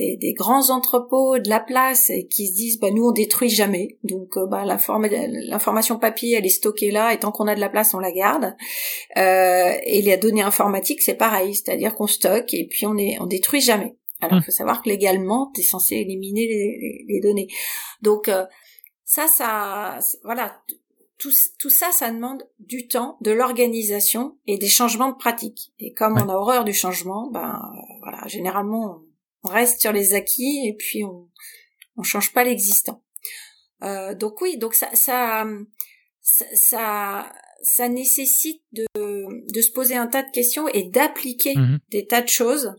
euh, 0.00 0.16
des, 0.18 0.32
grands 0.32 0.70
entrepôts 0.70 1.38
de 1.38 1.48
la 1.48 1.60
place 1.60 2.10
et 2.10 2.26
qui 2.26 2.48
se 2.48 2.54
disent 2.54 2.80
bah 2.80 2.90
nous 2.90 3.08
on 3.08 3.12
détruit 3.12 3.48
jamais. 3.48 3.98
Donc 4.04 4.36
euh, 4.36 4.46
bah, 4.46 4.64
l'information 4.64 5.98
papier 5.98 6.36
elle 6.36 6.46
est 6.46 6.50
stockée 6.50 6.90
là 6.90 7.12
et 7.12 7.18
tant 7.18 7.32
qu'on 7.32 7.46
a 7.46 7.54
de 7.54 7.60
la 7.60 7.68
place 7.68 7.94
on 7.94 7.98
la 7.98 8.12
garde. 8.12 8.56
Euh, 9.16 9.72
et 9.84 10.02
les 10.02 10.16
données 10.16 10.42
informatiques 10.42 11.02
c'est 11.02 11.14
pareil. 11.14 11.54
C'est-à-dire 11.54 11.94
qu'on 11.94 12.06
stocke 12.06 12.54
et 12.54 12.66
puis 12.68 12.86
on 12.86 12.96
est 12.96 13.18
on 13.20 13.26
détruit 13.26 13.60
jamais. 13.60 13.96
Alors 14.20 14.36
il 14.36 14.40
mmh. 14.40 14.44
faut 14.44 14.52
savoir 14.52 14.82
que 14.82 14.88
légalement 14.88 15.50
tu 15.54 15.60
es 15.60 15.64
censé 15.64 15.96
éliminer 15.96 16.46
les, 16.46 17.20
données. 17.20 17.48
Donc 18.02 18.28
euh, 18.28 18.44
ça 19.04 19.26
ça 19.26 19.98
voilà 20.24 20.52
tout, 21.20 21.30
tout, 21.58 21.68
ça, 21.68 21.92
ça 21.92 22.10
demande 22.10 22.42
du 22.58 22.88
temps, 22.88 23.18
de 23.20 23.30
l'organisation 23.30 24.38
et 24.46 24.56
des 24.56 24.68
changements 24.68 25.10
de 25.10 25.16
pratique. 25.16 25.70
Et 25.78 25.92
comme 25.92 26.14
on 26.14 26.28
a 26.30 26.34
horreur 26.34 26.64
du 26.64 26.72
changement, 26.72 27.30
ben 27.30 27.60
voilà, 28.00 28.26
généralement 28.26 29.02
on 29.42 29.48
reste 29.48 29.80
sur 29.80 29.92
les 29.92 30.14
acquis 30.14 30.66
et 30.66 30.74
puis 30.74 31.04
on 31.04 31.28
on 31.96 32.02
change 32.02 32.32
pas 32.32 32.44
l'existant. 32.44 33.02
Euh, 33.82 34.14
donc 34.14 34.40
oui, 34.40 34.56
donc 34.56 34.74
ça 34.74 34.88
ça 34.94 35.46
ça 36.22 37.32
ça, 37.62 37.88
nécessite 37.88 38.62
de 38.72 38.86
de 38.96 39.60
se 39.60 39.70
poser 39.70 39.96
un 39.96 40.06
tas 40.06 40.22
de 40.22 40.30
questions 40.30 40.68
et 40.68 40.84
d'appliquer 40.84 41.54
mhm. 41.56 41.78
des 41.90 42.06
tas 42.06 42.22
de 42.22 42.28
choses 42.28 42.74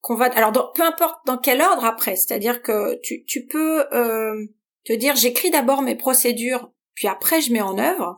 qu'on 0.00 0.14
va 0.14 0.26
alors 0.26 0.72
peu 0.72 0.82
importe 0.82 1.18
dans 1.26 1.38
quel 1.38 1.60
ordre 1.60 1.84
après, 1.84 2.16
c'est-à-dire 2.16 2.62
que 2.62 2.98
tu 3.02 3.24
tu 3.24 3.46
peux 3.46 3.86
euh, 3.92 4.46
te 4.84 4.92
dire 4.92 5.16
j'écris 5.16 5.50
d'abord 5.50 5.82
mes 5.82 5.96
procédures 5.96 6.70
puis 6.94 7.08
après 7.08 7.40
je 7.40 7.52
mets 7.52 7.60
en 7.60 7.78
œuvre. 7.78 8.16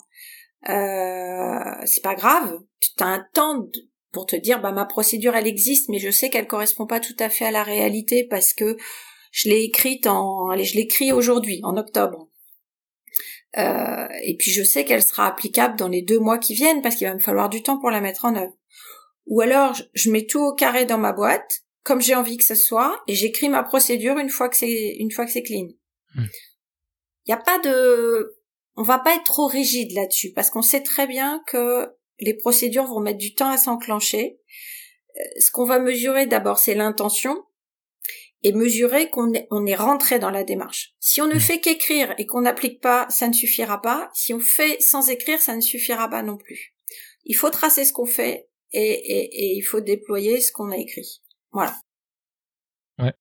Euh, 0.69 1.87
c'est 1.87 2.03
pas 2.03 2.15
grave, 2.15 2.61
tu 2.81 3.03
as 3.03 3.07
un 3.07 3.27
temps 3.33 3.61
de, 3.61 3.90
pour 4.13 4.27
te 4.27 4.37
dire 4.37 4.61
bah 4.61 4.73
ma 4.73 4.85
procédure 4.85 5.37
elle 5.37 5.47
existe 5.47 5.89
mais 5.89 5.99
je 5.99 6.11
sais 6.11 6.31
qu'elle 6.31 6.47
correspond 6.47 6.87
pas 6.87 7.01
tout 7.01 7.17
à 7.19 7.29
fait 7.29 7.45
à 7.45 7.51
la 7.51 7.63
réalité 7.63 8.25
parce 8.25 8.53
que 8.53 8.77
je 9.33 9.49
l'ai 9.49 9.63
écrite 9.63 10.07
en 10.07 10.51
allez 10.51 10.65
je 10.65 10.77
l'écris 10.77 11.13
aujourd'hui 11.13 11.61
en 11.63 11.77
octobre. 11.77 12.29
Euh, 13.59 14.07
et 14.23 14.37
puis 14.37 14.53
je 14.53 14.63
sais 14.63 14.85
qu'elle 14.85 15.03
sera 15.03 15.27
applicable 15.27 15.77
dans 15.77 15.89
les 15.89 16.03
deux 16.03 16.21
mois 16.21 16.39
qui 16.39 16.55
viennent 16.55 16.83
parce 16.83 16.95
qu'il 16.95 17.09
va 17.09 17.15
me 17.15 17.21
falloir 17.21 17.49
du 17.49 17.63
temps 17.63 17.79
pour 17.79 17.91
la 17.91 18.01
mettre 18.01 18.25
en 18.25 18.37
œuvre. 18.37 18.55
Ou 19.27 19.41
alors 19.41 19.77
je 19.95 20.11
mets 20.11 20.27
tout 20.27 20.41
au 20.41 20.55
carré 20.55 20.87
dans 20.87 20.99
ma 20.99 21.13
boîte 21.13 21.63
comme 21.83 22.01
j'ai 22.01 22.15
envie 22.15 22.37
que 22.37 22.45
ce 22.45 22.55
soit 22.55 23.01
et 23.09 23.15
j'écris 23.15 23.49
ma 23.49 23.63
procédure 23.63 24.19
une 24.19 24.29
fois 24.29 24.49
que 24.49 24.57
c'est 24.57 24.97
une 24.99 25.11
fois 25.11 25.25
que 25.25 25.33
c'est 25.33 25.43
clean. 25.43 25.69
Il 26.15 26.23
hmm. 26.23 26.29
n'y 27.29 27.35
a 27.35 27.39
pas 27.39 27.59
de 27.59 28.37
on 28.77 28.83
va 28.83 28.99
pas 28.99 29.15
être 29.15 29.25
trop 29.25 29.47
rigide 29.47 29.93
là-dessus 29.93 30.33
parce 30.33 30.51
qu'on 30.51 30.63
sait 30.63 30.83
très 30.83 31.07
bien 31.07 31.43
que 31.47 31.89
les 32.21 32.35
procédures 32.35 32.87
vont 32.87 33.01
mettre 33.01 33.19
du 33.19 33.35
temps 33.35 33.51
à 33.51 33.57
s'enclencher. 33.57 34.39
Euh, 35.17 35.23
ce 35.41 35.51
qu'on 35.51 35.65
va 35.65 35.79
mesurer 35.79 36.27
d'abord, 36.27 36.59
c'est 36.59 36.75
l'intention 36.75 37.45
et 38.43 38.53
mesurer 38.53 39.11
qu'on 39.11 39.33
est, 39.35 39.47
on 39.51 39.67
est 39.67 39.75
rentré 39.75 40.19
dans 40.19 40.31
la 40.31 40.45
démarche. 40.45 40.95
Si 40.99 41.21
on 41.21 41.27
ne 41.27 41.35
mmh. 41.35 41.41
fait 41.41 41.61
qu'écrire 41.61 42.15
et 42.19 42.27
qu'on 42.27 42.43
n'applique 42.43 42.81
pas, 42.81 43.07
ça 43.11 43.29
ne 43.29 43.35
suffira 43.35 43.83
pas. 43.83 44.11
Si 44.15 44.33
on 44.33 44.41
fait 44.41 44.81
sans 44.81 45.11
écrire, 45.11 45.41
ça 45.41 45.55
ne 45.55 45.61
suffira 45.61 46.09
pas 46.09 46.23
non 46.23 46.39
plus. 46.39 46.75
Il 47.25 47.35
faut 47.35 47.51
tracer 47.51 47.85
ce 47.85 47.93
qu'on 47.93 48.07
fait 48.07 48.49
et, 48.73 48.81
et, 48.83 49.57
il 49.57 49.63
faut 49.63 49.81
déployer 49.81 50.41
ce 50.41 50.53
qu'on 50.53 50.71
a 50.71 50.77
écrit. 50.77 51.21
Voilà. 51.53 51.77
Ouais. 52.99 53.13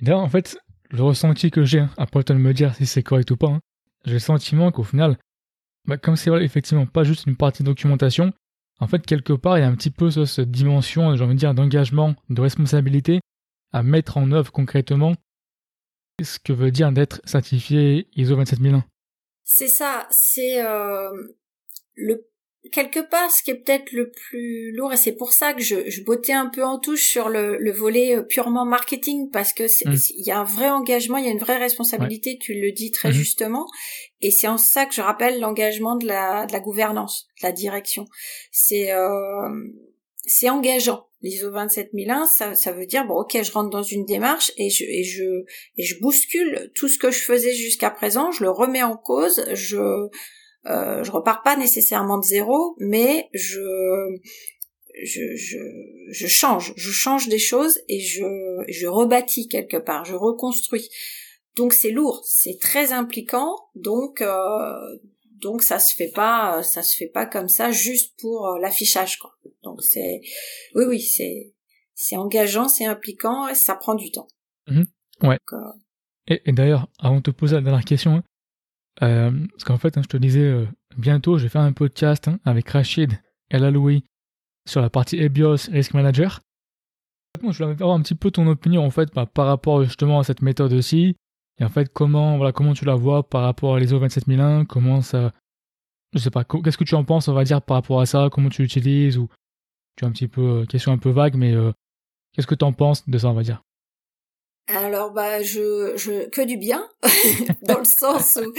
Et 0.00 0.06
là, 0.06 0.18
en 0.18 0.28
fait, 0.28 0.56
le 0.90 1.02
ressenti 1.02 1.50
que 1.50 1.64
j'ai, 1.64 1.84
après 1.96 2.24
me 2.34 2.52
dire 2.52 2.74
si 2.74 2.86
c'est 2.86 3.02
correct 3.02 3.30
ou 3.30 3.36
pas, 3.36 3.48
hein, 3.48 3.60
j'ai 4.04 4.14
le 4.14 4.18
sentiment 4.18 4.72
qu'au 4.72 4.82
final, 4.82 5.18
bah, 5.86 5.96
comme 5.96 6.16
c'est 6.16 6.30
effectivement 6.42 6.86
pas 6.86 7.04
juste 7.04 7.26
une 7.26 7.36
partie 7.36 7.62
de 7.62 7.68
documentation, 7.68 8.32
en 8.80 8.86
fait, 8.86 9.04
quelque 9.06 9.32
part, 9.32 9.58
il 9.58 9.60
y 9.60 9.64
a 9.64 9.68
un 9.68 9.74
petit 9.76 9.90
peu 9.90 10.10
cette 10.10 10.50
dimension, 10.50 11.14
j'ai 11.14 11.22
envie 11.22 11.34
de 11.34 11.38
dire, 11.38 11.54
d'engagement, 11.54 12.14
de 12.30 12.40
responsabilité 12.40 13.20
à 13.72 13.82
mettre 13.82 14.16
en 14.16 14.32
œuvre 14.32 14.50
concrètement 14.52 15.14
ce 16.22 16.38
que 16.38 16.52
veut 16.52 16.70
dire 16.70 16.92
d'être 16.92 17.20
certifié 17.24 18.08
ISO 18.16 18.36
27001. 18.36 18.84
C'est 19.44 19.68
ça, 19.68 20.06
c'est 20.10 20.64
euh, 20.64 21.10
le 21.94 22.26
quelque 22.70 23.00
part, 23.00 23.30
ce 23.30 23.42
qui 23.42 23.50
est 23.50 23.56
peut-être 23.56 23.92
le 23.92 24.10
plus 24.10 24.72
lourd, 24.72 24.92
et 24.92 24.96
c'est 24.96 25.12
pour 25.12 25.32
ça 25.32 25.52
que 25.52 25.62
je, 25.62 25.90
je 25.90 26.02
bottais 26.02 26.32
un 26.32 26.46
peu 26.46 26.62
en 26.62 26.78
touche 26.78 27.08
sur 27.08 27.28
le, 27.28 27.58
le 27.58 27.72
volet 27.72 28.16
euh, 28.16 28.22
purement 28.22 28.64
marketing, 28.64 29.30
parce 29.30 29.52
que 29.52 29.64
mm. 29.64 29.96
il 30.16 30.26
y 30.26 30.30
a 30.30 30.38
un 30.38 30.44
vrai 30.44 30.68
engagement, 30.70 31.16
il 31.16 31.24
y 31.24 31.28
a 31.28 31.32
une 31.32 31.38
vraie 31.38 31.58
responsabilité, 31.58 32.38
tu 32.40 32.54
le 32.54 32.70
dis 32.72 32.90
très 32.90 33.10
mm-hmm. 33.10 33.12
justement, 33.12 33.66
et 34.20 34.30
c'est 34.30 34.48
en 34.48 34.58
ça 34.58 34.86
que 34.86 34.94
je 34.94 35.00
rappelle 35.00 35.40
l'engagement 35.40 35.96
de 35.96 36.06
la, 36.06 36.46
de 36.46 36.52
la 36.52 36.60
gouvernance, 36.60 37.26
de 37.40 37.46
la 37.46 37.52
direction. 37.52 38.06
C'est 38.52 38.92
euh, 38.92 39.48
c'est 40.24 40.48
engageant. 40.48 41.06
L'ISO 41.22 41.50
27001, 41.50 42.26
ça, 42.26 42.54
ça 42.54 42.72
veut 42.72 42.86
dire 42.86 43.06
bon, 43.06 43.14
ok, 43.14 43.40
je 43.42 43.52
rentre 43.52 43.70
dans 43.70 43.82
une 43.82 44.04
démarche 44.04 44.52
et 44.56 44.70
je 44.70 44.84
et 44.84 45.04
je 45.04 45.44
et 45.76 45.84
je 45.84 46.00
bouscule 46.00 46.72
tout 46.74 46.88
ce 46.88 46.98
que 46.98 47.10
je 47.12 47.20
faisais 47.20 47.54
jusqu'à 47.54 47.90
présent, 47.90 48.32
je 48.32 48.42
le 48.42 48.50
remets 48.50 48.82
en 48.82 48.96
cause, 48.96 49.44
je 49.52 50.08
euh, 50.66 51.02
je 51.02 51.10
repars 51.10 51.42
pas 51.42 51.56
nécessairement 51.56 52.18
de 52.18 52.24
zéro, 52.24 52.76
mais 52.78 53.28
je, 53.32 53.60
je, 55.02 55.34
je, 55.34 55.58
je 56.10 56.26
change, 56.26 56.72
je 56.76 56.90
change 56.90 57.28
des 57.28 57.38
choses 57.38 57.78
et 57.88 58.00
je, 58.00 58.24
je 58.68 58.86
rebâtis 58.86 59.48
quelque 59.48 59.76
part, 59.76 60.04
je 60.04 60.14
reconstruis. 60.14 60.88
donc 61.56 61.72
c'est 61.72 61.90
lourd, 61.90 62.22
c'est 62.24 62.58
très 62.60 62.92
impliquant, 62.92 63.56
donc 63.74 64.22
donc 65.40 65.62
ça 65.62 65.80
se 65.80 65.94
fait 65.94 66.12
pas, 66.14 66.62
ça 66.62 66.82
se 66.82 66.96
fait 66.96 67.08
pas 67.08 67.26
comme 67.26 67.48
ça 67.48 67.72
juste 67.72 68.14
pour 68.20 68.58
l'affichage 68.60 69.18
quoi. 69.18 69.32
Donc 69.64 69.82
c'est, 69.82 70.20
oui 70.74 70.84
oui 70.86 71.00
c'est 71.00 71.52
c'est 72.02 72.16
engageant, 72.16 72.68
c'est 72.68 72.84
impliquant 72.84 73.48
et 73.48 73.54
ça 73.54 73.76
prend 73.76 73.94
du 73.94 74.10
temps. 74.10 74.26
Mhm. 74.66 74.86
ouais. 75.22 75.38
et, 76.26 76.52
d'ailleurs, 76.52 76.88
avant 76.98 77.16
de 77.16 77.22
te 77.22 77.30
poser 77.30 77.54
la 77.54 77.62
dernière 77.62 77.84
question, 77.84 78.16
hein, 78.16 78.24
euh, 79.02 79.30
parce 79.52 79.64
qu'en 79.64 79.78
fait, 79.78 79.96
hein, 79.96 80.02
je 80.02 80.08
te 80.08 80.16
disais, 80.16 80.44
euh, 80.44 80.66
bientôt, 80.96 81.38
je 81.38 81.44
vais 81.44 81.48
faire 81.48 81.62
un 81.62 81.72
podcast 81.72 82.28
hein, 82.28 82.38
avec 82.44 82.68
Rachid 82.68 83.12
et 83.50 83.58
Louis 83.58 84.04
sur 84.68 84.80
la 84.80 84.90
partie 84.90 85.16
EBIOS 85.18 85.70
Risk 85.70 85.94
Manager. 85.94 86.40
Moi, 87.42 87.52
je 87.52 87.62
voulais 87.62 87.72
avoir 87.72 87.96
un 87.96 88.02
petit 88.02 88.14
peu 88.14 88.30
ton 88.30 88.46
opinion 88.46 88.84
en 88.84 88.90
fait 88.90 89.12
bah, 89.14 89.26
par 89.26 89.46
rapport 89.46 89.82
justement 89.84 90.18
à 90.18 90.24
cette 90.24 90.42
méthode 90.42 90.72
aussi. 90.74 91.16
Et 91.58 91.64
en 91.64 91.68
fait, 91.68 91.92
comment 91.92 92.36
voilà 92.36 92.52
comment 92.52 92.74
tu 92.74 92.84
la 92.84 92.94
vois 92.94 93.28
par 93.28 93.42
rapport 93.42 93.74
à 93.74 93.80
l'ISO 93.80 93.98
27001 93.98 94.66
Comment 94.66 95.00
ça 95.00 95.32
Je 96.12 96.18
sais 96.18 96.30
pas. 96.30 96.44
Qu'est-ce 96.44 96.78
que 96.78 96.84
tu 96.84 96.94
en 96.94 97.04
penses 97.04 97.28
On 97.28 97.32
va 97.32 97.44
dire 97.44 97.62
par 97.62 97.76
rapport 97.76 98.00
à 98.00 98.06
ça? 98.06 98.28
Comment 98.30 98.48
tu 98.48 98.62
l'utilises? 98.62 99.18
Ou 99.18 99.28
tu 99.96 100.04
as 100.04 100.08
un 100.08 100.12
petit 100.12 100.28
peu 100.28 100.42
euh, 100.42 100.66
question 100.66 100.92
un 100.92 100.98
peu 100.98 101.10
vague, 101.10 101.34
mais 101.36 101.54
Qu'est-ce 102.32 102.46
que 102.46 102.54
tu 102.54 102.64
en 102.64 102.72
penses 102.72 103.08
de 103.08 103.18
ça, 103.18 103.28
on 103.28 103.34
va 103.34 103.42
dire? 103.42 103.62
Alors 104.68 105.10
bah 105.10 105.42
je 105.42 105.96
je 105.96 106.28
que 106.28 106.40
du 106.40 106.56
bien 106.56 106.88
dans 107.62 107.78
le 107.78 107.84
sens 107.84 108.38
où 108.40 108.52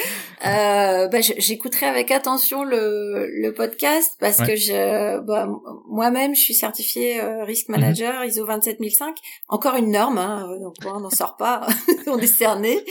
euh, 0.45 1.07
bah, 1.07 1.21
j'écouterai 1.21 1.85
avec 1.85 2.11
attention 2.11 2.63
le 2.63 3.27
le 3.29 3.53
podcast 3.53 4.11
parce 4.19 4.37
que 4.37 4.55
je 4.55 5.19
bah, 5.21 5.49
moi-même 5.89 6.35
je 6.35 6.41
suis 6.41 6.53
certifiée 6.53 7.21
euh, 7.21 7.43
risk 7.45 7.69
mhm. 7.69 7.79
manager 7.79 8.23
ISO 8.25 8.45
27005 8.45 9.15
encore 9.47 9.75
une 9.75 9.91
norme 9.91 10.17
hein, 10.17 10.47
donc 10.61 10.75
on 10.85 10.99
n'en 10.99 11.09
sort 11.09 11.37
pas 11.37 11.65
on 12.07 12.17
est 12.17 12.27
cerné. 12.27 12.83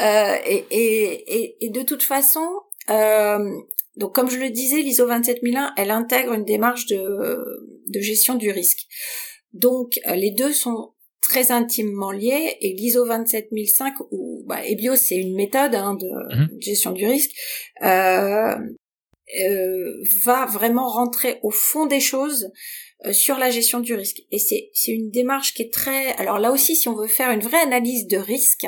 Euh, 0.00 0.36
et, 0.46 0.66
et, 0.70 1.64
et 1.64 1.70
de 1.70 1.82
toute 1.82 2.02
façon 2.02 2.46
euh, 2.90 3.50
donc 3.96 4.14
comme 4.14 4.30
je 4.30 4.38
le 4.38 4.50
disais 4.50 4.82
l'ISO 4.82 5.06
27001 5.06 5.72
elle 5.76 5.90
intègre 5.90 6.34
une 6.34 6.44
démarche 6.44 6.86
de 6.86 7.66
de 7.88 8.00
gestion 8.00 8.34
du 8.34 8.50
risque. 8.50 8.86
Donc 9.52 9.98
euh, 10.06 10.14
les 10.14 10.30
deux 10.30 10.52
sont 10.52 10.92
très 11.30 11.52
intimement 11.52 12.10
liés 12.10 12.56
et 12.60 12.72
l'ISO 12.72 13.04
27005 13.04 13.94
ou 14.10 14.42
bah, 14.48 14.66
EBIOS 14.66 14.96
c'est 14.96 15.16
une 15.16 15.36
méthode 15.36 15.76
hein, 15.76 15.94
de 15.94 16.08
mhm. 16.34 16.60
gestion 16.60 16.90
du 16.90 17.06
risque 17.06 17.30
euh, 17.82 18.56
euh, 19.40 20.02
va 20.24 20.46
vraiment 20.46 20.88
rentrer 20.88 21.38
au 21.44 21.50
fond 21.50 21.86
des 21.86 22.00
choses 22.00 22.50
euh, 23.06 23.12
sur 23.12 23.38
la 23.38 23.48
gestion 23.48 23.78
du 23.78 23.94
risque 23.94 24.22
et 24.32 24.40
c'est 24.40 24.70
c'est 24.74 24.90
une 24.90 25.12
démarche 25.12 25.54
qui 25.54 25.62
est 25.62 25.72
très 25.72 26.14
alors 26.16 26.40
là 26.40 26.50
aussi 26.50 26.74
si 26.74 26.88
on 26.88 26.96
veut 26.96 27.06
faire 27.06 27.30
une 27.30 27.42
vraie 27.42 27.60
analyse 27.60 28.08
de 28.08 28.16
risque 28.16 28.66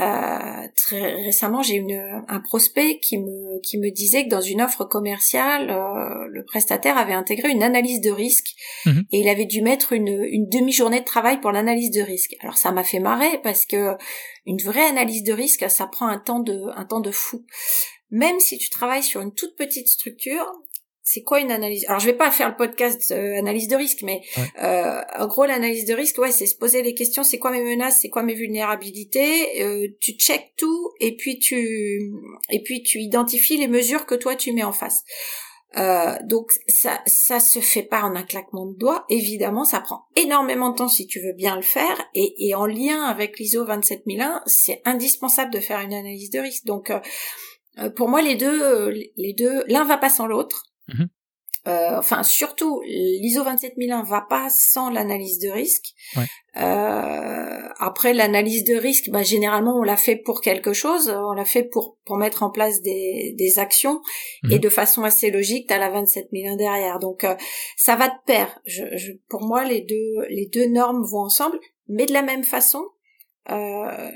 euh, 0.00 0.68
très 0.76 1.14
récemment, 1.22 1.62
j'ai 1.62 1.74
une 1.76 2.24
un 2.26 2.40
prospect 2.40 2.98
qui 2.98 3.18
me 3.18 3.60
qui 3.62 3.78
me 3.78 3.90
disait 3.90 4.24
que 4.24 4.28
dans 4.28 4.40
une 4.40 4.60
offre 4.60 4.84
commerciale, 4.84 5.70
euh, 5.70 6.26
le 6.28 6.44
prestataire 6.44 6.98
avait 6.98 7.12
intégré 7.12 7.50
une 7.50 7.62
analyse 7.62 8.00
de 8.00 8.10
risque 8.10 8.54
mhm. 8.86 9.04
et 9.12 9.20
il 9.20 9.28
avait 9.28 9.44
dû 9.44 9.62
mettre 9.62 9.92
une, 9.92 10.26
une 10.28 10.48
demi-journée 10.48 11.00
de 11.00 11.04
travail 11.04 11.40
pour 11.40 11.52
l'analyse 11.52 11.92
de 11.92 12.02
risque. 12.02 12.34
Alors 12.40 12.56
ça 12.56 12.72
m'a 12.72 12.82
fait 12.82 12.98
marrer 12.98 13.40
parce 13.44 13.66
que 13.66 13.92
une 14.46 14.60
vraie 14.60 14.86
analyse 14.86 15.22
de 15.22 15.32
risque, 15.32 15.70
ça 15.70 15.86
prend 15.86 16.08
un 16.08 16.18
temps 16.18 16.40
de 16.40 16.60
un 16.74 16.84
temps 16.84 17.00
de 17.00 17.12
fou. 17.12 17.44
Même 18.10 18.40
si 18.40 18.58
tu 18.58 18.70
travailles 18.70 19.02
sur 19.02 19.20
une 19.20 19.32
toute 19.32 19.56
petite 19.56 19.88
structure, 19.88 20.46
c'est 21.06 21.22
quoi 21.22 21.40
une 21.40 21.52
analyse? 21.52 21.84
Alors 21.86 22.00
je 22.00 22.06
vais 22.06 22.16
pas 22.16 22.30
faire 22.30 22.48
le 22.48 22.56
podcast 22.56 23.12
euh, 23.12 23.38
analyse 23.38 23.68
de 23.68 23.76
risque, 23.76 24.00
mais 24.02 24.22
euh, 24.62 25.02
en 25.18 25.26
gros 25.26 25.44
l'analyse 25.44 25.84
de 25.84 25.92
risque, 25.92 26.16
ouais, 26.18 26.32
c'est 26.32 26.46
se 26.46 26.56
poser 26.56 26.82
les 26.82 26.94
questions. 26.94 27.22
C'est 27.22 27.38
quoi 27.38 27.50
mes 27.50 27.62
menaces? 27.62 27.98
C'est 28.00 28.08
quoi 28.08 28.22
mes 28.22 28.32
vulnérabilités? 28.32 29.62
Euh, 29.62 29.86
Tu 30.00 30.12
check 30.12 30.54
tout 30.56 30.92
et 31.00 31.14
puis 31.14 31.38
tu 31.38 32.10
et 32.50 32.62
puis 32.62 32.82
tu 32.82 33.00
identifies 33.00 33.58
les 33.58 33.68
mesures 33.68 34.06
que 34.06 34.14
toi 34.14 34.34
tu 34.34 34.52
mets 34.54 34.64
en 34.64 34.72
face. 34.72 35.04
Euh, 35.76 36.14
donc 36.24 36.52
ça 36.68 37.02
ça 37.04 37.38
se 37.38 37.58
fait 37.58 37.82
pas 37.82 38.00
en 38.02 38.16
un 38.16 38.22
claquement 38.22 38.64
de 38.64 38.74
doigts. 38.74 39.04
Évidemment, 39.10 39.64
ça 39.64 39.80
prend 39.80 40.06
énormément 40.16 40.70
de 40.70 40.76
temps 40.76 40.88
si 40.88 41.06
tu 41.06 41.20
veux 41.20 41.34
bien 41.34 41.54
le 41.56 41.62
faire. 41.62 42.08
Et, 42.14 42.48
et 42.48 42.54
en 42.54 42.64
lien 42.64 43.02
avec 43.04 43.38
l'ISO 43.38 43.66
27001, 43.66 44.42
c'est 44.46 44.80
indispensable 44.86 45.52
de 45.52 45.60
faire 45.60 45.80
une 45.80 45.92
analyse 45.92 46.30
de 46.30 46.38
risque. 46.38 46.64
Donc 46.64 46.90
euh, 47.78 47.90
pour 47.90 48.08
moi, 48.08 48.22
les 48.22 48.36
deux, 48.36 48.88
les 49.16 49.34
deux, 49.34 49.64
l'un 49.66 49.84
va 49.84 49.98
pas 49.98 50.08
sans 50.08 50.26
l'autre. 50.26 50.64
Mhm. 50.88 51.08
Euh, 51.66 51.96
enfin, 51.96 52.22
surtout, 52.22 52.82
l'ISO 52.84 53.42
27001 53.42 54.02
va 54.02 54.20
pas 54.28 54.48
sans 54.50 54.90
l'analyse 54.90 55.38
de 55.38 55.48
risque. 55.48 55.94
Euh, 56.56 57.68
après, 57.78 58.12
l'analyse 58.12 58.64
de 58.64 58.74
risque, 58.74 59.08
bah, 59.08 59.22
généralement, 59.22 59.78
on 59.78 59.82
l'a 59.82 59.96
fait 59.96 60.16
pour 60.16 60.42
quelque 60.42 60.74
chose. 60.74 61.08
On 61.08 61.32
l'a 61.32 61.46
fait 61.46 61.64
pour 61.64 61.96
pour 62.04 62.18
mettre 62.18 62.42
en 62.42 62.50
place 62.50 62.82
des, 62.82 63.34
des 63.38 63.58
actions 63.58 64.02
mhm. 64.42 64.52
et 64.52 64.58
de 64.58 64.68
façon 64.68 65.04
assez 65.04 65.30
logique, 65.30 65.66
t'as 65.68 65.78
la 65.78 65.88
27001 65.88 66.56
derrière. 66.56 66.98
Donc, 66.98 67.24
euh, 67.24 67.34
ça 67.78 67.96
va 67.96 68.08
de 68.08 68.14
pair. 68.26 68.60
Je, 68.66 68.84
je, 68.98 69.12
pour 69.30 69.42
moi, 69.42 69.64
les 69.64 69.80
deux 69.80 70.26
les 70.28 70.46
deux 70.52 70.66
normes 70.66 71.02
vont 71.02 71.20
ensemble, 71.20 71.58
mais 71.88 72.04
de 72.04 72.12
la 72.12 72.22
même 72.22 72.44
façon. 72.44 72.84
Euh, 73.50 74.10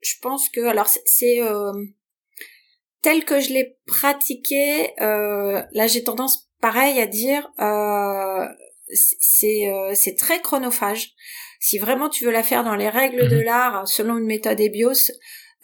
je 0.00 0.14
pense 0.22 0.48
que 0.48 0.60
alors 0.60 0.86
c'est 0.86 1.40
tel 3.08 3.24
que 3.24 3.40
je 3.40 3.54
l'ai 3.54 3.78
pratiqué, 3.86 4.92
euh, 5.00 5.62
là 5.72 5.86
j'ai 5.86 6.04
tendance 6.04 6.50
pareil 6.60 7.00
à 7.00 7.06
dire 7.06 7.50
euh, 7.58 8.46
c'est 8.92 9.66
euh, 9.66 9.92
c'est 9.94 10.14
très 10.14 10.42
chronophage. 10.42 11.14
Si 11.58 11.78
vraiment 11.78 12.10
tu 12.10 12.26
veux 12.26 12.30
la 12.30 12.42
faire 12.42 12.64
dans 12.64 12.74
les 12.76 12.90
règles 12.90 13.28
de 13.28 13.36
mhm. 13.36 13.44
l'art 13.44 13.88
selon 13.88 14.18
une 14.18 14.26
méthode 14.26 14.60
EBIOS, 14.60 15.10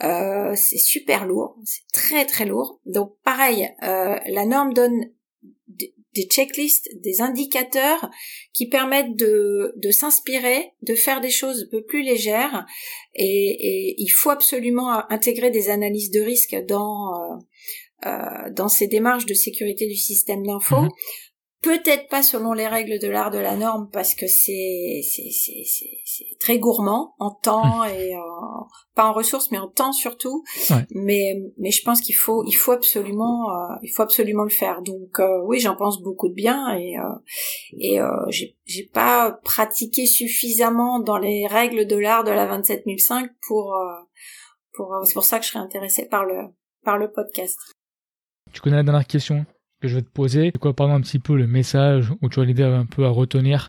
euh, 0.02 0.54
c'est 0.56 0.78
super 0.78 1.26
lourd, 1.26 1.58
c'est 1.64 1.86
très 1.92 2.24
très 2.24 2.46
lourd. 2.46 2.80
Donc 2.86 3.14
pareil, 3.24 3.68
euh, 3.82 4.16
la 4.26 4.46
norme 4.46 4.72
donne 4.72 5.10
des 6.14 6.24
checklists, 6.24 6.88
des 7.02 7.20
indicateurs 7.20 8.10
qui 8.52 8.68
permettent 8.68 9.16
de, 9.16 9.72
de 9.76 9.90
s'inspirer, 9.90 10.72
de 10.82 10.94
faire 10.94 11.20
des 11.20 11.30
choses 11.30 11.64
un 11.66 11.70
peu 11.70 11.84
plus 11.84 12.02
légères. 12.02 12.66
Et, 13.14 13.94
il 13.98 14.08
faut 14.08 14.30
absolument 14.30 15.10
intégrer 15.10 15.50
des 15.50 15.70
analyses 15.70 16.10
de 16.10 16.20
risque 16.20 16.56
dans 16.66 17.14
euh, 17.14 17.36
euh, 18.06 18.50
dans 18.50 18.68
ces 18.68 18.86
démarches 18.86 19.24
de 19.24 19.32
sécurité 19.32 19.86
du 19.86 19.96
système 19.96 20.44
d'info. 20.44 20.82
Mhm. 20.82 20.88
Peut-être 21.64 22.08
pas 22.08 22.22
selon 22.22 22.52
les 22.52 22.68
règles 22.68 22.98
de 22.98 23.08
l'art 23.08 23.30
de 23.30 23.38
la 23.38 23.56
norme 23.56 23.88
parce 23.90 24.14
que 24.14 24.26
c'est 24.26 25.00
c'est 25.02 25.30
c'est 25.32 26.38
très 26.38 26.58
gourmand 26.58 27.14
en 27.18 27.30
temps 27.30 27.84
et 27.86 28.12
pas 28.94 29.06
en 29.06 29.14
ressources 29.14 29.50
mais 29.50 29.56
en 29.56 29.68
temps 29.68 29.92
surtout. 29.92 30.44
Mais 30.90 31.42
mais 31.56 31.70
je 31.70 31.82
pense 31.82 32.02
qu'il 32.02 32.16
faut 32.16 32.44
il 32.44 32.52
faut 32.52 32.72
absolument 32.72 33.50
euh, 33.50 33.76
il 33.82 33.88
faut 33.88 34.02
absolument 34.02 34.42
le 34.44 34.50
faire. 34.50 34.82
Donc 34.82 35.18
euh, 35.20 35.40
oui 35.46 35.58
j'en 35.58 35.74
pense 35.74 36.02
beaucoup 36.02 36.28
de 36.28 36.34
bien 36.34 36.76
et 36.76 36.98
euh, 36.98 37.02
et 37.78 37.98
j'ai 38.28 38.58
j'ai 38.66 38.84
pas 38.84 39.32
pratiqué 39.42 40.04
suffisamment 40.04 41.00
dans 41.00 41.18
les 41.18 41.46
règles 41.46 41.86
de 41.86 41.96
l'art 41.96 42.24
de 42.24 42.30
la 42.30 42.46
27005 42.46 43.30
pour 43.48 43.74
pour 44.74 45.00
c'est 45.04 45.14
pour 45.14 45.24
ça 45.24 45.38
que 45.38 45.46
je 45.46 45.50
serais 45.50 45.64
intéressée 45.64 46.06
par 46.06 46.26
le 46.26 46.42
par 46.84 46.98
le 46.98 47.10
podcast. 47.10 47.58
Tu 48.52 48.60
connais 48.60 48.76
la 48.76 48.82
dernière 48.82 49.06
question? 49.06 49.46
Que 49.84 49.88
je 49.88 49.96
vais 49.96 50.02
te 50.02 50.08
poser. 50.08 50.50
C'est 50.54 50.58
quoi, 50.58 50.72
pardon, 50.72 50.94
un 50.94 51.02
petit 51.02 51.18
peu 51.18 51.36
le 51.36 51.46
message 51.46 52.10
où 52.22 52.30
tu 52.30 52.40
as 52.40 52.44
l'idée 52.44 52.62
un 52.62 52.86
peu 52.86 53.04
à 53.04 53.10
retenir 53.10 53.68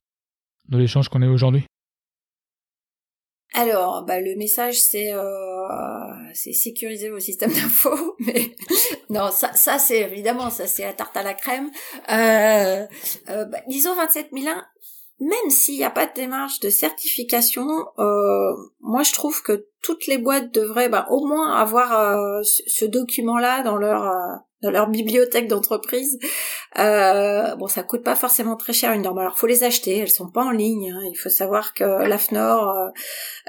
de 0.69 0.77
l'échange 0.77 1.09
qu'on 1.09 1.21
a 1.21 1.27
aujourd'hui 1.27 1.65
alors, 3.57 4.03
bah, 4.03 4.19
le 4.19 4.35
message 4.35 4.81
c'est 4.81 5.13
euh, 5.13 5.69
c'est 6.33 6.51
sécuriser 6.51 7.09
vos 7.09 7.21
systèmes 7.21 7.53
d'info, 7.53 8.17
mais 8.19 8.53
non, 9.09 9.31
ça, 9.31 9.53
ça 9.53 9.79
c'est 9.79 10.01
évidemment 10.01 10.49
ça 10.49 10.67
c'est 10.67 10.83
la 10.83 10.91
tarte 10.91 11.15
à 11.15 11.23
la 11.23 11.33
crème. 11.33 11.71
Euh, 12.11 12.85
euh, 13.29 13.45
bah, 13.45 13.59
l'ISO 13.67 13.95
27001, 13.95 14.61
même 15.19 15.49
s'il 15.49 15.75
n'y 15.75 15.83
a 15.83 15.89
pas 15.89 16.05
de 16.05 16.13
démarche 16.13 16.59
de 16.59 16.69
certification, 16.69 17.67
euh, 17.99 18.53
moi 18.81 19.03
je 19.03 19.13
trouve 19.13 19.41
que 19.41 19.67
toutes 19.81 20.07
les 20.07 20.17
boîtes 20.17 20.53
devraient 20.53 20.89
bah, 20.89 21.05
au 21.09 21.25
moins 21.25 21.55
avoir 21.55 21.99
euh, 21.99 22.41
ce 22.43 22.85
document-là 22.85 23.63
dans 23.63 23.77
leur 23.77 24.03
euh, 24.03 24.35
dans 24.65 24.71
leur 24.71 24.89
bibliothèque 24.89 25.47
d'entreprise. 25.47 26.17
Euh, 26.79 27.55
bon, 27.55 27.67
ça 27.67 27.83
coûte 27.83 28.03
pas 28.03 28.15
forcément 28.15 28.55
très 28.55 28.73
cher 28.73 28.91
une 28.93 29.03
norme. 29.03 29.19
Alors, 29.19 29.37
faut 29.37 29.47
les 29.47 29.63
acheter. 29.63 29.99
Elles 29.99 30.09
sont 30.09 30.29
pas 30.29 30.43
en 30.43 30.51
ligne. 30.51 30.91
Hein. 30.91 31.01
Il 31.11 31.15
faut 31.15 31.29
savoir 31.29 31.73
que 31.73 31.83
l'AFNOR 31.83 32.69
euh, 32.69 32.89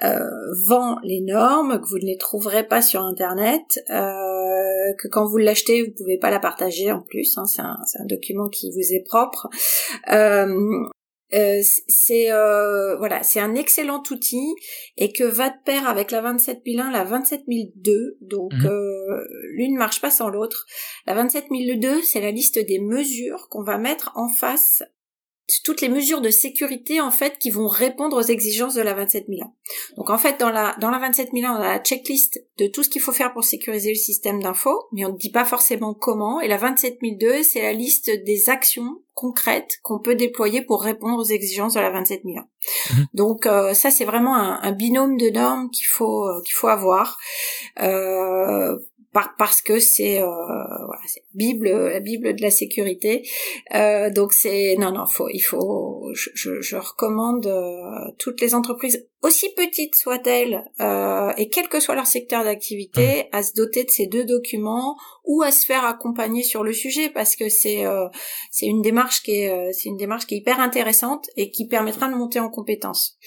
euh, 0.05 0.25
vend 0.67 0.99
les 1.03 1.21
normes, 1.23 1.81
que 1.81 1.87
vous 1.87 1.99
ne 1.99 2.07
les 2.07 2.19
trouverez 2.19 2.67
pas 2.67 2.83
sur 2.83 3.03
Internet, 3.03 3.81
que 3.89 5.09
quand 5.09 5.27
vous 5.27 5.39
l'achetez, 5.39 5.83
vous 5.83 5.93
pouvez 5.97 6.19
pas 6.19 6.31
la 6.31 6.39
partager 6.39 6.93
en 6.93 7.01
plus. 7.01 7.37
Hein. 7.39 7.47
C'est 7.47 7.63
un, 7.63 7.79
un, 7.99 8.07
document 8.07 8.49
qui 8.49 8.71
vous 8.71 8.93
est 8.93 9.05
propre. 9.05 9.49
Euh, 11.35 11.61
c'est 11.89 12.31
euh, 12.31 12.97
voilà, 12.97 13.23
c'est 13.25 13.41
un 13.41 13.57
excellent 13.57 14.03
outil 14.11 14.55
et 14.97 15.13
que 15.13 15.25
va 15.25 15.51
de 15.51 15.57
pair 15.65 15.89
avec 15.89 16.11
la 16.11 16.21
27001, 16.21 16.91
la 16.91 17.05
27002. 17.05 18.19
Donc 18.21 18.53
mhm. 18.53 18.67
euh, 18.67 19.25
l'une 19.55 19.77
marche 19.77 20.01
pas 20.01 20.11
sans 20.11 20.29
l'autre. 20.29 20.67
La 21.07 21.15
27002, 21.15 22.03
c'est 22.03 22.21
la 22.21 22.31
liste 22.31 22.59
des 22.59 22.79
mesures 22.79 23.49
qu'on 23.51 23.65
va 23.65 23.79
mettre 23.79 24.13
en 24.15 24.29
face 24.29 24.83
toutes 25.63 25.81
les 25.81 25.89
mesures 25.89 26.21
de 26.21 26.31
sécurité 26.31 27.01
en 27.01 27.11
fait 27.11 27.39
qui 27.39 27.51
vont 27.51 27.69
répondre 27.69 28.17
aux 28.17 28.23
exigences 28.23 28.75
de 28.75 28.83
la 28.83 28.95
27001. 28.95 29.53
Donc 29.97 30.11
en 30.11 30.19
fait 30.19 30.41
dans 30.41 30.51
la 30.51 30.75
dans 30.81 30.91
la 30.91 30.99
27001 30.99 31.53
on 31.53 31.57
a 31.57 31.75
la 31.75 31.79
checklist 31.79 32.45
de 32.59 32.67
tout 32.67 32.83
ce 32.83 32.89
qu'il 32.89 33.01
faut 33.01 33.13
faire 33.13 33.33
pour 33.33 33.45
sécuriser 33.45 33.91
le 33.91 33.97
système 33.97 34.43
d'info, 34.43 34.89
mais 34.93 35.05
on 35.05 35.13
ne 35.13 35.19
dit 35.19 35.31
pas 35.31 35.45
forcément 35.45 35.95
comment. 35.95 36.41
Et 36.41 36.49
la 36.49 36.59
27002 36.59 37.43
c'est 37.43 37.63
la 37.63 37.73
liste 37.73 38.11
des 38.25 38.51
actions 38.51 39.03
concrètes 39.15 39.79
qu'on 39.83 40.01
peut 40.01 40.15
déployer 40.15 40.63
pour 40.63 40.83
répondre 40.83 41.19
aux 41.19 41.25
exigences 41.25 41.75
de 41.75 41.81
la 41.81 41.91
27001. 41.91 42.41
Mhm. 42.91 43.07
Donc 43.15 43.47
euh, 43.47 43.73
ça 43.73 43.91
c'est 43.91 44.05
vraiment 44.05 44.37
un, 44.37 44.61
un, 44.63 44.73
binôme 44.73 45.17
de 45.17 45.31
normes 45.31 45.71
qu'il 45.71 45.87
faut 45.87 46.27
euh, 46.27 46.43
qu'il 46.45 46.55
faut 46.55 46.69
avoir. 46.69 47.19
Euh, 47.81 48.77
parce 49.39 49.63
que 49.63 49.79
c'est 49.79 50.21
euh, 50.21 50.27
voilà, 50.27 51.03
Bible, 51.35 51.69
la 51.69 52.01
Bible 52.01 52.35
de 52.35 52.43
la 52.43 52.51
sécurité. 52.51 53.27
Euh, 53.75 54.11
donc 54.11 54.33
c'est 54.33 54.77
non 54.79 54.93
non, 54.93 55.07
faut 55.07 55.29
il 55.29 55.41
faut 55.41 56.11
je, 56.15 56.31
je, 56.35 56.61
je 56.61 56.77
recommande 56.77 57.47
euh, 57.47 58.11
toutes 58.19 58.41
les 58.41 58.55
entreprises 58.55 59.07
aussi 59.23 59.53
petites 59.55 59.97
soient-elles 59.97 60.65
euh, 60.81 61.33
et 61.37 61.49
quel 61.49 61.69
que 61.69 61.81
soit 61.81 61.95
leur 61.95 62.07
secteur 62.07 62.45
d'activité 62.45 63.25
mmh. 63.25 63.37
à 63.37 63.43
se 63.43 63.55
doter 63.55 63.85
de 63.85 63.91
ces 63.91 64.07
deux 64.07 64.25
documents 64.25 64.97
ou 65.25 65.43
à 65.43 65.51
se 65.51 65.67
faire 65.67 65.85
accompagner 65.85 66.43
sur 66.43 66.63
le 66.63 66.73
sujet 66.73 67.11
parce 67.11 67.35
que 67.35 67.49
c'est 67.49 67.85
euh, 67.85 68.09
c'est 68.51 68.67
une 68.67 68.83
démarche 68.83 69.23
qui 69.23 69.33
est 69.33 69.51
euh, 69.51 69.71
c'est 69.73 69.89
une 69.89 69.97
démarche 69.97 70.27
qui 70.27 70.37
est 70.37 70.39
hyper 70.39 70.61
intéressante 70.61 71.29
et 71.37 71.51
qui 71.51 71.67
permettra 71.67 72.09
de 72.09 72.15
monter 72.15 72.41
en 72.41 72.49
compétences. 72.49 73.19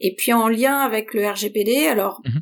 Et 0.00 0.14
puis 0.16 0.32
en 0.32 0.48
lien 0.48 0.78
avec 0.78 1.14
le 1.14 1.26
RGPD, 1.26 1.86
alors 1.86 2.20
mmh 2.24 2.38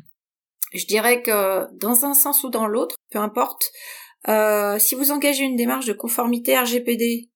je 0.73 0.85
dirais 0.85 1.21
que 1.21 1.71
dans 1.77 2.05
un 2.05 2.13
sens 2.13 2.43
ou 2.43 2.49
dans 2.49 2.67
l'autre, 2.67 2.95
peu 3.11 3.19
importe, 3.19 3.71
euh, 4.27 4.79
si 4.79 4.95
vous 4.95 5.11
engagez 5.11 5.43
une 5.43 5.55
démarche 5.55 5.85
de 5.85 5.93
conformité 5.93 6.57
RGPD, 6.57 7.29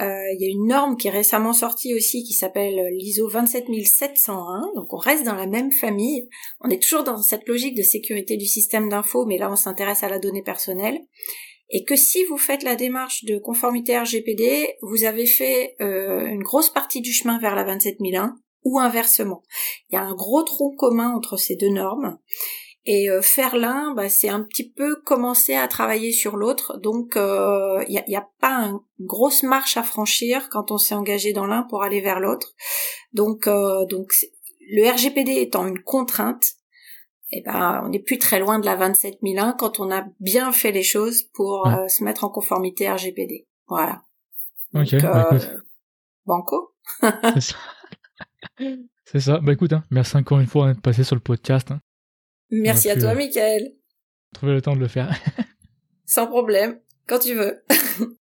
euh, 0.00 0.04
il 0.04 0.40
y 0.40 0.46
a 0.46 0.50
une 0.50 0.68
norme 0.68 0.96
qui 0.96 1.08
est 1.08 1.12
récemment 1.12 1.52
sortie 1.52 1.94
aussi 1.94 2.24
qui 2.24 2.32
s'appelle 2.32 2.88
l'ISO 2.96 3.28
27701, 3.28 4.72
donc 4.74 4.92
on 4.92 4.96
reste 4.96 5.24
dans 5.24 5.34
la 5.34 5.46
même 5.46 5.70
famille, 5.70 6.28
on 6.60 6.70
est 6.70 6.82
toujours 6.82 7.04
dans 7.04 7.20
cette 7.20 7.46
logique 7.46 7.76
de 7.76 7.82
sécurité 7.82 8.38
du 8.38 8.46
système 8.46 8.88
d'info, 8.88 9.26
mais 9.26 9.36
là 9.36 9.50
on 9.50 9.56
s'intéresse 9.56 10.02
à 10.02 10.08
la 10.08 10.18
donnée 10.18 10.42
personnelle, 10.42 10.98
et 11.68 11.84
que 11.84 11.94
si 11.94 12.24
vous 12.24 12.38
faites 12.38 12.62
la 12.62 12.74
démarche 12.74 13.24
de 13.24 13.38
conformité 13.38 13.98
RGPD, 13.98 14.76
vous 14.80 15.04
avez 15.04 15.26
fait 15.26 15.76
euh, 15.82 16.26
une 16.26 16.42
grosse 16.42 16.70
partie 16.70 17.02
du 17.02 17.12
chemin 17.12 17.38
vers 17.38 17.54
la 17.54 17.64
27001, 17.64 18.34
ou 18.64 18.78
inversement. 18.78 19.42
Il 19.90 19.94
y 19.94 19.98
a 19.98 20.02
un 20.02 20.14
gros 20.14 20.42
tronc 20.42 20.74
commun 20.76 21.12
entre 21.14 21.36
ces 21.36 21.56
deux 21.56 21.70
normes, 21.70 22.18
et 22.84 23.08
euh, 23.08 23.22
faire 23.22 23.56
l'un, 23.56 23.94
bah, 23.94 24.08
c'est 24.08 24.28
un 24.28 24.42
petit 24.42 24.68
peu 24.68 24.96
commencer 25.02 25.54
à 25.54 25.68
travailler 25.68 26.10
sur 26.10 26.36
l'autre. 26.36 26.78
Donc, 26.78 27.12
il 27.14 27.20
euh, 27.20 27.84
n'y 27.88 27.98
a, 27.98 28.04
y 28.08 28.16
a, 28.16 28.28
pas 28.40 28.64
une 28.64 28.80
grosse 29.00 29.44
marche 29.44 29.76
à 29.76 29.84
franchir 29.84 30.48
quand 30.50 30.72
on 30.72 30.78
s'est 30.78 30.94
engagé 30.94 31.32
dans 31.32 31.46
l'un 31.46 31.62
pour 31.62 31.84
aller 31.84 32.00
vers 32.00 32.18
l'autre. 32.18 32.54
Donc, 33.12 33.46
euh, 33.46 33.86
donc 33.86 34.12
le 34.60 34.90
RGPD 34.90 35.32
étant 35.32 35.66
une 35.66 35.80
contrainte, 35.80 36.44
eh 37.30 37.42
ben, 37.42 37.82
on 37.84 37.90
n'est 37.90 38.02
plus 38.02 38.18
très 38.18 38.40
loin 38.40 38.58
de 38.58 38.66
la 38.66 38.74
27001 38.74 39.52
quand 39.52 39.78
on 39.78 39.90
a 39.92 40.04
bien 40.18 40.50
fait 40.50 40.72
les 40.72 40.82
choses 40.82 41.22
pour 41.34 41.66
se 41.88 42.04
mettre 42.04 42.24
en 42.24 42.28
conformité 42.28 42.90
RGPD. 42.90 43.46
Voilà. 43.68 44.02
Ok. 44.74 45.00
Bah, 45.00 45.30
banco. 46.26 46.74
c'est 47.00 47.40
ça. 47.40 47.56
C'est 49.04 49.20
ça. 49.20 49.40
Bah 49.40 49.52
écoute, 49.52 49.72
hein, 49.74 49.84
merci 49.90 50.16
encore 50.16 50.40
une 50.40 50.46
fois 50.46 50.68
d'être 50.68 50.80
passé 50.80 51.04
sur 51.04 51.14
le 51.14 51.20
podcast. 51.20 51.70
Hein. 51.70 51.80
Merci 52.52 52.90
à 52.90 53.00
toi, 53.00 53.14
Michael. 53.14 53.72
Trouver 54.34 54.52
le 54.52 54.60
temps 54.60 54.76
de 54.76 54.80
le 54.80 54.88
faire. 54.88 55.18
Sans 56.04 56.26
problème, 56.26 56.78
quand 57.08 57.18
tu 57.18 57.34
veux. 57.34 57.64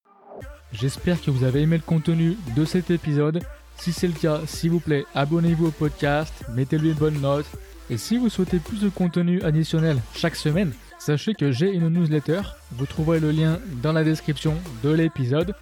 J'espère 0.72 1.20
que 1.20 1.32
vous 1.32 1.44
avez 1.44 1.64
aimé 1.64 1.78
le 1.78 1.84
contenu 1.84 2.38
de 2.56 2.64
cet 2.64 2.92
épisode. 2.92 3.42
Si 3.78 3.92
c'est 3.92 4.08
le 4.08 4.14
cas, 4.14 4.42
s'il 4.46 4.70
vous 4.70 4.80
plaît, 4.80 5.06
abonnez-vous 5.16 5.68
au 5.68 5.72
podcast, 5.72 6.32
mettez-lui 6.54 6.90
une 6.90 6.96
bonne 6.96 7.22
note. 7.22 7.48
Et 7.90 7.98
si 7.98 8.18
vous 8.18 8.30
souhaitez 8.30 8.60
plus 8.60 8.82
de 8.82 8.90
contenu 8.90 9.42
additionnel 9.42 9.98
chaque 10.16 10.36
semaine, 10.36 10.74
sachez 11.00 11.34
que 11.34 11.52
j'ai 11.52 11.72
une 11.72 11.90
newsletter. 11.90 12.42
Vous 12.72 12.86
trouverez 12.86 13.20
le 13.20 13.32
lien 13.32 13.60
dans 13.82 13.94
la 13.94 14.04
description 14.04 14.56
de 14.84 14.92
l'épisode. 14.92 15.56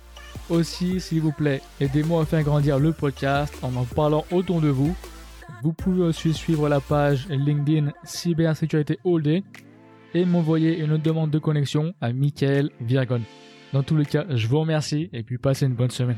Aussi, 0.50 1.00
s'il 1.00 1.22
vous 1.22 1.32
plaît, 1.32 1.62
aidez-moi 1.80 2.24
à 2.24 2.26
faire 2.26 2.44
grandir 2.44 2.80
le 2.80 2.92
podcast 2.92 3.54
en 3.62 3.74
en 3.78 3.86
parlant 3.86 4.26
autour 4.30 4.60
de 4.60 4.68
vous. 4.68 4.94
Vous 5.64 5.74
pouvez 5.74 6.02
aussi 6.02 6.34
suivre 6.34 6.68
la 6.68 6.80
page 6.80 7.28
LinkedIn 7.30 7.92
Cybersécurité 8.04 8.98
All 9.06 9.22
Day 9.22 9.44
et 10.16 10.26
m'envoyer 10.26 10.80
une 10.80 10.98
demande 10.98 11.30
de 11.30 11.38
connexion 11.38 11.94
à 12.02 12.12
Michael 12.12 12.72
Virgon. 12.82 13.22
Dans 13.72 13.84
tous 13.84 13.96
les 13.96 14.06
cas, 14.06 14.26
je 14.30 14.48
vous 14.48 14.60
remercie 14.60 15.10
et 15.14 15.22
puis 15.22 15.38
passez 15.38 15.68
une 15.68 15.76
bonne 15.76 15.92
semaine. 15.92 16.18